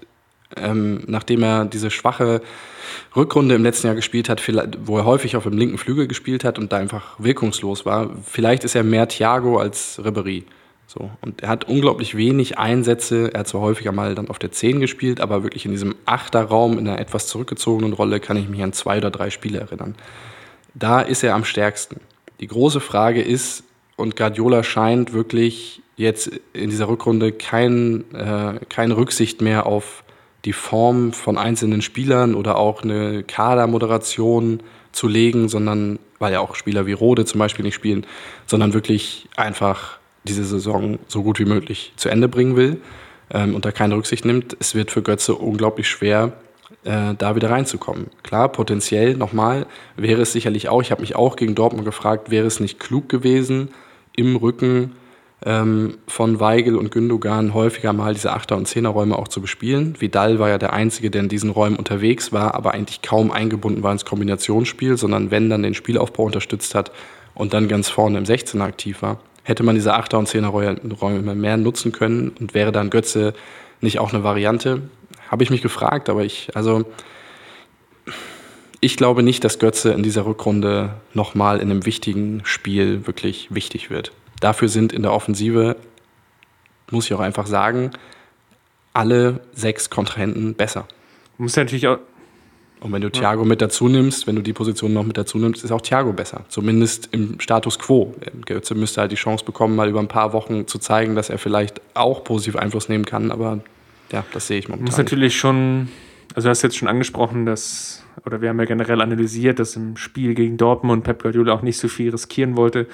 ähm, 0.56 1.04
nachdem 1.08 1.44
er 1.44 1.66
diese 1.66 1.92
schwache 1.92 2.42
Rückrunde 3.18 3.56
im 3.56 3.64
letzten 3.64 3.88
Jahr 3.88 3.98
gespielt 3.98 4.30
hat, 4.30 4.42
wo 4.88 4.98
er 4.98 5.04
häufig 5.04 5.36
auf 5.36 5.44
dem 5.44 5.58
linken 5.58 5.78
Flügel 5.78 6.08
gespielt 6.08 6.46
hat 6.46 6.58
und 6.58 6.72
da 6.72 6.78
einfach 6.78 7.20
wirkungslos 7.20 7.86
war. 7.86 8.12
Vielleicht 8.24 8.64
ist 8.64 8.76
er 8.76 8.84
mehr 8.84 9.10
Thiago 9.10 9.60
als 9.60 10.00
Ribery. 10.06 10.46
So. 10.88 11.12
Und 11.20 11.44
er 11.44 11.50
hat 11.50 11.66
unglaublich 11.66 12.16
wenig 12.16 12.58
Einsätze. 12.58 13.34
Er 13.34 13.42
hat 13.42 13.50
zwar 13.50 13.60
häufiger 13.60 13.92
mal 13.92 14.16
dann 14.16 14.30
auf 14.30 14.40
der 14.40 14.54
10 14.54 14.80
gespielt, 14.80 15.20
aber 15.20 15.44
wirklich 15.44 15.66
in 15.66 15.72
diesem 15.72 15.96
Achterraum, 16.06 16.80
in 16.80 16.88
einer 16.88 16.98
etwas 16.98 17.28
zurückgezogenen 17.28 17.92
Rolle, 17.92 18.22
kann 18.22 18.38
ich 18.38 18.48
mich 18.48 18.64
an 18.64 18.72
zwei 18.72 19.00
oder 19.00 19.12
drei 19.12 19.32
Spiele 19.32 19.60
erinnern. 19.60 19.96
Da 20.76 21.02
ist 21.02 21.24
er 21.24 21.36
am 21.36 21.44
stärksten. 21.44 22.00
Die 22.40 22.48
große 22.48 22.80
Frage 22.80 23.22
ist, 23.22 23.66
und 23.98 24.16
Guardiola 24.16 24.64
scheint 24.64 25.14
wirklich 25.14 25.82
jetzt 25.98 26.32
in 26.54 26.70
dieser 26.70 26.88
Rückrunde 26.88 27.32
kein, 27.32 28.04
äh, 28.14 28.60
keine 28.70 28.98
Rücksicht 28.98 29.42
mehr 29.42 29.66
auf 29.66 30.04
die 30.46 30.54
Form 30.54 31.14
von 31.14 31.38
einzelnen 31.38 31.82
Spielern 31.82 32.36
oder 32.36 32.58
auch 32.58 32.84
eine 32.84 33.24
Kadermoderation 33.24 34.62
zu 34.92 35.08
legen, 35.08 35.50
sondern 35.50 36.00
weil 36.20 36.34
ja 36.34 36.40
auch 36.40 36.56
Spieler 36.56 36.86
wie 36.86 36.94
Rode 36.94 37.26
zum 37.26 37.40
Beispiel 37.40 37.66
nicht 37.66 37.76
spielen, 37.76 38.06
sondern 38.46 38.74
wirklich 38.74 39.28
einfach 39.36 39.98
diese 40.24 40.44
Saison 40.44 41.00
so 41.08 41.24
gut 41.24 41.40
wie 41.40 41.46
möglich 41.46 41.94
zu 41.98 42.10
Ende 42.10 42.28
bringen 42.28 42.56
will 42.56 42.82
ähm, 43.32 43.56
und 43.56 43.66
da 43.66 43.72
keine 43.72 43.96
Rücksicht 43.96 44.26
nimmt. 44.26 44.56
Es 44.60 44.76
wird 44.76 44.92
für 44.92 45.02
Götze 45.02 45.36
unglaublich 45.36 45.88
schwer, 45.90 46.34
äh, 46.84 47.14
da 47.18 47.36
wieder 47.36 47.50
reinzukommen. 47.50 48.08
Klar, 48.24 48.50
potenziell 48.50 49.16
nochmal 49.18 49.66
wäre 49.98 50.22
es 50.22 50.32
sicherlich 50.32 50.70
auch, 50.70 50.82
ich 50.82 50.92
habe 50.92 51.02
mich 51.02 51.16
auch 51.16 51.36
gegen 51.36 51.56
Dortmund 51.56 51.86
gefragt, 51.86 52.32
wäre 52.32 52.48
es 52.48 52.60
nicht 52.60 52.80
klug 52.80 53.10
gewesen, 53.10 53.70
im 54.16 54.36
Rücken 54.36 54.94
ähm, 55.46 56.00
von 56.08 56.40
Weigel 56.40 56.76
und 56.76 56.92
Gündogan 56.92 57.54
häufiger 57.54 57.94
mal 57.94 58.16
diese 58.16 58.34
Achter- 58.34 58.58
und 58.58 58.68
Zehnerräume 58.68 59.18
auch 59.18 59.28
zu 59.28 59.42
bespielen. 59.42 59.96
Vidal 60.00 60.40
war 60.40 60.50
ja 60.50 60.58
der 60.58 60.74
Einzige, 60.74 61.12
der 61.12 61.22
in 61.22 61.30
diesen 61.30 61.52
Räumen 61.52 61.76
unterwegs 61.76 62.34
war, 62.34 62.56
aber 62.56 62.74
eigentlich 62.74 63.04
kaum 63.04 63.32
eingebunden 63.32 63.84
war 63.84 63.92
ins 63.92 64.06
Kombinationsspiel, 64.06 64.98
sondern 64.98 65.30
wenn 65.30 65.50
dann 65.50 65.62
den 65.62 65.76
Spielaufbau 65.76 66.24
unterstützt 66.24 66.74
hat 66.74 66.92
und 67.36 67.54
dann 67.54 67.68
ganz 67.68 67.90
vorne 67.90 68.18
im 68.18 68.24
16er 68.24 68.62
aktiv 68.62 69.04
war. 69.04 69.20
Hätte 69.44 69.62
man 69.62 69.76
diese 69.76 69.94
Achter- 69.94 70.18
und 70.18 70.28
Zehnerräume 70.28 71.36
mehr 71.36 71.58
nutzen 71.58 71.92
können 71.92 72.32
und 72.40 72.56
wäre 72.56 72.72
dann 72.72 72.90
Götze 72.90 73.36
nicht 73.82 74.00
auch 74.00 74.12
eine 74.12 74.24
Variante? 74.24 74.82
Habe 75.30 75.44
ich 75.44 75.52
mich 75.52 75.62
gefragt, 75.62 76.10
aber 76.10 76.24
ich, 76.24 76.50
also 76.56 76.86
ich 78.80 78.98
glaube 78.98 79.22
nicht, 79.22 79.44
dass 79.44 79.60
Götze 79.60 79.92
in 79.92 80.02
dieser 80.02 80.26
Rückrunde 80.26 80.96
nochmal 81.14 81.60
in 81.60 81.70
einem 81.70 81.86
wichtigen 81.86 82.42
Spiel 82.44 83.06
wirklich 83.06 83.54
wichtig 83.54 83.92
wird. 83.92 84.12
Dafür 84.46 84.70
sind 84.70 84.94
in 84.94 85.02
der 85.02 85.12
Offensive, 85.12 85.76
muss 86.92 87.08
ich 87.08 87.16
auch 87.16 87.20
einfach 87.20 87.48
sagen, 87.48 87.90
alle 88.94 89.40
sechs 89.54 89.90
Kontrahenten 89.90 90.54
besser. 90.54 90.88
Muss 91.40 91.56
ja 91.56 91.64
natürlich 91.64 91.88
auch. 91.88 91.98
Und 92.80 92.92
wenn 92.92 93.02
du 93.02 93.10
Thiago 93.10 93.42
ja. 93.42 93.48
mit 93.48 93.60
dazu 93.60 93.88
nimmst, 93.88 94.28
wenn 94.28 94.36
du 94.36 94.44
die 94.44 94.54
Position 94.54 94.94
noch 94.94 95.04
mit 95.04 95.18
dazu 95.18 95.40
nimmst, 95.40 95.64
ist 95.64 95.72
auch 95.72 95.82
Thiago 95.82 96.14
besser. 96.14 96.46
Zumindest 96.50 97.10
im 97.12 97.40
Status 97.40 97.80
quo. 97.80 98.14
Götze 98.46 98.76
müsste 98.76 99.02
halt 99.02 99.12
die 99.12 99.16
Chance 99.16 99.44
bekommen, 99.44 99.76
mal 99.76 99.90
über 99.90 100.00
ein 100.00 100.08
paar 100.08 100.32
Wochen 100.32 100.68
zu 100.68 100.78
zeigen, 100.78 101.16
dass 101.16 101.32
er 101.32 101.40
vielleicht 101.40 101.82
auch 101.96 102.24
positiv 102.24 102.56
Einfluss 102.56 102.88
nehmen 102.88 103.06
kann. 103.06 103.32
Aber 103.32 103.62
ja, 104.12 104.24
das 104.32 104.46
sehe 104.46 104.60
ich 104.60 104.68
momentan. 104.68 104.86
Muss 104.86 104.98
natürlich 105.00 105.36
schon, 105.36 105.90
also 106.36 106.46
du 106.46 106.52
hast 106.52 106.62
jetzt 106.62 106.78
schon 106.78 106.88
angesprochen, 106.88 107.48
dass, 107.48 108.04
oder 108.28 108.42
wir 108.42 108.50
haben 108.50 108.60
ja 108.60 108.66
generell 108.66 109.02
analysiert, 109.02 109.58
dass 109.58 109.76
im 109.76 109.98
Spiel 109.98 110.36
gegen 110.36 110.58
Dortmund 110.58 111.04
Pep 111.04 111.24
Guardiola 111.24 111.52
auch 111.54 111.64
nicht 111.64 111.80
so 111.80 111.88
viel 111.88 112.12
riskieren 112.12 112.56
wollte 112.56 112.86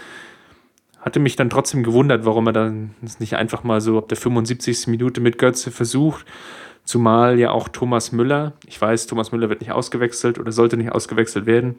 hatte 1.01 1.19
mich 1.19 1.35
dann 1.35 1.49
trotzdem 1.49 1.83
gewundert, 1.83 2.25
warum 2.25 2.47
er 2.47 2.53
dann 2.53 2.91
es 3.03 3.19
nicht 3.19 3.35
einfach 3.35 3.63
mal 3.63 3.81
so 3.81 3.97
ab 3.97 4.07
der 4.07 4.17
75. 4.17 4.87
Minute 4.87 5.19
mit 5.19 5.37
Götze 5.37 5.71
versucht. 5.71 6.25
Zumal 6.83 7.39
ja 7.39 7.51
auch 7.51 7.67
Thomas 7.67 8.11
Müller, 8.11 8.53
ich 8.65 8.81
weiß, 8.81 9.07
Thomas 9.07 9.31
Müller 9.31 9.49
wird 9.49 9.61
nicht 9.61 9.71
ausgewechselt 9.71 10.39
oder 10.39 10.51
sollte 10.51 10.77
nicht 10.77 10.91
ausgewechselt 10.91 11.45
werden, 11.45 11.75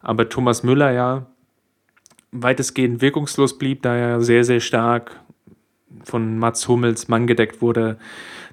aber 0.00 0.28
Thomas 0.28 0.62
Müller 0.62 0.90
ja 0.90 1.26
weitestgehend 2.32 3.00
wirkungslos 3.00 3.56
blieb, 3.56 3.82
da 3.82 3.94
er 3.96 4.20
sehr, 4.20 4.44
sehr 4.44 4.60
stark 4.60 5.20
von 6.04 6.38
Mats 6.38 6.68
Hummels 6.68 7.08
Mann 7.08 7.26
gedeckt 7.26 7.62
wurde. 7.62 7.98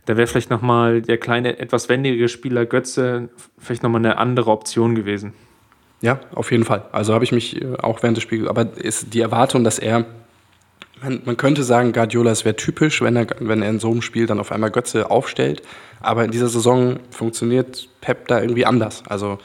Da 0.06 0.18
wäre 0.18 0.28
vielleicht 0.28 0.50
nochmal 0.50 1.02
der 1.02 1.18
kleine, 1.18 1.60
etwas 1.60 1.89
wendigere 1.89 2.30
Spieler 2.30 2.66
Götze 2.66 3.30
vielleicht 3.58 3.84
nochmal 3.84 4.00
eine 4.00 4.18
andere 4.18 4.52
Option 4.52 4.96
gewesen. 4.96 5.34
Ja, 6.04 6.20
auf 6.36 6.52
jeden 6.52 6.66
Fall. 6.66 6.84
Also 6.92 7.13
habe 7.13 7.24
ich 7.24 7.32
mich 7.32 7.62
äh, 7.62 7.78
auch 7.82 8.04
während 8.04 8.18
des 8.18 8.24
Spiels, 8.24 8.50
aber 8.50 8.68
ist 8.76 9.13
die 9.13 9.22
Erwartung, 9.22 9.63
dass 9.63 9.80
er, 9.80 10.04
man, 11.02 11.22
man 11.24 11.38
könnte 11.38 11.63
sagen, 11.63 11.94
Guardiola, 11.94 12.30
es 12.30 12.44
wäre 12.44 12.58
typisch, 12.58 13.02
wenn 13.02 13.16
er, 13.16 13.28
wenn 13.39 13.62
er 13.62 13.70
in 13.70 13.80
so 13.80 13.89
einem 13.89 14.02
Spiel 14.02 14.26
dann 14.26 14.42
auf 14.42 14.52
einmal 14.52 14.70
Götze 14.70 15.10
aufstellt. 15.10 15.63
Aber 16.02 16.26
in 16.26 16.32
dieser 16.32 16.50
Saison 16.50 17.00
funktioniert 17.10 17.88
Pep 18.02 18.28
da 18.28 18.42
irgendwie 18.42 18.66
anders. 18.66 19.04
Also 19.08 19.39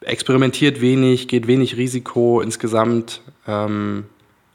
experimentiert 0.00 0.80
wenig, 0.80 1.28
geht 1.28 1.46
wenig 1.46 1.76
Risiko 1.76 2.40
insgesamt. 2.40 3.20
Ähm, 3.46 4.06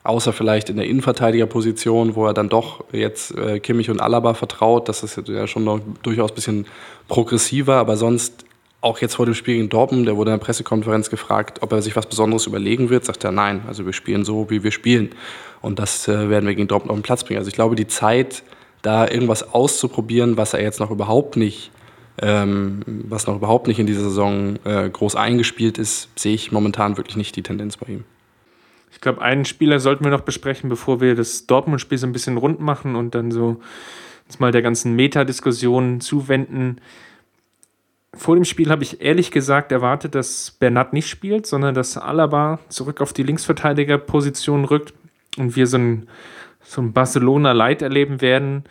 außer 0.04 0.34
vielleicht 0.34 0.72
in 0.72 0.78
der 0.78 0.88
Innenverteidigerposition, 0.88 2.16
wo 2.16 2.26
er 2.26 2.34
dann 2.34 2.50
doch 2.50 2.84
jetzt 2.92 3.38
äh, 3.38 3.60
Kimmich 3.60 3.92
und 3.92 4.00
Alaba 4.02 4.34
vertraut. 4.34 4.90
Das 4.90 5.04
ist 5.04 5.22
ja 5.28 5.46
schon 5.46 5.66
noch 5.66 5.82
durchaus 6.02 6.32
ein 6.32 6.36
bisschen 6.36 6.66
progressiver, 7.08 7.76
aber 7.76 7.96
sonst 7.96 8.44
auch 8.86 9.00
jetzt 9.00 9.16
vor 9.16 9.26
dem 9.26 9.34
Spiel 9.34 9.56
gegen 9.56 9.70
Dortmund, 9.70 10.08
der 10.08 10.16
wurde 10.16 10.32
in 10.32 10.38
der 10.38 10.46
Pressekonferenz 10.46 11.10
gefragt, 11.10 11.64
ob 11.64 11.72
er 11.72 11.82
sich 11.82 11.96
was 11.96 12.06
Besonderes 12.06 12.46
überlegen 12.46 12.92
wird, 12.92 13.04
sagt 13.04 13.24
er 13.24 13.32
nein. 13.32 13.64
Also 13.68 13.86
wir 13.86 13.94
spielen 13.94 14.24
so, 14.24 14.50
wie 14.52 14.64
wir 14.64 14.72
spielen. 14.72 15.10
Und 15.62 15.80
das 15.80 16.08
äh, 16.08 16.30
werden 16.30 16.46
wir 16.46 16.54
gegen 16.54 16.68
Dortmund 16.68 16.92
auf 16.92 16.98
den 16.98 17.04
Platz 17.04 17.24
bringen. 17.24 17.40
Also 17.40 17.50
ich 17.50 17.56
glaube, 17.56 17.76
die 17.76 17.88
Zeit, 17.88 18.44
da 18.84 19.08
irgendwas 19.08 19.54
auszuprobieren, 19.54 20.38
was 20.38 20.54
er 20.54 20.62
jetzt 20.62 20.80
noch 20.80 20.92
überhaupt 20.92 21.36
nicht, 21.36 21.72
ähm, 22.22 22.82
was 22.86 23.26
noch 23.26 23.36
überhaupt 23.36 23.68
nicht 23.68 23.80
in 23.80 23.88
dieser 23.88 24.04
Saison 24.04 24.60
äh, 24.64 24.88
groß 24.88 25.16
eingespielt 25.16 25.80
ist, 25.80 26.10
sehe 26.16 26.36
ich 26.36 26.52
momentan 26.52 26.96
wirklich 26.96 27.18
nicht 27.18 27.36
die 27.36 27.42
Tendenz 27.42 27.78
bei 27.78 27.92
ihm. 27.92 28.04
Ich 28.92 29.02
glaube, 29.02 29.22
einen 29.24 29.46
Spieler 29.46 29.80
sollten 29.80 30.04
wir 30.04 30.12
noch 30.12 30.22
besprechen, 30.22 30.70
bevor 30.70 31.02
wir 31.02 31.16
das 31.16 31.48
Dortmund-Spiel 31.48 31.98
so 31.98 32.06
ein 32.06 32.14
bisschen 32.14 32.38
rund 32.38 32.60
machen 32.60 32.96
und 32.96 33.16
dann 33.16 33.32
so 33.32 33.60
uns 34.28 34.40
mal 34.40 34.52
der 34.52 34.62
ganzen 34.62 34.96
Metadiskussion 34.96 36.02
zuwenden 36.02 36.80
vor 38.16 38.36
dem 38.36 38.46
Spiel 38.46 38.70
habe 38.70 38.84
ich 38.84 39.02
ehrlich 39.02 39.32
gesagt 39.32 39.72
erwartet, 39.72 40.16
dass 40.16 40.52
Bernat 40.52 40.94
nicht 40.94 41.08
spielt, 41.08 41.46
sondern 41.46 41.76
dass 41.76 41.98
Alaba 41.98 42.60
zurück 42.70 43.02
auf 43.02 43.14
die 43.14 43.24
Linksverteidigerposition 43.24 44.66
rückt 44.66 44.94
und 45.38 45.56
wir 45.56 45.68
so 45.68 45.78
ein, 45.78 46.08
so 46.62 46.82
ein 46.82 46.94
Barcelona-Light 46.94 47.82
erleben 47.82 48.22
werden 48.22 48.64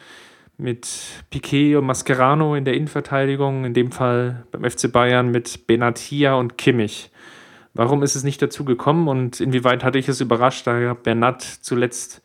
mit 0.57 0.88
Piquet 1.30 1.76
und 1.76 1.87
Mascherano 1.87 2.54
in 2.54 2.64
der 2.64 2.74
Innenverteidigung, 2.74 3.64
in 3.64 3.74
dem 3.74 3.92
Fall 3.92 4.44
beim 4.50 4.68
FC 4.68 4.90
Bayern 4.90 5.30
mit 5.30 5.66
Benatia 5.66 6.35
und 6.35 6.57
Kimmich. 6.57 7.11
Warum 7.74 8.02
ist 8.04 8.14
es 8.14 8.22
nicht 8.22 8.40
dazu 8.40 8.64
gekommen 8.64 9.09
und 9.09 9.40
inwieweit 9.40 9.83
hatte 9.83 9.98
ich 9.98 10.09
es 10.09 10.20
überrascht, 10.20 10.66
da 10.66 10.94
Bernat 10.94 11.42
zuletzt 11.42 12.22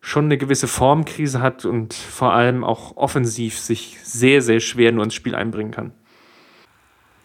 schon 0.00 0.26
eine 0.26 0.38
gewisse 0.38 0.68
Formkrise 0.68 1.42
hat 1.42 1.64
und 1.64 1.92
vor 1.92 2.32
allem 2.32 2.64
auch 2.64 2.96
offensiv 2.96 3.58
sich 3.58 3.98
sehr, 4.02 4.40
sehr 4.40 4.60
schwer 4.60 4.92
nur 4.92 5.04
ins 5.04 5.14
Spiel 5.14 5.34
einbringen 5.34 5.70
kann? 5.70 5.92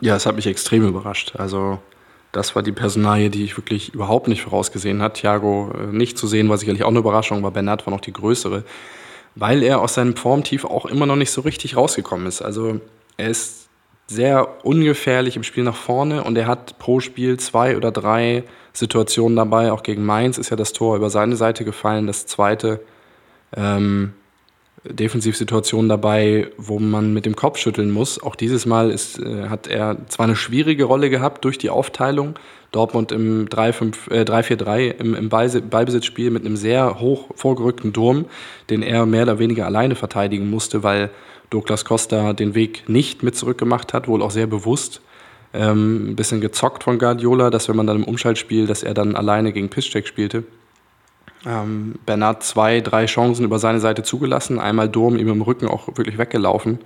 Ja, 0.01 0.15
es 0.15 0.25
hat 0.25 0.35
mich 0.35 0.47
extrem 0.47 0.85
überrascht. 0.87 1.33
Also 1.37 1.79
das 2.31 2.55
war 2.55 2.63
die 2.63 2.71
Personalie, 2.71 3.29
die 3.29 3.43
ich 3.43 3.57
wirklich 3.57 3.93
überhaupt 3.93 4.27
nicht 4.27 4.41
vorausgesehen 4.41 5.01
hat. 5.01 5.15
Thiago 5.15 5.71
äh, 5.73 5.95
nicht 5.95 6.17
zu 6.17 6.27
sehen, 6.27 6.49
war 6.49 6.57
sicherlich 6.57 6.83
auch 6.83 6.89
eine 6.89 6.99
Überraschung, 6.99 7.39
aber 7.39 7.51
Bernat 7.51 7.85
war 7.85 7.93
noch 7.93 8.01
die 8.01 8.13
größere, 8.13 8.63
weil 9.35 9.63
er 9.63 9.81
aus 9.81 9.93
seinem 9.93 10.15
Formtief 10.15 10.65
auch 10.65 10.85
immer 10.85 11.05
noch 11.05 11.15
nicht 11.15 11.31
so 11.31 11.41
richtig 11.41 11.77
rausgekommen 11.77 12.27
ist. 12.27 12.41
Also 12.41 12.81
er 13.17 13.29
ist 13.29 13.69
sehr 14.07 14.65
ungefährlich 14.65 15.35
im 15.35 15.43
Spiel 15.43 15.63
nach 15.63 15.75
vorne 15.75 16.23
und 16.23 16.37
er 16.37 16.47
hat 16.47 16.79
pro 16.79 16.99
Spiel 16.99 17.39
zwei 17.39 17.77
oder 17.77 17.91
drei 17.91 18.43
Situationen 18.73 19.35
dabei. 19.35 19.71
Auch 19.71 19.83
gegen 19.83 20.05
Mainz 20.05 20.37
ist 20.37 20.49
ja 20.49 20.57
das 20.57 20.73
Tor 20.73 20.95
über 20.95 21.09
seine 21.09 21.35
Seite 21.35 21.63
gefallen, 21.63 22.07
das 22.07 22.25
zweite. 22.25 22.81
Ähm, 23.55 24.13
Defensivsituationen 24.83 25.89
dabei, 25.89 26.47
wo 26.57 26.79
man 26.79 27.13
mit 27.13 27.25
dem 27.25 27.35
Kopf 27.35 27.57
schütteln 27.57 27.91
muss. 27.91 28.21
Auch 28.21 28.35
dieses 28.35 28.65
Mal 28.65 28.89
ist, 28.89 29.19
äh, 29.19 29.47
hat 29.47 29.67
er 29.67 29.97
zwar 30.07 30.25
eine 30.25 30.35
schwierige 30.35 30.85
Rolle 30.85 31.09
gehabt 31.09 31.45
durch 31.45 31.57
die 31.57 31.69
Aufteilung. 31.69 32.35
Dortmund 32.71 33.11
im 33.11 33.47
3-4-3 33.47 34.77
äh, 34.77 34.89
im, 34.91 35.13
im 35.13 35.29
Ballbesitzspiel 35.29 36.31
mit 36.31 36.45
einem 36.45 36.55
sehr 36.55 36.99
hoch 36.99 37.29
vorgerückten 37.35 37.93
Turm, 37.93 38.25
den 38.69 38.81
er 38.81 39.05
mehr 39.05 39.23
oder 39.23 39.39
weniger 39.39 39.65
alleine 39.65 39.95
verteidigen 39.95 40.49
musste, 40.49 40.81
weil 40.81 41.11
Douglas 41.51 41.85
Costa 41.85 42.33
den 42.33 42.55
Weg 42.55 42.87
nicht 42.87 43.23
mit 43.23 43.35
zurückgemacht 43.35 43.93
hat, 43.93 44.07
wohl 44.07 44.21
auch 44.21 44.31
sehr 44.31 44.47
bewusst. 44.47 45.01
Ähm, 45.53 46.11
ein 46.11 46.15
bisschen 46.15 46.41
gezockt 46.41 46.83
von 46.83 46.97
Guardiola, 46.97 47.49
dass 47.49 47.67
wenn 47.67 47.75
man 47.75 47.85
dann 47.85 47.97
im 47.97 48.03
Umschaltspiel, 48.05 48.67
dass 48.67 48.83
er 48.83 48.93
dann 48.93 49.15
alleine 49.17 49.51
gegen 49.51 49.69
Piszczek 49.69 50.07
spielte. 50.07 50.45
Ähm, 51.45 51.95
Bernard 52.05 52.43
zwei, 52.43 52.81
drei 52.81 53.05
Chancen 53.05 53.45
über 53.45 53.57
seine 53.57 53.79
Seite 53.79 54.03
zugelassen, 54.03 54.59
einmal 54.59 54.89
Durm 54.89 55.17
ihm 55.17 55.29
im 55.29 55.41
Rücken 55.41 55.67
auch 55.67 55.87
wirklich 55.87 56.17
weggelaufen. 56.17 56.79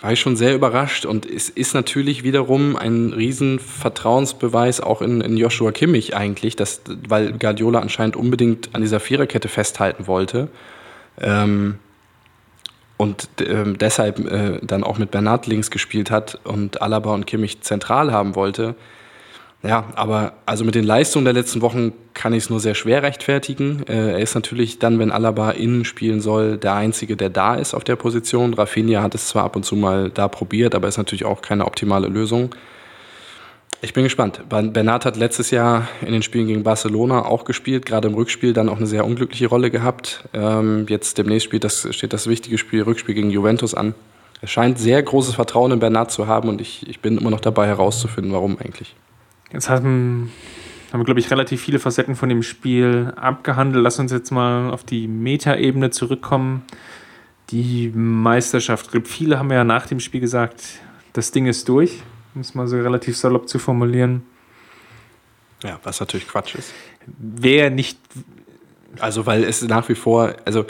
War 0.00 0.12
ich 0.12 0.20
schon 0.20 0.36
sehr 0.36 0.54
überrascht 0.54 1.04
und 1.06 1.26
es 1.26 1.48
ist 1.48 1.74
natürlich 1.74 2.24
wiederum 2.24 2.74
ein 2.76 3.12
riesen 3.12 3.60
Vertrauensbeweis 3.60 4.80
auch 4.80 5.00
in, 5.00 5.20
in 5.20 5.36
Joshua 5.36 5.70
Kimmich 5.70 6.16
eigentlich, 6.16 6.56
dass, 6.56 6.82
weil 7.08 7.32
Guardiola 7.32 7.78
anscheinend 7.78 8.16
unbedingt 8.16 8.70
an 8.74 8.80
dieser 8.80 8.98
Viererkette 8.98 9.48
festhalten 9.48 10.08
wollte. 10.08 10.48
Ähm, 11.20 11.78
und 12.96 13.28
äh, 13.40 13.72
deshalb 13.74 14.18
äh, 14.20 14.58
dann 14.62 14.84
auch 14.84 14.98
mit 14.98 15.10
Bernard 15.10 15.46
links 15.46 15.70
gespielt 15.70 16.10
hat 16.10 16.38
und 16.44 16.82
Alaba 16.82 17.14
und 17.14 17.26
Kimmich 17.26 17.60
zentral 17.62 18.12
haben 18.12 18.34
wollte. 18.34 18.74
Ja, 19.62 19.84
aber 19.94 20.32
also 20.44 20.64
mit 20.64 20.74
den 20.74 20.84
Leistungen 20.84 21.24
der 21.24 21.34
letzten 21.34 21.62
Wochen 21.62 21.92
kann 22.14 22.32
ich 22.32 22.44
es 22.44 22.50
nur 22.50 22.58
sehr 22.58 22.74
schwer 22.74 23.04
rechtfertigen. 23.04 23.84
Äh, 23.86 24.12
er 24.12 24.18
ist 24.18 24.34
natürlich 24.34 24.80
dann, 24.80 24.98
wenn 24.98 25.12
Alaba 25.12 25.52
innen 25.52 25.84
spielen 25.84 26.20
soll, 26.20 26.58
der 26.58 26.74
Einzige, 26.74 27.16
der 27.16 27.30
da 27.30 27.54
ist 27.54 27.72
auf 27.72 27.84
der 27.84 27.94
Position. 27.94 28.54
Rafinha 28.54 29.02
hat 29.02 29.14
es 29.14 29.28
zwar 29.28 29.44
ab 29.44 29.54
und 29.54 29.64
zu 29.64 29.76
mal 29.76 30.10
da 30.10 30.26
probiert, 30.26 30.74
aber 30.74 30.88
ist 30.88 30.98
natürlich 30.98 31.24
auch 31.24 31.42
keine 31.42 31.64
optimale 31.64 32.08
Lösung. 32.08 32.52
Ich 33.84 33.92
bin 33.92 34.04
gespannt. 34.04 34.42
Bernat 34.48 35.04
hat 35.04 35.16
letztes 35.16 35.50
Jahr 35.50 35.88
in 36.02 36.12
den 36.12 36.22
Spielen 36.22 36.46
gegen 36.46 36.62
Barcelona 36.64 37.24
auch 37.24 37.44
gespielt, 37.44 37.86
gerade 37.86 38.08
im 38.08 38.14
Rückspiel 38.14 38.52
dann 38.52 38.68
auch 38.68 38.76
eine 38.76 38.86
sehr 38.86 39.04
unglückliche 39.04 39.48
Rolle 39.48 39.70
gehabt. 39.70 40.24
Ähm, 40.32 40.86
jetzt 40.88 41.18
demnächst 41.18 41.46
spielt 41.46 41.64
das, 41.64 41.88
steht 41.90 42.12
das 42.12 42.28
wichtige 42.28 42.58
Spiel, 42.58 42.82
Rückspiel 42.82 43.14
gegen 43.14 43.30
Juventus 43.30 43.74
an. 43.74 43.94
Er 44.40 44.48
scheint 44.48 44.78
sehr 44.78 45.00
großes 45.02 45.36
Vertrauen 45.36 45.70
in 45.70 45.78
Bernat 45.78 46.10
zu 46.10 46.26
haben 46.26 46.48
und 46.48 46.60
ich, 46.60 46.88
ich 46.88 47.00
bin 47.00 47.18
immer 47.18 47.30
noch 47.30 47.40
dabei 47.40 47.66
herauszufinden, 47.68 48.32
warum 48.32 48.58
eigentlich. 48.58 48.94
Jetzt 49.52 49.68
haben, 49.68 50.32
haben 50.92 51.00
wir, 51.00 51.04
glaube 51.04 51.20
ich, 51.20 51.30
relativ 51.30 51.62
viele 51.62 51.78
Facetten 51.78 52.16
von 52.16 52.28
dem 52.28 52.42
Spiel 52.42 53.12
abgehandelt. 53.16 53.82
Lass 53.84 53.98
uns 53.98 54.12
jetzt 54.12 54.30
mal 54.30 54.70
auf 54.70 54.84
die 54.84 55.08
Metaebene 55.08 55.90
zurückkommen. 55.90 56.62
Die 57.50 57.92
Meisterschaft. 57.94 58.86
Ich 58.86 58.92
glaube, 58.92 59.08
viele 59.08 59.38
haben 59.38 59.50
ja 59.52 59.64
nach 59.64 59.86
dem 59.86 60.00
Spiel 60.00 60.20
gesagt, 60.20 60.62
das 61.12 61.32
Ding 61.32 61.46
ist 61.46 61.68
durch, 61.68 62.02
um 62.34 62.40
es 62.40 62.54
mal 62.54 62.66
so 62.66 62.76
relativ 62.76 63.16
salopp 63.16 63.48
zu 63.48 63.58
formulieren. 63.58 64.22
Ja, 65.62 65.78
was 65.82 66.00
natürlich 66.00 66.26
Quatsch 66.26 66.54
ist. 66.54 66.72
Wer 67.18 67.70
nicht. 67.70 67.98
Also, 68.98 69.26
weil 69.26 69.44
es 69.44 69.62
nach 69.62 69.88
wie 69.88 69.94
vor, 69.94 70.34
also 70.44 70.66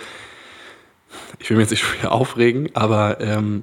ich 1.39 1.51
will 1.51 1.57
mich 1.57 1.65
jetzt 1.65 1.71
nicht 1.71 1.83
schon 1.83 1.99
wieder 1.99 2.13
aufregen, 2.13 2.71
aber 2.75 3.21
ähm, 3.21 3.63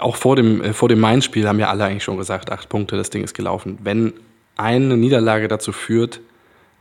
auch 0.00 0.16
vor 0.16 0.36
dem, 0.36 0.60
äh, 0.62 0.72
vor 0.72 0.88
dem 0.88 1.00
Main-Spiel 1.00 1.46
haben 1.46 1.58
ja 1.58 1.68
alle 1.68 1.84
eigentlich 1.84 2.04
schon 2.04 2.16
gesagt, 2.16 2.50
acht 2.50 2.68
Punkte, 2.68 2.96
das 2.96 3.10
Ding 3.10 3.22
ist 3.22 3.34
gelaufen. 3.34 3.78
Wenn 3.82 4.12
eine 4.58 4.96
Niederlage 4.96 5.48
dazu 5.48 5.72
führt, 5.72 6.20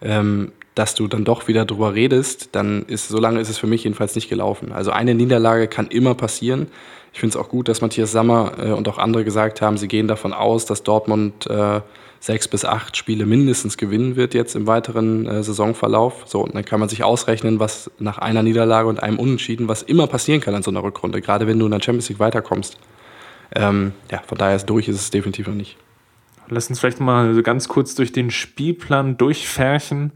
ähm, 0.01 0.51
dass 0.75 0.93
du 0.93 1.07
dann 1.07 1.25
doch 1.25 1.47
wieder 1.47 1.65
drüber 1.65 1.95
redest, 1.95 2.49
dann 2.51 2.83
ist, 2.83 3.07
so 3.07 3.19
lange 3.19 3.39
ist 3.39 3.49
es 3.49 3.57
für 3.57 3.67
mich 3.67 3.83
jedenfalls 3.83 4.13
nicht 4.13 4.29
gelaufen. 4.29 4.71
Also 4.71 4.91
eine 4.91 5.15
Niederlage 5.15 5.67
kann 5.67 5.87
immer 5.87 6.13
passieren. 6.13 6.67
Ich 7.13 7.19
finde 7.19 7.35
es 7.35 7.43
auch 7.43 7.49
gut, 7.49 7.67
dass 7.67 7.81
Matthias 7.81 8.11
Sammer 8.11 8.53
äh, 8.59 8.71
und 8.71 8.87
auch 8.87 8.99
andere 8.99 9.23
gesagt 9.23 9.61
haben, 9.61 9.77
sie 9.77 9.87
gehen 9.87 10.07
davon 10.07 10.33
aus, 10.33 10.65
dass 10.65 10.83
Dortmund 10.83 11.47
äh, 11.47 11.81
sechs 12.19 12.47
bis 12.47 12.65
acht 12.65 12.95
Spiele 12.95 13.25
mindestens 13.25 13.77
gewinnen 13.77 14.15
wird 14.15 14.33
jetzt 14.33 14.55
im 14.55 14.67
weiteren 14.67 15.25
äh, 15.25 15.43
Saisonverlauf. 15.43 16.23
So, 16.25 16.41
und 16.41 16.53
dann 16.53 16.65
kann 16.65 16.79
man 16.79 16.89
sich 16.89 17.03
ausrechnen, 17.03 17.59
was 17.59 17.89
nach 17.97 18.19
einer 18.19 18.43
Niederlage 18.43 18.87
und 18.87 19.01
einem 19.01 19.17
Unentschieden, 19.17 19.67
was 19.67 19.81
immer 19.81 20.05
passieren 20.05 20.41
kann 20.41 20.53
in 20.53 20.63
so 20.63 20.71
einer 20.71 20.83
Rückrunde, 20.83 21.21
gerade 21.21 21.47
wenn 21.47 21.57
du 21.57 21.65
in 21.65 21.71
der 21.71 21.81
Champions 21.81 22.09
League 22.09 22.19
weiterkommst. 22.19 22.77
Ähm, 23.55 23.93
ja, 24.11 24.21
von 24.27 24.37
daher 24.37 24.55
ist 24.55 24.65
durch 24.65 24.87
ist 24.87 24.97
es 24.97 25.09
definitiv 25.09 25.47
noch 25.47 25.55
nicht. 25.55 25.77
Lass 26.49 26.69
uns 26.69 26.79
vielleicht 26.79 26.99
mal 26.99 27.33
so 27.33 27.43
ganz 27.43 27.67
kurz 27.67 27.95
durch 27.95 28.11
den 28.11 28.31
Spielplan 28.31 29.17
durchfärchen, 29.17 30.11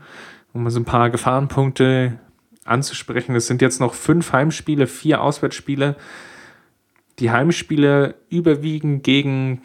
um 0.53 0.63
mal 0.63 0.69
so 0.69 0.79
ein 0.79 0.85
paar 0.85 1.09
Gefahrenpunkte 1.09 2.19
anzusprechen. 2.63 3.35
Es 3.35 3.47
sind 3.47 3.61
jetzt 3.61 3.79
noch 3.79 3.93
fünf 3.93 4.31
Heimspiele, 4.31 4.87
vier 4.87 5.21
Auswärtsspiele. 5.21 5.95
Die 7.19 7.31
Heimspiele 7.31 8.15
überwiegen 8.29 9.03
gegen 9.03 9.61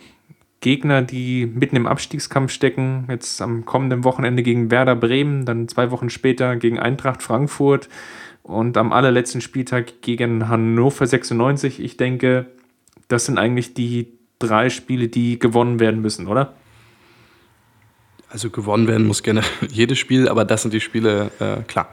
Gegner, 0.60 1.02
die 1.02 1.46
mitten 1.46 1.76
im 1.76 1.86
Abstiegskampf 1.86 2.50
stecken. 2.50 3.06
Jetzt 3.08 3.40
am 3.40 3.64
kommenden 3.64 4.04
Wochenende 4.04 4.42
gegen 4.42 4.70
Werder 4.70 4.96
Bremen, 4.96 5.44
dann 5.44 5.68
zwei 5.68 5.90
Wochen 5.90 6.10
später 6.10 6.56
gegen 6.56 6.78
Eintracht 6.78 7.22
Frankfurt 7.22 7.88
und 8.42 8.76
am 8.76 8.92
allerletzten 8.92 9.40
Spieltag 9.40 10.02
gegen 10.02 10.48
Hannover 10.48 11.06
96. 11.06 11.80
Ich 11.80 11.96
denke, 11.96 12.46
das 13.08 13.26
sind 13.26 13.38
eigentlich 13.38 13.74
die 13.74 14.15
drei 14.38 14.70
Spiele, 14.70 15.08
die 15.08 15.38
gewonnen 15.38 15.80
werden 15.80 16.00
müssen, 16.00 16.26
oder? 16.26 16.54
Also 18.28 18.50
gewonnen 18.50 18.88
werden 18.88 19.06
muss 19.06 19.22
gerne 19.22 19.42
jedes 19.70 19.98
Spiel, 19.98 20.28
aber 20.28 20.44
das 20.44 20.62
sind 20.62 20.74
die 20.74 20.80
Spiele, 20.80 21.30
äh, 21.38 21.62
klar, 21.62 21.88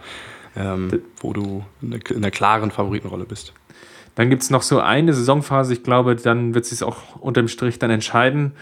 ähm, 0.56 1.02
wo 1.20 1.34
du 1.34 1.64
in 1.82 2.02
einer 2.16 2.32
klaren 2.32 2.72
Favoritenrolle 2.72 3.26
bist. 3.26 3.54
Dann 4.16 4.30
gibt 4.30 4.44
es 4.44 4.50
noch 4.50 4.62
so 4.62 4.80
eine 4.80 5.14
Saisonphase, 5.14 5.74
ich 5.74 5.84
glaube, 5.84 6.16
dann 6.16 6.54
wird 6.54 6.66
sich 6.66 6.84
auch 6.84 7.16
unterm 7.20 7.48
Strich 7.48 7.80
dann 7.80 7.90
entscheiden. 7.90 8.54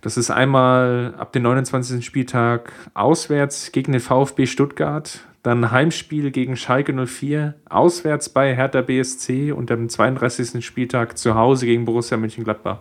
Das 0.00 0.16
ist 0.16 0.30
einmal 0.30 1.14
ab 1.18 1.32
dem 1.32 1.42
29. 1.42 2.04
Spieltag 2.04 2.72
auswärts 2.92 3.72
gegen 3.72 3.92
den 3.92 4.00
VfB 4.00 4.46
Stuttgart, 4.46 5.20
dann 5.42 5.70
Heimspiel 5.70 6.30
gegen 6.30 6.56
Schalke 6.56 6.92
04, 7.06 7.54
auswärts 7.68 8.28
bei 8.28 8.54
Hertha 8.54 8.82
BSC 8.82 9.52
und 9.52 9.70
am 9.70 9.88
32. 9.88 10.64
Spieltag 10.64 11.18
zu 11.18 11.34
Hause 11.34 11.66
gegen 11.66 11.84
Borussia 11.84 12.16
Mönchengladbach. 12.16 12.78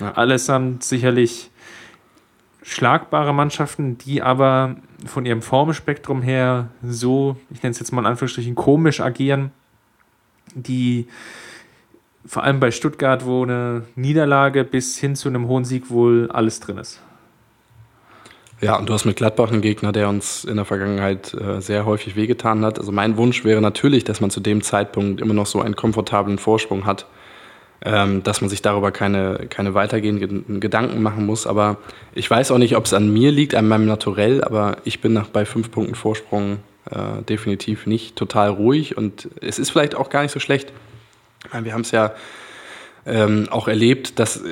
Ja. 0.00 0.12
Allesamt 0.12 0.84
sicherlich 0.84 1.50
schlagbare 2.62 3.34
Mannschaften, 3.34 3.98
die 3.98 4.22
aber 4.22 4.76
von 5.04 5.26
ihrem 5.26 5.42
Formspektrum 5.42 6.22
her 6.22 6.70
so, 6.82 7.36
ich 7.50 7.62
nenne 7.62 7.72
es 7.72 7.78
jetzt 7.78 7.92
mal 7.92 8.00
in 8.00 8.06
Anführungsstrichen, 8.06 8.54
komisch 8.54 9.00
agieren, 9.00 9.52
die 10.54 11.06
vor 12.26 12.42
allem 12.42 12.58
bei 12.58 12.70
Stuttgart, 12.70 13.26
wo 13.26 13.42
eine 13.42 13.84
Niederlage 13.96 14.64
bis 14.64 14.96
hin 14.96 15.14
zu 15.14 15.28
einem 15.28 15.46
hohen 15.46 15.66
Sieg 15.66 15.90
wohl 15.90 16.30
alles 16.30 16.60
drin 16.60 16.78
ist. 16.78 17.00
Ja, 18.62 18.78
und 18.78 18.88
du 18.88 18.94
hast 18.94 19.04
mit 19.04 19.16
Gladbach 19.16 19.50
einen 19.50 19.60
Gegner, 19.60 19.92
der 19.92 20.08
uns 20.08 20.44
in 20.44 20.56
der 20.56 20.64
Vergangenheit 20.64 21.34
äh, 21.34 21.60
sehr 21.60 21.84
häufig 21.84 22.16
wehgetan 22.16 22.64
hat. 22.64 22.78
Also 22.78 22.92
mein 22.92 23.18
Wunsch 23.18 23.44
wäre 23.44 23.60
natürlich, 23.60 24.04
dass 24.04 24.22
man 24.22 24.30
zu 24.30 24.40
dem 24.40 24.62
Zeitpunkt 24.62 25.20
immer 25.20 25.34
noch 25.34 25.44
so 25.44 25.60
einen 25.60 25.76
komfortablen 25.76 26.38
Vorsprung 26.38 26.86
hat 26.86 27.06
ähm, 27.84 28.22
dass 28.22 28.40
man 28.40 28.50
sich 28.50 28.62
darüber 28.62 28.90
keine, 28.92 29.46
keine 29.50 29.74
weitergehenden 29.74 30.60
Gedanken 30.60 31.02
machen 31.02 31.26
muss. 31.26 31.46
Aber 31.46 31.76
ich 32.14 32.30
weiß 32.30 32.50
auch 32.50 32.58
nicht, 32.58 32.76
ob 32.76 32.86
es 32.86 32.94
an 32.94 33.12
mir 33.12 33.30
liegt, 33.30 33.54
an 33.54 33.68
meinem 33.68 33.86
Naturell, 33.86 34.42
aber 34.42 34.78
ich 34.84 35.00
bin 35.00 35.12
nach 35.12 35.28
bei 35.28 35.44
fünf 35.44 35.70
Punkten 35.70 35.94
Vorsprung 35.94 36.58
äh, 36.90 37.22
definitiv 37.28 37.86
nicht 37.86 38.16
total 38.16 38.50
ruhig 38.50 38.96
und 38.96 39.28
es 39.40 39.58
ist 39.58 39.70
vielleicht 39.70 39.94
auch 39.94 40.10
gar 40.10 40.22
nicht 40.22 40.32
so 40.32 40.40
schlecht. 40.40 40.72
Wir 41.52 41.72
haben 41.72 41.82
es 41.82 41.90
ja 41.90 42.14
ähm, 43.06 43.48
auch 43.50 43.68
erlebt, 43.68 44.18
dass 44.18 44.38
äh, 44.38 44.42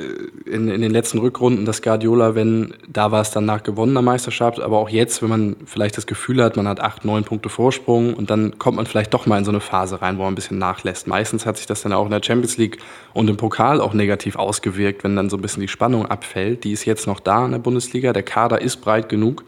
in, 0.44 0.68
in 0.68 0.82
den 0.82 0.90
letzten 0.90 1.18
Rückrunden, 1.18 1.64
dass 1.64 1.80
Guardiola, 1.80 2.34
wenn 2.34 2.74
da 2.86 3.10
war 3.10 3.22
es 3.22 3.30
dann 3.30 3.46
nach 3.46 3.62
gewonnener 3.62 4.02
Meisterschaft, 4.02 4.60
aber 4.60 4.76
auch 4.76 4.90
jetzt, 4.90 5.22
wenn 5.22 5.30
man 5.30 5.56
vielleicht 5.64 5.96
das 5.96 6.06
Gefühl 6.06 6.42
hat, 6.42 6.56
man 6.56 6.68
hat 6.68 6.80
acht, 6.80 7.04
neun 7.04 7.24
Punkte 7.24 7.48
Vorsprung 7.48 8.12
und 8.12 8.28
dann 8.28 8.58
kommt 8.58 8.76
man 8.76 8.84
vielleicht 8.84 9.14
doch 9.14 9.24
mal 9.24 9.38
in 9.38 9.46
so 9.46 9.50
eine 9.50 9.60
Phase 9.60 10.02
rein, 10.02 10.18
wo 10.18 10.22
man 10.22 10.32
ein 10.32 10.34
bisschen 10.34 10.58
nachlässt. 10.58 11.06
Meistens 11.06 11.46
hat 11.46 11.56
sich 11.56 11.66
das 11.66 11.80
dann 11.80 11.94
auch 11.94 12.04
in 12.04 12.10
der 12.10 12.22
Champions 12.22 12.58
League 12.58 12.78
und 13.14 13.30
im 13.30 13.38
Pokal 13.38 13.80
auch 13.80 13.94
negativ 13.94 14.36
ausgewirkt, 14.36 15.02
wenn 15.02 15.16
dann 15.16 15.30
so 15.30 15.38
ein 15.38 15.42
bisschen 15.42 15.62
die 15.62 15.68
Spannung 15.68 16.04
abfällt. 16.04 16.64
Die 16.64 16.72
ist 16.72 16.84
jetzt 16.84 17.06
noch 17.06 17.20
da 17.20 17.46
in 17.46 17.52
der 17.52 17.58
Bundesliga. 17.58 18.12
Der 18.12 18.22
Kader 18.22 18.60
ist 18.60 18.82
breit 18.82 19.08
genug, 19.08 19.44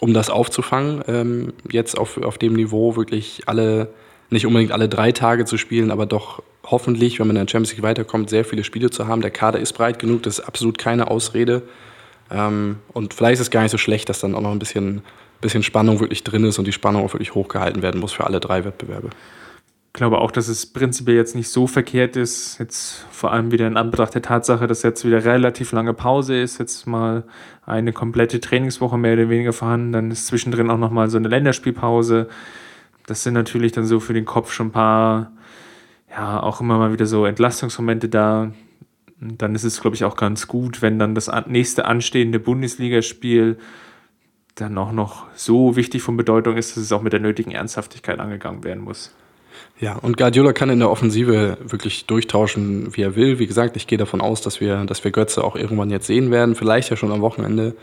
um 0.00 0.14
das 0.14 0.30
aufzufangen. 0.30 1.02
Ähm, 1.08 1.52
jetzt 1.70 1.98
auf, 1.98 2.16
auf 2.22 2.38
dem 2.38 2.54
Niveau 2.54 2.96
wirklich 2.96 3.42
alle 3.46 3.88
nicht 4.30 4.46
unbedingt 4.46 4.72
alle 4.72 4.88
drei 4.88 5.12
Tage 5.12 5.44
zu 5.44 5.56
spielen, 5.56 5.90
aber 5.90 6.06
doch 6.06 6.42
hoffentlich, 6.64 7.20
wenn 7.20 7.26
man 7.26 7.36
in 7.36 7.46
der 7.46 7.50
Champions 7.50 7.72
League 7.72 7.82
weiterkommt, 7.82 8.30
sehr 8.30 8.44
viele 8.44 8.64
Spiele 8.64 8.90
zu 8.90 9.06
haben. 9.06 9.20
Der 9.20 9.30
Kader 9.30 9.60
ist 9.60 9.72
breit 9.74 9.98
genug, 9.98 10.22
das 10.22 10.38
ist 10.38 10.46
absolut 10.46 10.78
keine 10.78 11.10
Ausrede. 11.10 11.62
Ähm, 12.30 12.76
und 12.92 13.14
vielleicht 13.14 13.34
ist 13.34 13.40
es 13.40 13.50
gar 13.50 13.62
nicht 13.62 13.70
so 13.70 13.78
schlecht, 13.78 14.08
dass 14.08 14.20
dann 14.20 14.34
auch 14.34 14.40
noch 14.40 14.52
ein 14.52 14.58
bisschen, 14.58 15.02
bisschen 15.40 15.62
Spannung 15.62 16.00
wirklich 16.00 16.24
drin 16.24 16.44
ist 16.44 16.58
und 16.58 16.66
die 16.66 16.72
Spannung 16.72 17.04
auch 17.04 17.12
wirklich 17.12 17.34
hochgehalten 17.34 17.82
werden 17.82 18.00
muss 18.00 18.12
für 18.12 18.24
alle 18.24 18.40
drei 18.40 18.64
Wettbewerbe. 18.64 19.10
Ich 19.94 19.98
glaube 19.98 20.18
auch, 20.18 20.32
dass 20.32 20.48
es 20.48 20.66
prinzipiell 20.66 21.16
jetzt 21.16 21.36
nicht 21.36 21.48
so 21.48 21.68
verkehrt 21.68 22.16
ist, 22.16 22.58
jetzt 22.58 23.06
vor 23.12 23.30
allem 23.30 23.52
wieder 23.52 23.68
in 23.68 23.76
Anbetracht 23.76 24.12
der 24.12 24.22
Tatsache, 24.22 24.66
dass 24.66 24.82
jetzt 24.82 25.04
wieder 25.04 25.24
relativ 25.24 25.70
lange 25.70 25.94
Pause 25.94 26.40
ist, 26.40 26.58
jetzt 26.58 26.88
mal 26.88 27.22
eine 27.64 27.92
komplette 27.92 28.40
Trainingswoche 28.40 28.98
mehr 28.98 29.12
oder 29.12 29.28
weniger 29.28 29.52
vorhanden, 29.52 29.92
dann 29.92 30.10
ist 30.10 30.26
zwischendrin 30.26 30.68
auch 30.68 30.78
nochmal 30.78 31.10
so 31.10 31.16
eine 31.16 31.28
Länderspielpause 31.28 32.28
das 33.06 33.22
sind 33.22 33.34
natürlich 33.34 33.72
dann 33.72 33.86
so 33.86 34.00
für 34.00 34.14
den 34.14 34.24
Kopf 34.24 34.52
schon 34.52 34.68
ein 34.68 34.72
paar, 34.72 35.32
ja, 36.10 36.42
auch 36.42 36.60
immer 36.60 36.78
mal 36.78 36.92
wieder 36.92 37.06
so 37.06 37.26
Entlastungsmomente 37.26 38.08
da. 38.08 38.52
Und 39.20 39.40
dann 39.40 39.54
ist 39.54 39.64
es, 39.64 39.80
glaube 39.80 39.96
ich, 39.96 40.04
auch 40.04 40.16
ganz 40.16 40.48
gut, 40.48 40.82
wenn 40.82 40.98
dann 40.98 41.14
das 41.14 41.30
nächste 41.46 41.84
anstehende 41.84 42.38
Bundesligaspiel 42.38 43.58
dann 44.54 44.78
auch 44.78 44.92
noch 44.92 45.26
so 45.34 45.76
wichtig 45.76 46.02
von 46.02 46.16
Bedeutung 46.16 46.56
ist, 46.56 46.76
dass 46.76 46.84
es 46.84 46.92
auch 46.92 47.02
mit 47.02 47.12
der 47.12 47.20
nötigen 47.20 47.50
Ernsthaftigkeit 47.50 48.20
angegangen 48.20 48.64
werden 48.64 48.84
muss. 48.84 49.12
Ja, 49.80 49.96
und 49.96 50.16
Guardiola 50.16 50.52
kann 50.52 50.70
in 50.70 50.78
der 50.78 50.90
Offensive 50.90 51.58
wirklich 51.60 52.06
durchtauschen, 52.06 52.96
wie 52.96 53.02
er 53.02 53.16
will. 53.16 53.38
Wie 53.38 53.46
gesagt, 53.46 53.76
ich 53.76 53.86
gehe 53.86 53.98
davon 53.98 54.20
aus, 54.20 54.40
dass 54.40 54.60
wir, 54.60 54.84
dass 54.84 55.02
wir 55.02 55.10
Götze 55.10 55.42
auch 55.42 55.56
irgendwann 55.56 55.90
jetzt 55.90 56.06
sehen 56.06 56.30
werden, 56.30 56.54
vielleicht 56.54 56.90
ja 56.90 56.96
schon 56.96 57.10
am 57.10 57.20
Wochenende 57.20 57.74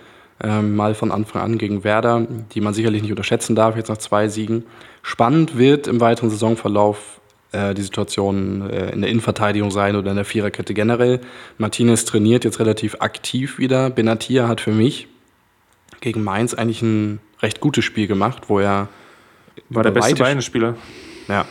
ähm, 0.43 0.75
mal 0.75 0.95
von 0.95 1.12
Anfang 1.12 1.41
an 1.41 1.58
gegen 1.58 1.84
Werder, 1.84 2.25
die 2.54 2.62
man 2.62 2.73
sicherlich 2.73 3.01
nicht 3.01 3.12
unterschätzen 3.12 3.56
darf, 3.56 3.75
jetzt 3.75 3.89
nach 3.89 3.97
zwei 3.97 4.27
Siegen. 4.27 4.65
Spannend 5.01 5.58
wird 5.58 5.88
im 5.88 5.99
weiteren 5.99 6.30
Saisonverlauf 6.30 7.21
äh, 7.51 7.73
die 7.73 7.82
Situation 7.82 8.69
äh, 8.69 8.91
in 8.91 9.01
der 9.01 9.10
Innenverteidigung 9.10 9.71
sein 9.71 9.95
oder 9.95 10.12
in 10.12 10.15
der 10.15 10.25
Viererkette 10.25 10.73
generell. 10.73 11.21
Martinez 11.58 12.06
trainiert 12.06 12.43
jetzt 12.43 12.60
relativ 12.60 12.97
aktiv 12.99 13.58
wieder. 13.58 13.89
Benatia 13.89 14.47
hat 14.47 14.62
für 14.62 14.71
mich 14.71 15.08
gegen 15.99 16.23
Mainz 16.23 16.54
eigentlich 16.54 16.82
ein 16.82 17.19
recht 17.41 17.60
gutes 17.60 17.86
Spiel 17.86 18.08
gemacht, 18.08 18.43
wo 18.47 18.60
er 18.60 18.88
war 19.69 19.84
der 19.84 19.91
beste 19.91 20.15
Bayern-Spieler. 20.15 20.75
Ja, 21.27 21.45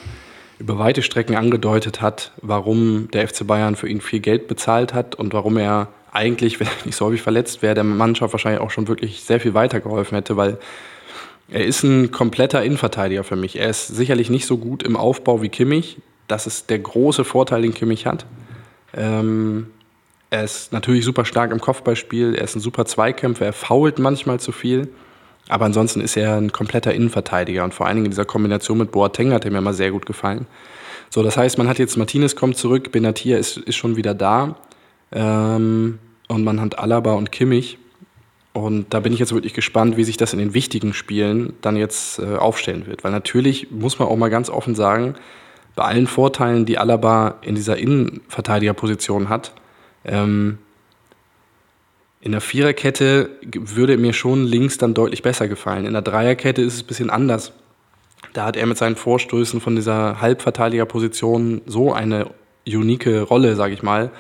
über 0.59 0.79
weite 0.79 1.03
Strecken 1.03 1.37
angedeutet 1.37 2.03
hat, 2.03 2.33
warum 2.43 3.11
der 3.13 3.27
FC 3.27 3.47
Bayern 3.47 3.77
für 3.77 3.89
ihn 3.89 4.01
viel 4.01 4.21
Geld 4.21 4.47
bezahlt 4.47 4.93
hat 4.93 5.15
und 5.15 5.33
warum 5.33 5.57
er 5.57 5.89
eigentlich, 6.13 6.61
wenn 6.61 6.67
er 6.67 6.87
nicht 6.87 6.97
so 6.97 7.07
häufig 7.07 7.23
verletzt 7.23 7.63
wäre, 7.63 7.75
der 7.75 7.85
Mannschaft 7.85 8.33
wahrscheinlich 8.33 8.61
auch 8.61 8.71
schon 8.71 8.89
wirklich 8.89 9.23
sehr 9.23 9.41
viel 9.41 9.55
weitergeholfen 9.55 10.17
hätte, 10.17 10.37
weil 10.37 10.59
er 11.49 11.65
ist 11.65 11.83
ein 11.83 12.13
kompletter 12.13 12.63
Innenverteidiger 12.63 13.25
für 13.25 13.37
mich. 13.37 13.59
Er 13.59 13.69
ist 13.69 13.89
sicherlich 13.89 14.31
nicht 14.31 14.47
so 14.47 14.57
gut 14.57 14.83
im 14.83 14.97
Aufbau 14.97 15.43
wie 15.43 15.49
Kimmich. 15.49 15.99
Das 16.29 16.47
ist 16.47 16.71
der 16.71 16.79
große 16.79 17.25
Vorteil, 17.25 17.63
den 17.63 17.75
Kimmich 17.75 18.07
hat. 18.07 18.25
Ähm, 18.95 19.67
er 20.31 20.45
ist 20.45 20.73
natürlich 20.73 21.05
super 21.05 21.25
stark 21.25 21.51
im 21.51 21.61
Kopfballspiel, 21.61 22.37
er 22.37 22.45
ist 22.45 22.55
ein 22.55 22.61
super 22.61 22.85
Zweikämpfer, 22.85 23.47
er 23.47 23.53
fault 23.53 23.99
manchmal 23.99 24.39
zu 24.39 24.53
viel. 24.53 24.89
Aber 25.49 25.65
ansonsten 25.65 26.01
ist 26.01 26.17
er 26.17 26.37
ein 26.37 26.53
kompletter 26.53 26.95
Innenverteidiger 26.95 27.65
und 27.65 27.75
vor 27.75 27.87
allen 27.87 27.97
Dingen 27.97 28.07
in 28.07 28.13
dieser 28.13 28.25
Kombination 28.25 28.79
mit 28.79 28.93
Boateng 28.93 29.33
hat 29.33 29.45
er 29.45 29.51
mir 29.51 29.61
mal 29.61 29.75
sehr 29.75 29.91
gut 29.91 30.07
gefallen. 30.07 30.47
So, 31.09 31.25
das 31.25 31.37
heißt, 31.37 31.59
man 31.59 31.67
hat 31.67 31.81
jetzt 31.81 31.97
Martinez 31.97 32.37
kommt 32.37 32.57
zurück, 32.57 32.93
Benatia 32.93 33.37
ist, 33.37 33.57
ist 33.57 33.75
schon 33.75 33.97
wieder 33.97 34.15
da. 34.15 34.55
Ähm, 35.13 35.99
und 36.29 36.45
man 36.45 36.61
hat 36.61 36.79
Alaba 36.79 37.15
und 37.15 37.33
Kimmich. 37.33 37.79
Und 38.53 38.93
da 38.93 39.01
bin 39.01 39.13
ich 39.13 39.19
jetzt 39.21 39.33
wirklich 39.33 39.55
gespannt, 39.55 39.97
wie 39.97 40.05
sich 40.05 40.17
das 40.17 40.33
in 40.33 40.39
den 40.39 40.55
wichtigen 40.55 40.93
Spielen 40.93 41.55
dann 41.61 41.77
jetzt 41.77 42.19
äh, 42.19 42.37
aufstellen 42.37 42.87
wird. 42.87 43.05
Weil 43.05 43.13
natürlich 43.13 43.71
muss 43.71 43.99
man 43.99 44.09
auch 44.09 44.17
mal 44.17 44.31
ganz 44.31 44.51
offen 44.51 44.75
sagen, 44.75 45.15
bei 45.77 45.85
allen 45.85 46.07
Vorteilen, 46.07 46.67
die 46.67 46.79
Alaba 46.79 47.37
in 47.43 47.55
dieser 47.55 47.77
Innenverteidigerposition 47.77 49.29
hat, 49.29 49.53
ähm, 50.05 50.59
in 52.21 52.33
der 52.33 52.41
Viererkette 52.41 53.31
würde 53.41 53.97
mir 53.97 54.13
schon 54.13 54.45
links 54.45 54.77
dann 54.77 54.93
deutlich 54.95 55.23
besser 55.23 55.49
gefallen. 55.49 55.87
In 55.87 55.95
der 55.95 56.03
Dreierkette 56.03 56.61
ist 56.61 56.75
es 56.75 56.83
ein 56.83 56.87
bisschen 56.87 57.11
anders. 57.11 57.53
Da 58.35 58.45
hat 58.45 58.57
er 58.57 58.67
mit 58.67 58.77
seinen 58.77 58.97
Vorstößen 58.97 59.61
von 59.61 59.75
dieser 59.75 60.21
Halbverteidigerposition 60.21 61.63
so 61.67 61.93
eine 61.93 62.27
unique 62.67 63.07
Rolle, 63.07 63.57
sage 63.57 63.73
ich 63.73 63.83
mal, 63.83 64.11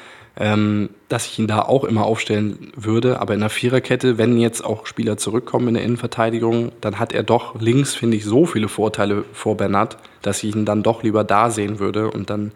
ähm, 0.40 0.88
dass 1.10 1.26
ich 1.26 1.38
ihn 1.38 1.46
da 1.46 1.60
auch 1.60 1.84
immer 1.84 2.06
aufstellen 2.06 2.72
würde. 2.74 3.20
Aber 3.20 3.34
in 3.34 3.40
der 3.40 3.50
Viererkette, 3.50 4.16
wenn 4.16 4.38
jetzt 4.38 4.64
auch 4.64 4.86
Spieler 4.86 5.18
zurückkommen 5.18 5.68
in 5.68 5.74
der 5.74 5.84
Innenverteidigung, 5.84 6.72
dann 6.80 6.98
hat 6.98 7.12
er 7.12 7.22
doch 7.22 7.60
links, 7.60 7.94
finde 7.94 8.16
ich, 8.16 8.24
so 8.24 8.46
viele 8.46 8.68
Vorteile 8.68 9.24
vor 9.34 9.58
Bernat, 9.58 9.98
dass 10.22 10.42
ich 10.42 10.56
ihn 10.56 10.64
dann 10.64 10.82
doch 10.82 11.02
lieber 11.02 11.24
da 11.24 11.50
sehen 11.50 11.78
würde 11.78 12.10
und 12.10 12.30
dann 12.30 12.52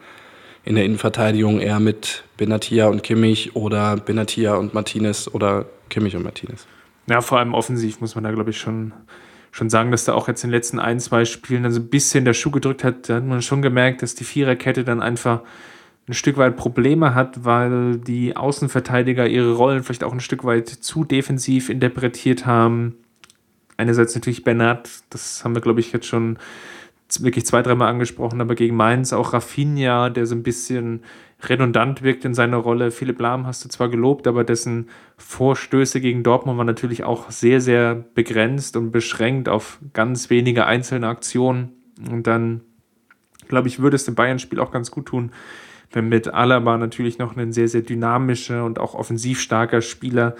in 0.64 0.76
der 0.76 0.86
Innenverteidigung 0.86 1.60
eher 1.60 1.78
mit 1.78 2.24
Benatia 2.38 2.86
und 2.86 3.02
Kimmich 3.02 3.54
oder 3.54 3.96
Benatia 3.96 4.54
und 4.54 4.72
Martinez 4.72 5.28
oder 5.30 5.66
Kimmich 5.90 6.16
und 6.16 6.22
Martinez. 6.22 6.66
Ja, 7.06 7.20
vor 7.20 7.38
allem 7.38 7.52
offensiv 7.52 8.00
muss 8.00 8.14
man 8.14 8.24
da, 8.24 8.30
glaube 8.30 8.48
ich, 8.48 8.56
schon, 8.56 8.94
schon 9.50 9.68
sagen, 9.68 9.90
dass 9.90 10.06
da 10.06 10.14
auch 10.14 10.26
jetzt 10.26 10.42
in 10.42 10.48
den 10.48 10.54
letzten 10.54 10.78
ein, 10.78 11.00
zwei 11.00 11.26
Spielen 11.26 11.64
dann 11.64 11.72
so 11.72 11.80
ein 11.80 11.88
bisschen 11.88 12.24
der 12.24 12.32
Schuh 12.32 12.50
gedrückt 12.50 12.82
hat. 12.82 13.10
Da 13.10 13.16
hat 13.16 13.26
man 13.26 13.42
schon 13.42 13.60
gemerkt, 13.60 14.00
dass 14.00 14.14
die 14.14 14.24
Viererkette 14.24 14.84
dann 14.84 15.02
einfach 15.02 15.42
ein 16.06 16.14
Stück 16.14 16.36
weit 16.36 16.56
Probleme 16.56 17.14
hat, 17.14 17.44
weil 17.44 17.96
die 17.96 18.36
Außenverteidiger 18.36 19.26
ihre 19.26 19.54
Rollen 19.54 19.82
vielleicht 19.82 20.04
auch 20.04 20.12
ein 20.12 20.20
Stück 20.20 20.44
weit 20.44 20.68
zu 20.68 21.04
defensiv 21.04 21.70
interpretiert 21.70 22.44
haben. 22.44 22.96
Einerseits 23.76 24.14
natürlich 24.14 24.44
Bernat, 24.44 24.90
das 25.10 25.44
haben 25.44 25.54
wir, 25.54 25.62
glaube 25.62 25.80
ich, 25.80 25.92
jetzt 25.92 26.06
schon 26.06 26.38
wirklich 27.20 27.46
zwei, 27.46 27.62
dreimal 27.62 27.88
angesprochen, 27.88 28.40
aber 28.40 28.54
gegen 28.54 28.76
Mainz 28.76 29.12
auch 29.12 29.32
Rafinha, 29.32 30.10
der 30.10 30.26
so 30.26 30.34
ein 30.34 30.42
bisschen 30.42 31.02
redundant 31.48 32.02
wirkt 32.02 32.24
in 32.24 32.34
seiner 32.34 32.56
Rolle. 32.56 32.90
Philipp 32.90 33.20
Lahm 33.20 33.46
hast 33.46 33.64
du 33.64 33.68
zwar 33.68 33.88
gelobt, 33.88 34.26
aber 34.26 34.44
dessen 34.44 34.88
Vorstöße 35.16 36.00
gegen 36.00 36.22
Dortmund 36.22 36.58
waren 36.58 36.66
natürlich 36.66 37.04
auch 37.04 37.30
sehr, 37.30 37.60
sehr 37.60 37.94
begrenzt 37.94 38.76
und 38.76 38.90
beschränkt 38.90 39.48
auf 39.48 39.78
ganz 39.92 40.30
wenige 40.30 40.66
einzelne 40.66 41.08
Aktionen. 41.08 41.72
Und 42.10 42.26
dann, 42.26 42.62
glaube 43.48 43.68
ich, 43.68 43.80
würde 43.80 43.96
es 43.96 44.04
dem 44.04 44.14
Bayern-Spiel 44.14 44.60
auch 44.60 44.70
ganz 44.70 44.90
gut 44.90 45.06
tun, 45.06 45.30
wenn 45.94 46.08
mit 46.08 46.28
Alaba 46.28 46.76
natürlich 46.76 47.18
noch 47.18 47.36
ein 47.36 47.52
sehr, 47.52 47.68
sehr 47.68 47.82
dynamischer 47.82 48.64
und 48.64 48.78
auch 48.78 48.94
offensiv 48.94 49.40
starker 49.40 49.80
Spieler 49.80 50.34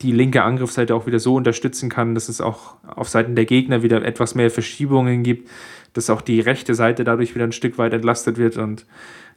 die 0.00 0.12
linke 0.12 0.42
Angriffsseite 0.42 0.94
auch 0.94 1.06
wieder 1.06 1.18
so 1.18 1.34
unterstützen 1.34 1.90
kann, 1.90 2.14
dass 2.14 2.28
es 2.28 2.40
auch 2.40 2.76
auf 2.86 3.08
Seiten 3.08 3.34
der 3.34 3.44
Gegner 3.44 3.82
wieder 3.82 4.02
etwas 4.04 4.34
mehr 4.34 4.50
Verschiebungen 4.50 5.22
gibt, 5.22 5.50
dass 5.92 6.08
auch 6.08 6.22
die 6.22 6.40
rechte 6.40 6.74
Seite 6.74 7.04
dadurch 7.04 7.34
wieder 7.34 7.44
ein 7.44 7.52
Stück 7.52 7.76
weit 7.78 7.92
entlastet 7.92 8.38
wird 8.38 8.56
und 8.56 8.86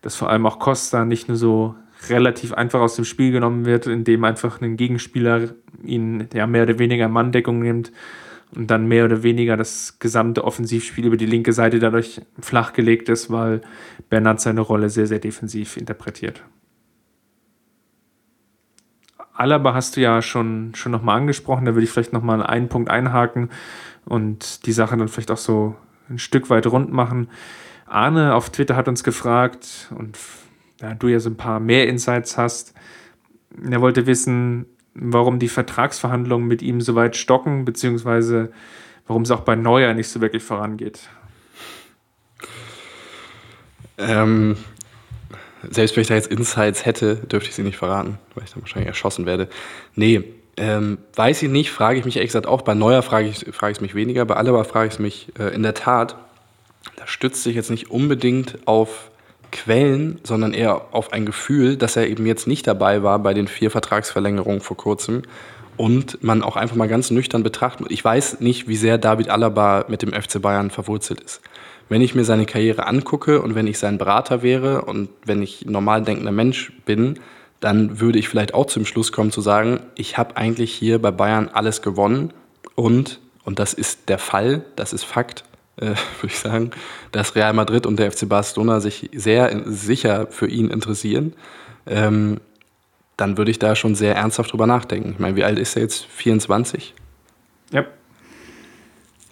dass 0.01 0.15
vor 0.15 0.29
allem 0.29 0.45
auch 0.45 0.59
Costa 0.59 1.03
nicht 1.03 1.27
nur 1.27 1.37
so 1.37 1.75
relativ 2.09 2.53
einfach 2.53 2.79
aus 2.79 2.95
dem 2.95 3.05
Spiel 3.05 3.31
genommen 3.31 3.65
wird, 3.65 3.87
indem 3.87 4.23
einfach 4.23 4.61
ein 4.61 4.77
Gegenspieler 4.77 5.49
ihn 5.83 6.27
ja 6.33 6.47
mehr 6.47 6.63
oder 6.63 6.79
weniger 6.79 7.09
Manndeckung 7.09 7.59
nimmt 7.59 7.91
und 8.53 8.71
dann 8.71 8.87
mehr 8.87 9.05
oder 9.05 9.23
weniger 9.23 9.57
das 9.57 9.99
gesamte 9.99 10.43
Offensivspiel 10.43 11.05
über 11.05 11.17
die 11.17 11.25
linke 11.25 11.53
Seite 11.53 11.79
dadurch 11.79 12.21
flachgelegt 12.39 13.09
ist, 13.09 13.31
weil 13.31 13.61
Bernhard 14.09 14.39
seine 14.39 14.61
Rolle 14.61 14.89
sehr, 14.89 15.07
sehr 15.07 15.19
defensiv 15.19 15.77
interpretiert. 15.77 16.43
Alaba 19.33 19.73
hast 19.73 19.97
du 19.97 20.01
ja 20.01 20.21
schon, 20.21 20.73
schon 20.75 20.93
nochmal 20.93 21.17
angesprochen, 21.17 21.65
da 21.65 21.75
würde 21.75 21.83
ich 21.83 21.91
vielleicht 21.91 22.13
nochmal 22.13 22.41
einen 22.41 22.69
Punkt 22.69 22.89
einhaken 22.89 23.49
und 24.05 24.65
die 24.65 24.71
Sache 24.71 24.95
dann 24.95 25.09
vielleicht 25.09 25.31
auch 25.31 25.37
so 25.37 25.75
ein 26.09 26.19
Stück 26.19 26.49
weit 26.49 26.67
rund 26.67 26.91
machen. 26.91 27.29
Arne 27.85 28.33
auf 28.33 28.49
Twitter 28.49 28.75
hat 28.75 28.87
uns 28.87 29.03
gefragt 29.03 29.91
und 29.97 30.17
da 30.77 30.93
du 30.93 31.07
ja 31.07 31.19
so 31.19 31.29
ein 31.29 31.37
paar 31.37 31.59
mehr 31.59 31.87
Insights 31.87 32.37
hast, 32.37 32.73
er 33.69 33.81
wollte 33.81 34.07
wissen, 34.07 34.65
warum 34.95 35.39
die 35.39 35.49
Vertragsverhandlungen 35.49 36.47
mit 36.47 36.61
ihm 36.61 36.81
so 36.81 36.95
weit 36.95 37.15
stocken, 37.15 37.65
beziehungsweise 37.65 38.51
warum 39.07 39.23
es 39.23 39.31
auch 39.31 39.41
bei 39.41 39.55
Neuer 39.55 39.93
nicht 39.93 40.07
so 40.07 40.21
wirklich 40.21 40.43
vorangeht. 40.43 40.99
Ähm, 43.97 44.57
selbst 45.69 45.95
wenn 45.95 46.01
ich 46.01 46.07
da 46.07 46.15
jetzt 46.15 46.27
Insights 46.27 46.85
hätte, 46.85 47.15
dürfte 47.15 47.49
ich 47.49 47.55
sie 47.55 47.63
nicht 47.63 47.77
verraten, 47.77 48.17
weil 48.33 48.45
ich 48.45 48.51
dann 48.51 48.61
wahrscheinlich 48.61 48.87
erschossen 48.87 49.25
werde. 49.25 49.49
Nee, 49.95 50.23
ähm, 50.57 50.99
weiß 51.15 51.43
ich 51.43 51.49
nicht, 51.49 51.71
frage 51.71 51.99
ich 51.99 52.05
mich 52.05 52.15
ehrlich 52.15 52.29
gesagt 52.29 52.47
auch. 52.47 52.61
Bei 52.61 52.73
Neuer 52.73 53.01
frage 53.01 53.27
ich, 53.27 53.45
es 53.45 53.81
mich 53.81 53.95
weniger, 53.95 54.25
bei 54.25 54.35
Alaba 54.35 54.63
frage 54.63 54.87
ich 54.87 54.93
es 54.93 54.99
mich 54.99 55.27
äh, 55.37 55.53
in 55.53 55.63
der 55.63 55.73
Tat. 55.73 56.15
Da 56.95 57.07
stützt 57.07 57.43
sich 57.43 57.55
jetzt 57.55 57.71
nicht 57.71 57.91
unbedingt 57.91 58.59
auf 58.65 59.11
Quellen, 59.51 60.19
sondern 60.23 60.53
eher 60.53 60.93
auf 60.93 61.13
ein 61.13 61.25
Gefühl, 61.25 61.77
dass 61.77 61.95
er 61.95 62.07
eben 62.07 62.25
jetzt 62.25 62.47
nicht 62.47 62.67
dabei 62.67 63.03
war 63.03 63.19
bei 63.19 63.33
den 63.33 63.47
vier 63.47 63.71
Vertragsverlängerungen 63.71 64.61
vor 64.61 64.77
kurzem 64.77 65.23
und 65.77 66.23
man 66.23 66.41
auch 66.41 66.55
einfach 66.55 66.75
mal 66.75 66.87
ganz 66.87 67.11
nüchtern 67.11 67.43
betrachtet. 67.43 67.87
Ich 67.89 68.03
weiß 68.03 68.39
nicht, 68.39 68.67
wie 68.67 68.75
sehr 68.75 68.97
David 68.97 69.29
Alaba 69.29 69.85
mit 69.87 70.01
dem 70.01 70.13
FC 70.13 70.41
Bayern 70.41 70.71
verwurzelt 70.71 71.21
ist. 71.21 71.41
Wenn 71.89 72.01
ich 72.01 72.15
mir 72.15 72.25
seine 72.25 72.45
Karriere 72.45 72.87
angucke 72.87 73.41
und 73.41 73.55
wenn 73.55 73.67
ich 73.67 73.77
sein 73.77 73.97
Berater 73.97 74.41
wäre 74.41 74.81
und 74.83 75.09
wenn 75.25 75.41
ich 75.41 75.65
normal 75.65 76.01
denkender 76.01 76.31
Mensch 76.31 76.71
bin, 76.85 77.19
dann 77.59 77.99
würde 77.99 78.19
ich 78.19 78.27
vielleicht 78.27 78.53
auch 78.53 78.65
zum 78.65 78.85
Schluss 78.85 79.11
kommen 79.11 79.31
zu 79.31 79.41
sagen, 79.41 79.79
ich 79.95 80.17
habe 80.17 80.37
eigentlich 80.37 80.73
hier 80.73 81.01
bei 81.01 81.11
Bayern 81.11 81.49
alles 81.53 81.81
gewonnen 81.81 82.33
und, 82.75 83.19
und 83.43 83.59
das 83.59 83.73
ist 83.73 84.09
der 84.09 84.17
Fall, 84.17 84.63
das 84.75 84.93
ist 84.93 85.03
Fakt, 85.03 85.43
äh, 85.77 85.85
würde 85.85 85.95
ich 86.27 86.39
sagen, 86.39 86.71
dass 87.11 87.35
Real 87.35 87.53
Madrid 87.53 87.85
und 87.85 87.97
der 87.97 88.11
FC 88.11 88.27
Barcelona 88.27 88.79
sich 88.79 89.09
sehr 89.13 89.63
sicher 89.65 90.27
für 90.29 90.47
ihn 90.47 90.69
interessieren. 90.69 91.33
Ähm, 91.85 92.39
dann 93.17 93.37
würde 93.37 93.51
ich 93.51 93.59
da 93.59 93.75
schon 93.75 93.95
sehr 93.95 94.15
ernsthaft 94.15 94.51
drüber 94.51 94.67
nachdenken. 94.67 95.11
Ich 95.11 95.19
meine, 95.19 95.35
wie 95.35 95.43
alt 95.43 95.57
ist 95.57 95.75
er 95.75 95.83
jetzt? 95.83 96.05
24? 96.05 96.93
Ja. 97.71 97.85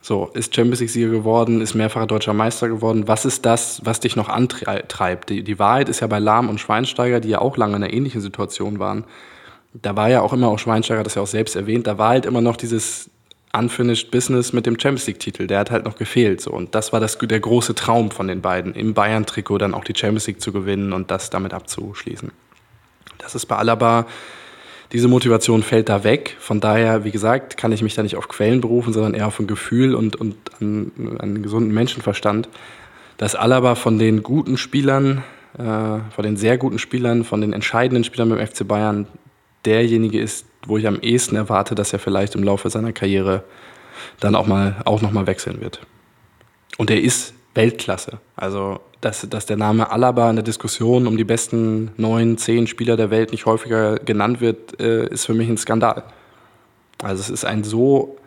So, 0.01 0.29
ist 0.33 0.53
Champions 0.53 0.81
League-Sieger 0.81 1.09
geworden, 1.09 1.61
ist 1.61 1.75
mehrfacher 1.75 2.07
deutscher 2.07 2.33
Meister 2.33 2.67
geworden. 2.67 3.07
Was 3.07 3.23
ist 3.23 3.45
das, 3.45 3.81
was 3.85 4.01
dich 4.01 4.15
noch 4.15 4.27
antreibt? 4.27 5.29
Die, 5.29 5.43
die 5.43 5.59
Wahrheit 5.59 5.87
ist 5.87 6.01
ja 6.01 6.07
bei 6.07 6.19
Lahm 6.19 6.49
und 6.49 6.59
Schweinsteiger, 6.59 7.21
die 7.21 7.29
ja 7.29 7.39
auch 7.39 7.55
lange 7.55 7.77
in 7.77 7.83
einer 7.83 7.93
ähnlichen 7.93 8.19
Situation 8.19 8.79
waren. 8.79 9.05
Da 9.73 9.95
war 9.95 10.09
ja 10.09 10.21
auch 10.21 10.33
immer 10.33 10.49
auch 10.49 10.59
Schweinsteiger, 10.59 11.03
das 11.03 11.15
ja 11.15 11.21
auch 11.21 11.27
selbst 11.27 11.55
erwähnt, 11.55 11.87
da 11.87 11.97
war 11.97 12.09
halt 12.09 12.25
immer 12.25 12.41
noch 12.41 12.57
dieses 12.57 13.09
Unfinished 13.55 14.09
Business 14.09 14.51
mit 14.51 14.65
dem 14.65 14.79
Champions 14.79 15.07
League-Titel. 15.07 15.47
Der 15.47 15.59
hat 15.59 15.71
halt 15.71 15.85
noch 15.85 15.95
gefehlt. 15.95 16.41
So. 16.41 16.51
Und 16.51 16.73
das 16.75 16.91
war 16.91 16.99
das, 16.99 17.17
der 17.17 17.39
große 17.39 17.75
Traum 17.75 18.11
von 18.11 18.27
den 18.27 18.41
beiden, 18.41 18.73
im 18.73 18.93
Bayern-Trikot 18.93 19.59
dann 19.59 19.73
auch 19.73 19.83
die 19.83 19.93
Champions 19.95 20.27
League 20.27 20.41
zu 20.41 20.51
gewinnen 20.51 20.91
und 20.91 21.11
das 21.11 21.29
damit 21.29 21.53
abzuschließen. 21.53 22.31
Das 23.19 23.35
ist 23.35 23.45
bei 23.45 23.55
Alaba, 23.55 24.07
diese 24.91 25.07
Motivation 25.07 25.63
fällt 25.63 25.89
da 25.89 26.03
weg. 26.03 26.35
Von 26.39 26.59
daher, 26.59 27.03
wie 27.03 27.11
gesagt, 27.11 27.57
kann 27.57 27.71
ich 27.71 27.81
mich 27.81 27.95
da 27.95 28.03
nicht 28.03 28.15
auf 28.15 28.27
Quellen 28.27 28.61
berufen, 28.61 28.93
sondern 28.93 29.13
eher 29.15 29.27
auf 29.27 29.39
ein 29.39 29.47
Gefühl 29.47 29.95
und, 29.95 30.15
und 30.15 30.35
an, 30.59 30.91
an 30.99 31.19
einen 31.19 31.43
gesunden 31.43 31.73
Menschenverstand, 31.73 32.47
dass 33.17 33.35
Alaba 33.35 33.75
von 33.75 33.97
den 33.97 34.21
guten 34.21 34.57
Spielern, 34.57 35.23
äh, 35.57 35.63
von 35.63 36.23
den 36.23 36.37
sehr 36.37 36.57
guten 36.57 36.79
Spielern, 36.79 37.23
von 37.23 37.41
den 37.41 37.53
entscheidenden 37.53 38.03
Spielern 38.03 38.29
beim 38.29 38.45
FC 38.45 38.67
Bayern 38.67 39.07
derjenige 39.65 40.19
ist, 40.19 40.45
wo 40.67 40.77
ich 40.77 40.87
am 40.87 40.99
ehesten 41.01 41.35
erwarte, 41.35 41.75
dass 41.75 41.93
er 41.93 41.99
vielleicht 41.99 42.35
im 42.35 42.43
Laufe 42.43 42.69
seiner 42.69 42.93
Karriere 42.93 43.43
dann 44.19 44.35
auch 44.35 44.47
mal 44.47 44.77
auch 44.85 45.01
noch 45.01 45.11
mal 45.11 45.27
wechseln 45.27 45.61
wird. 45.61 45.81
Und 46.77 46.89
er 46.89 47.01
ist 47.01 47.33
Weltklasse. 47.53 48.19
Also 48.35 48.79
dass, 49.03 49.27
dass 49.29 49.45
der 49.45 49.57
Name 49.57 49.91
Alaba 49.91 50.29
in 50.29 50.37
der 50.37 50.43
Diskussion 50.43 51.07
um 51.07 51.17
die 51.17 51.25
besten 51.25 51.91
neun, 51.97 52.37
zehn 52.37 52.67
Spieler 52.67 52.95
der 52.95 53.11
Welt 53.11 53.31
nicht 53.31 53.45
häufiger 53.45 53.97
genannt 53.97 54.39
wird, 54.39 54.79
äh, 54.79 55.07
ist 55.07 55.25
für 55.25 55.33
mich 55.33 55.49
ein 55.49 55.57
Skandal. 55.57 56.03
Also 57.01 57.21
es 57.21 57.29
ist 57.29 57.43
ein 57.43 57.65
so, 57.65 58.17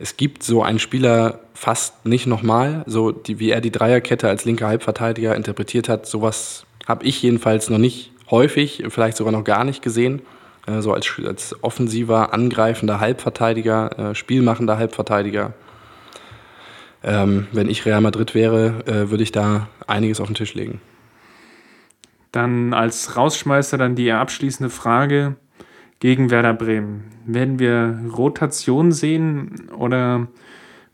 es 0.00 0.16
gibt 0.16 0.42
so 0.42 0.62
einen 0.62 0.80
Spieler 0.80 1.40
fast 1.54 2.06
nicht 2.06 2.26
nochmal, 2.26 2.82
so 2.86 3.12
die, 3.12 3.38
wie 3.38 3.50
er 3.50 3.60
die 3.60 3.70
Dreierkette 3.70 4.28
als 4.28 4.44
linker 4.44 4.66
Halbverteidiger 4.66 5.36
interpretiert 5.36 5.88
hat, 5.88 6.06
sowas 6.06 6.64
habe 6.88 7.04
ich 7.04 7.22
jedenfalls 7.22 7.70
noch 7.70 7.78
nicht 7.78 8.10
häufig, 8.30 8.82
vielleicht 8.88 9.16
sogar 9.16 9.32
noch 9.32 9.44
gar 9.44 9.64
nicht 9.64 9.80
gesehen. 9.82 10.22
Äh, 10.70 10.82
so 10.82 10.92
als, 10.92 11.10
als 11.24 11.56
offensiver, 11.62 12.32
angreifender 12.32 13.00
Halbverteidiger, 13.00 14.10
äh, 14.10 14.14
spielmachender 14.14 14.78
Halbverteidiger. 14.78 15.54
Ähm, 17.02 17.46
wenn 17.52 17.68
ich 17.68 17.86
Real 17.86 18.00
Madrid 18.00 18.34
wäre, 18.34 18.84
äh, 18.86 19.10
würde 19.10 19.22
ich 19.22 19.32
da 19.32 19.68
einiges 19.86 20.20
auf 20.20 20.28
den 20.28 20.34
Tisch 20.34 20.54
legen. 20.54 20.80
Dann 22.30 22.74
als 22.74 23.16
Rausschmeißer 23.16 23.78
dann 23.78 23.96
die 23.96 24.12
abschließende 24.12 24.70
Frage 24.70 25.36
gegen 25.98 26.30
Werder 26.30 26.54
Bremen. 26.54 27.04
Werden 27.26 27.58
wir 27.58 27.98
Rotation 28.16 28.92
sehen 28.92 29.70
oder 29.76 30.28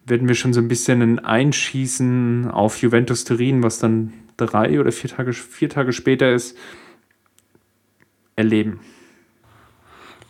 werden 0.06 0.28
wir 0.28 0.36
schon 0.36 0.52
so 0.52 0.60
ein 0.60 0.68
bisschen 0.68 1.02
ein 1.02 1.18
Einschießen 1.18 2.50
auf 2.50 2.80
Juventus 2.80 3.24
Turin, 3.24 3.62
was 3.62 3.80
dann 3.80 4.12
drei 4.36 4.80
oder 4.80 4.92
vier 4.92 5.10
Tage, 5.10 5.32
vier 5.32 5.68
Tage 5.68 5.92
später 5.92 6.32
ist, 6.32 6.56
erleben? 8.36 8.80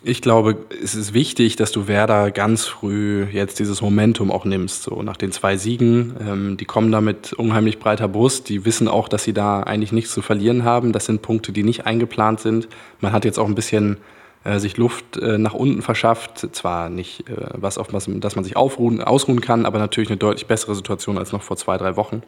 Ich 0.03 0.21
glaube, 0.21 0.57
es 0.81 0.93
ist 0.93 1.13
wichtig, 1.13 1.55
dass 1.55 1.71
du 1.71 1.87
Werder 1.87 2.29
ganz 2.29 2.65
früh 2.65 3.25
jetzt 3.31 3.59
dieses 3.59 3.81
Momentum 3.81 4.31
auch 4.31 4.45
nimmst. 4.45 4.83
So 4.83 5.01
nach 5.01 5.17
den 5.17 5.31
zwei 5.31 5.57
Siegen, 5.57 6.15
ähm, 6.21 6.57
die 6.57 6.65
kommen 6.65 6.91
da 6.91 7.01
mit 7.01 7.33
unheimlich 7.33 7.79
breiter 7.79 8.07
Brust. 8.07 8.47
Die 8.47 8.63
wissen 8.63 8.87
auch, 8.87 9.09
dass 9.09 9.23
sie 9.23 9.33
da 9.33 9.63
eigentlich 9.63 9.91
nichts 9.91 10.11
zu 10.11 10.21
verlieren 10.21 10.63
haben. 10.63 10.93
Das 10.93 11.05
sind 11.05 11.23
Punkte, 11.23 11.51
die 11.51 11.63
nicht 11.63 11.87
eingeplant 11.87 12.39
sind. 12.39 12.67
Man 13.01 13.11
hat 13.11 13.25
jetzt 13.25 13.39
auch 13.39 13.47
ein 13.47 13.55
bisschen 13.55 13.97
äh, 14.43 14.59
sich 14.59 14.77
Luft 14.77 15.17
äh, 15.17 15.39
nach 15.39 15.55
unten 15.55 15.81
verschafft. 15.81 16.47
Zwar 16.55 16.89
nicht 16.89 17.27
äh, 17.27 17.33
was, 17.53 17.79
auf 17.79 17.91
was, 17.91 18.07
dass 18.07 18.35
man 18.35 18.45
sich 18.45 18.55
aufruhen, 18.55 19.01
ausruhen 19.01 19.41
kann, 19.41 19.65
aber 19.65 19.79
natürlich 19.79 20.09
eine 20.09 20.17
deutlich 20.17 20.45
bessere 20.45 20.75
Situation 20.75 21.17
als 21.17 21.31
noch 21.31 21.41
vor 21.41 21.57
zwei, 21.57 21.77
drei 21.77 21.95
Wochen. 21.95 22.21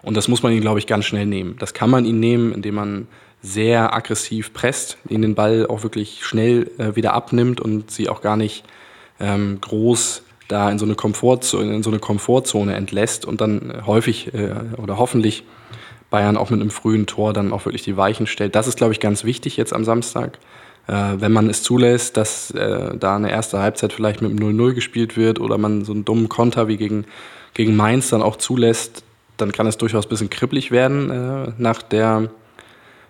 Und 0.00 0.16
das 0.16 0.28
muss 0.28 0.42
man 0.42 0.52
ihn, 0.52 0.62
glaube 0.62 0.78
ich, 0.78 0.86
ganz 0.86 1.04
schnell 1.04 1.26
nehmen. 1.26 1.56
Das 1.58 1.74
kann 1.74 1.90
man 1.90 2.06
ihn 2.06 2.20
nehmen, 2.20 2.52
indem 2.52 2.74
man 2.74 3.06
sehr 3.42 3.94
aggressiv 3.94 4.52
presst, 4.52 4.98
ihnen 5.08 5.22
den 5.22 5.34
Ball 5.34 5.66
auch 5.66 5.82
wirklich 5.82 6.24
schnell 6.24 6.70
äh, 6.78 6.94
wieder 6.94 7.12
abnimmt 7.12 7.60
und 7.60 7.90
sie 7.90 8.08
auch 8.08 8.22
gar 8.22 8.36
nicht 8.36 8.64
ähm, 9.18 9.58
groß 9.60 10.22
da 10.48 10.70
in 10.70 10.78
so 10.78 10.84
eine 10.84 10.94
Komfortzone, 10.94 11.74
in 11.74 11.82
so 11.82 11.90
eine 11.90 11.98
Komfortzone 11.98 12.74
entlässt 12.74 13.24
und 13.24 13.40
dann 13.40 13.70
äh, 13.70 13.82
häufig 13.86 14.32
äh, 14.32 14.54
oder 14.76 14.98
hoffentlich 14.98 15.44
Bayern 16.10 16.36
auch 16.36 16.50
mit 16.50 16.60
einem 16.60 16.70
frühen 16.70 17.06
Tor 17.06 17.32
dann 17.32 17.52
auch 17.52 17.64
wirklich 17.64 17.82
die 17.82 17.96
Weichen 17.96 18.26
stellt. 18.26 18.54
Das 18.54 18.68
ist, 18.68 18.76
glaube 18.76 18.92
ich, 18.92 19.00
ganz 19.00 19.24
wichtig 19.24 19.56
jetzt 19.56 19.72
am 19.72 19.84
Samstag. 19.84 20.38
Äh, 20.86 20.92
wenn 21.16 21.32
man 21.32 21.48
es 21.48 21.62
zulässt, 21.62 22.16
dass 22.16 22.50
äh, 22.52 22.96
da 22.96 23.16
eine 23.16 23.30
erste 23.30 23.60
Halbzeit 23.60 23.92
vielleicht 23.92 24.20
mit 24.22 24.30
einem 24.30 24.60
0-0 24.60 24.74
gespielt 24.74 25.16
wird 25.16 25.40
oder 25.40 25.58
man 25.58 25.84
so 25.84 25.92
einen 25.92 26.04
dummen 26.04 26.28
Konter 26.28 26.68
wie 26.68 26.76
gegen, 26.76 27.06
gegen 27.54 27.74
Mainz 27.74 28.10
dann 28.10 28.22
auch 28.22 28.36
zulässt, 28.36 29.02
dann 29.36 29.52
kann 29.52 29.66
es 29.66 29.78
durchaus 29.78 30.06
ein 30.06 30.10
bisschen 30.10 30.30
kribbelig 30.30 30.70
werden 30.70 31.10
äh, 31.10 31.52
nach 31.58 31.82
der 31.82 32.30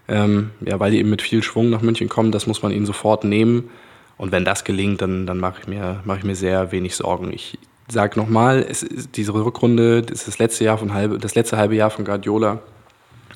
ähm, 0.08 0.50
ja, 0.60 0.78
weil 0.80 0.90
die 0.90 0.98
eben 0.98 1.10
mit 1.10 1.22
viel 1.22 1.42
Schwung 1.42 1.70
nach 1.70 1.82
München 1.82 2.08
kommen, 2.08 2.32
das 2.32 2.46
muss 2.46 2.62
man 2.62 2.72
ihnen 2.72 2.86
sofort 2.86 3.24
nehmen. 3.24 3.70
Und 4.18 4.32
wenn 4.32 4.44
das 4.44 4.64
gelingt, 4.64 5.00
dann, 5.00 5.26
dann 5.26 5.38
mache 5.38 5.60
ich, 5.60 5.68
mir, 5.68 6.00
mach 6.04 6.18
ich 6.18 6.24
mir 6.24 6.36
sehr 6.36 6.70
wenig 6.72 6.94
Sorgen. 6.96 7.32
Ich 7.32 7.58
sage 7.88 8.18
nochmal, 8.18 8.66
diese 9.14 9.34
Rückrunde 9.34 10.02
das 10.02 10.20
ist 10.20 10.28
das 10.28 10.38
letzte, 10.38 10.64
Jahr 10.64 10.78
von 10.78 10.94
halbe, 10.94 11.18
das 11.18 11.34
letzte 11.34 11.56
halbe 11.56 11.74
Jahr 11.74 11.90
von 11.90 12.04
Guardiola. 12.04 12.60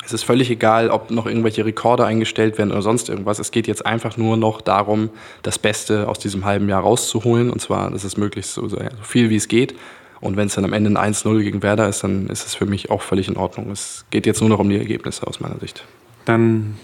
Es 0.04 0.12
ist 0.12 0.22
völlig 0.22 0.50
egal, 0.50 0.90
ob 0.90 1.10
noch 1.10 1.26
irgendwelche 1.26 1.64
Rekorde 1.64 2.06
eingestellt 2.06 2.58
werden 2.58 2.70
oder 2.70 2.82
sonst 2.82 3.08
irgendwas. 3.08 3.40
Es 3.40 3.50
geht 3.50 3.66
jetzt 3.66 3.84
einfach 3.84 4.16
nur 4.16 4.36
noch 4.36 4.60
darum, 4.60 5.10
das 5.42 5.58
Beste 5.58 6.08
aus 6.08 6.20
diesem 6.20 6.44
halben 6.44 6.68
Jahr 6.68 6.82
rauszuholen. 6.82 7.50
Und 7.50 7.60
zwar, 7.60 7.90
das 7.90 8.04
ist 8.04 8.16
möglichst 8.16 8.54
so, 8.54 8.68
so 8.68 8.78
viel 9.02 9.30
wie 9.30 9.36
es 9.36 9.48
geht. 9.48 9.74
Und 10.20 10.36
wenn 10.36 10.46
es 10.46 10.54
dann 10.54 10.64
am 10.64 10.72
Ende 10.72 10.90
ein 10.90 11.12
1-0 11.12 11.42
gegen 11.42 11.62
Werder 11.62 11.88
ist, 11.88 12.04
dann 12.04 12.28
ist 12.28 12.46
es 12.46 12.54
für 12.54 12.66
mich 12.66 12.90
auch 12.90 13.02
völlig 13.02 13.26
in 13.26 13.36
Ordnung. 13.36 13.70
Es 13.72 14.04
geht 14.10 14.26
jetzt 14.26 14.40
nur 14.40 14.48
noch 14.48 14.60
um 14.60 14.68
die 14.68 14.78
Ergebnisse 14.78 15.26
aus 15.26 15.40
meiner 15.40 15.58
Sicht. 15.58 15.84
Dann 16.26 16.76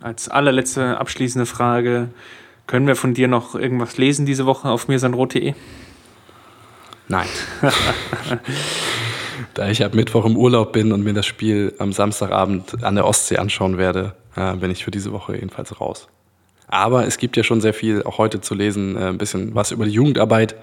als 0.00 0.28
allerletzte 0.28 0.98
abschließende 0.98 1.46
Frage, 1.46 2.10
können 2.68 2.86
wir 2.86 2.94
von 2.94 3.14
dir 3.14 3.26
noch 3.26 3.56
irgendwas 3.56 3.98
lesen 3.98 4.26
diese 4.26 4.46
Woche 4.46 4.68
auf 4.68 4.86
mirsanrot.de? 4.86 5.54
Nein. 7.08 7.26
da 9.54 9.68
ich 9.68 9.84
ab 9.84 9.94
Mittwoch 9.94 10.24
im 10.24 10.36
Urlaub 10.36 10.72
bin 10.72 10.92
und 10.92 11.02
mir 11.02 11.12
das 11.12 11.26
Spiel 11.26 11.74
am 11.78 11.92
Samstagabend 11.92 12.84
an 12.84 12.94
der 12.94 13.06
Ostsee 13.06 13.38
anschauen 13.38 13.78
werde, 13.78 14.14
äh, 14.36 14.54
bin 14.54 14.70
ich 14.70 14.84
für 14.84 14.92
diese 14.92 15.10
Woche 15.10 15.34
jedenfalls 15.34 15.80
raus. 15.80 16.06
Aber 16.68 17.04
es 17.06 17.18
gibt 17.18 17.36
ja 17.36 17.42
schon 17.42 17.60
sehr 17.60 17.74
viel 17.74 18.04
auch 18.04 18.18
heute 18.18 18.40
zu 18.40 18.54
lesen, 18.54 18.96
äh, 18.96 19.08
ein 19.08 19.18
bisschen 19.18 19.54
was 19.56 19.72
über 19.72 19.86
die 19.86 19.90
Jugendarbeit 19.90 20.54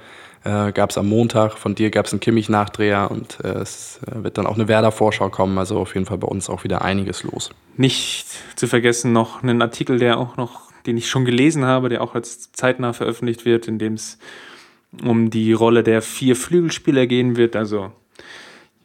äh, 0.44 0.72
gab 0.72 0.92
es 0.92 0.98
am 0.98 1.08
Montag. 1.08 1.58
Von 1.58 1.76
dir 1.76 1.90
gab 1.90 2.06
es 2.06 2.14
einen 2.14 2.20
Kimmich-Nachdreher 2.20 3.10
und 3.12 3.40
äh, 3.44 3.50
es 3.50 4.00
äh, 4.06 4.24
wird 4.24 4.38
dann 4.38 4.48
auch 4.48 4.56
eine 4.56 4.68
Werder-Vorschau 4.68 5.30
kommen. 5.30 5.58
Also 5.58 5.78
auf 5.80 5.94
jeden 5.94 6.06
Fall 6.06 6.18
bei 6.18 6.28
uns 6.28 6.50
auch 6.50 6.64
wieder 6.64 6.84
einiges 6.84 7.24
los. 7.24 7.52
Nicht 7.76 8.28
zu 8.56 8.68
vergessen 8.68 9.14
noch 9.14 9.44
einen 9.44 9.62
Artikel, 9.62 10.00
der 10.00 10.18
auch 10.18 10.38
noch, 10.38 10.72
den 10.86 10.98
ich 10.98 11.10
schon 11.10 11.26
gelesen 11.26 11.66
habe, 11.66 11.90
der 11.90 12.02
auch 12.02 12.16
jetzt 12.16 12.56
zeitnah 12.56 12.94
veröffentlicht 12.94 13.46
wird, 13.46 13.68
in 13.68 13.80
dem 13.80 13.94
es 13.94 14.18
um 15.04 15.30
die 15.30 15.54
Rolle 15.54 15.84
der 15.84 16.02
vier 16.02 16.36
Flügelspieler 16.36 17.08
gehen 17.08 17.36
wird. 17.36 17.56
Also 17.56 17.92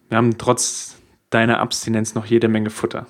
wir 0.09 0.19
haben 0.19 0.37
trotz 0.39 0.97
deiner 1.31 1.61
Abstinenz 1.61 2.15
noch 2.15 2.27
jede 2.27 2.49
Menge 2.49 2.71
Futter. 2.71 3.07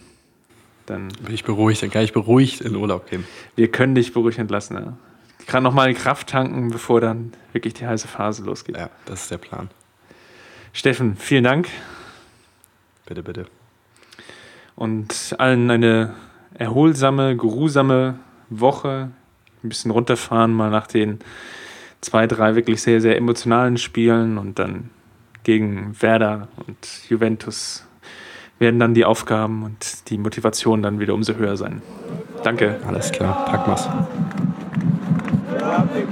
Dann 0.87 1.09
bin 1.24 1.35
ich 1.35 1.44
beruhigt, 1.44 1.83
dann 1.83 1.90
kann 1.90 2.05
ich 2.05 2.12
beruhigt 2.12 2.61
in 2.61 2.76
Urlaub 2.76 3.09
gehen. 3.09 3.24
Wir 3.57 3.68
können 3.68 3.94
dich 3.94 4.12
beruhigt 4.12 4.38
entlassen. 4.38 4.76
Ja 4.76 4.98
gerade 5.46 5.64
nochmal 5.64 5.92
Kraft 5.94 6.28
tanken, 6.28 6.70
bevor 6.70 7.00
dann 7.00 7.33
wirklich 7.52 7.74
die 7.74 7.87
heiße 7.87 8.09
Phase 8.09 8.44
losgeht. 8.44 8.76
Ja, 8.76 8.90
das 9.05 9.22
ist 9.22 9.31
der 9.31 9.38
Plan. 9.38 9.70
Steffen, 10.72 11.16
vielen 11.16 11.44
Dank. 11.44 11.68
Bitte, 13.07 13.22
bitte. 13.22 13.46
Und 14.75 15.35
allen 15.38 15.71
eine 15.71 16.14
erholsame, 16.54 17.37
geruhsame 17.37 18.19
Woche. 18.48 19.10
Ein 19.62 19.69
bisschen 19.69 19.90
runterfahren, 19.90 20.52
mal 20.52 20.71
nach 20.71 20.87
den 20.87 21.21
zwei, 22.00 22.27
drei 22.27 22.56
wirklich 22.56 22.83
sehr, 22.83 23.00
sehr 23.00 23.17
emotionalen 23.17 23.77
Spielen 23.77 24.38
und 24.38 24.58
dann 24.58 24.90
gegen 25.44 25.94
Werder 26.00 26.48
und 26.67 26.77
Juventus 27.08 27.87
werden 28.58 28.79
dann 28.79 28.94
die 28.94 29.04
Aufgaben 29.04 29.64
und 29.64 30.08
die 30.10 30.19
Motivation 30.19 30.83
dann 30.83 31.00
wieder 31.00 31.14
umso 31.14 31.35
höher 31.35 31.56
sein. 31.56 31.83
Danke. 32.44 32.81
Alles 32.87 33.10
klar, 33.10 33.44
pack 33.46 33.67
mal's. 33.67 33.88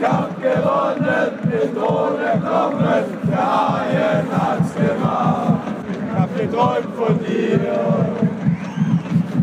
Kampf 0.01 0.41
gewonnen, 0.41 1.31
den 1.45 1.75
Thron 1.75 2.19
erklommen, 2.19 3.05
der 3.31 3.53
Haien 3.53 4.27
hat's 4.33 4.75
gemacht. 4.75 5.61
Ich 5.93 6.19
hab 6.19 6.37
geträumt 6.39 6.95
von 6.97 7.19
dir, 7.19 7.61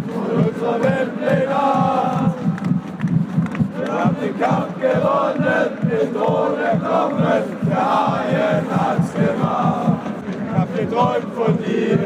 von 0.07 0.45
unserer 0.45 0.83
Weltpläne. 0.83 2.33
Wir 3.77 3.93
haben 3.93 4.15
den 4.19 4.39
Kampf 4.39 4.81
gewonnen, 4.81 5.69
den 5.83 6.13
Thron 6.15 6.59
erklommen, 6.59 7.43
der 7.69 7.85
Haien 7.85 8.65
hat's 8.71 9.13
gemacht. 9.13 9.99
Ich 10.25 10.59
hab 10.59 10.75
geträumt 10.75 11.33
von 11.35 11.57
dir, 11.59 11.99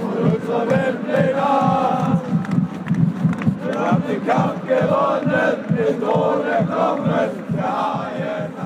von 0.00 0.32
unserer 0.32 0.70
Weltpläne. 0.70 2.01
Wir 3.82 3.90
haben 3.90 4.02
den 4.06 4.24
Kampf 4.24 4.60
gewonnen, 4.64 5.64
den 5.76 6.00
Tod 6.00 6.46
erklommen, 6.46 7.30
der 7.52 7.64
ARD. 7.64 8.61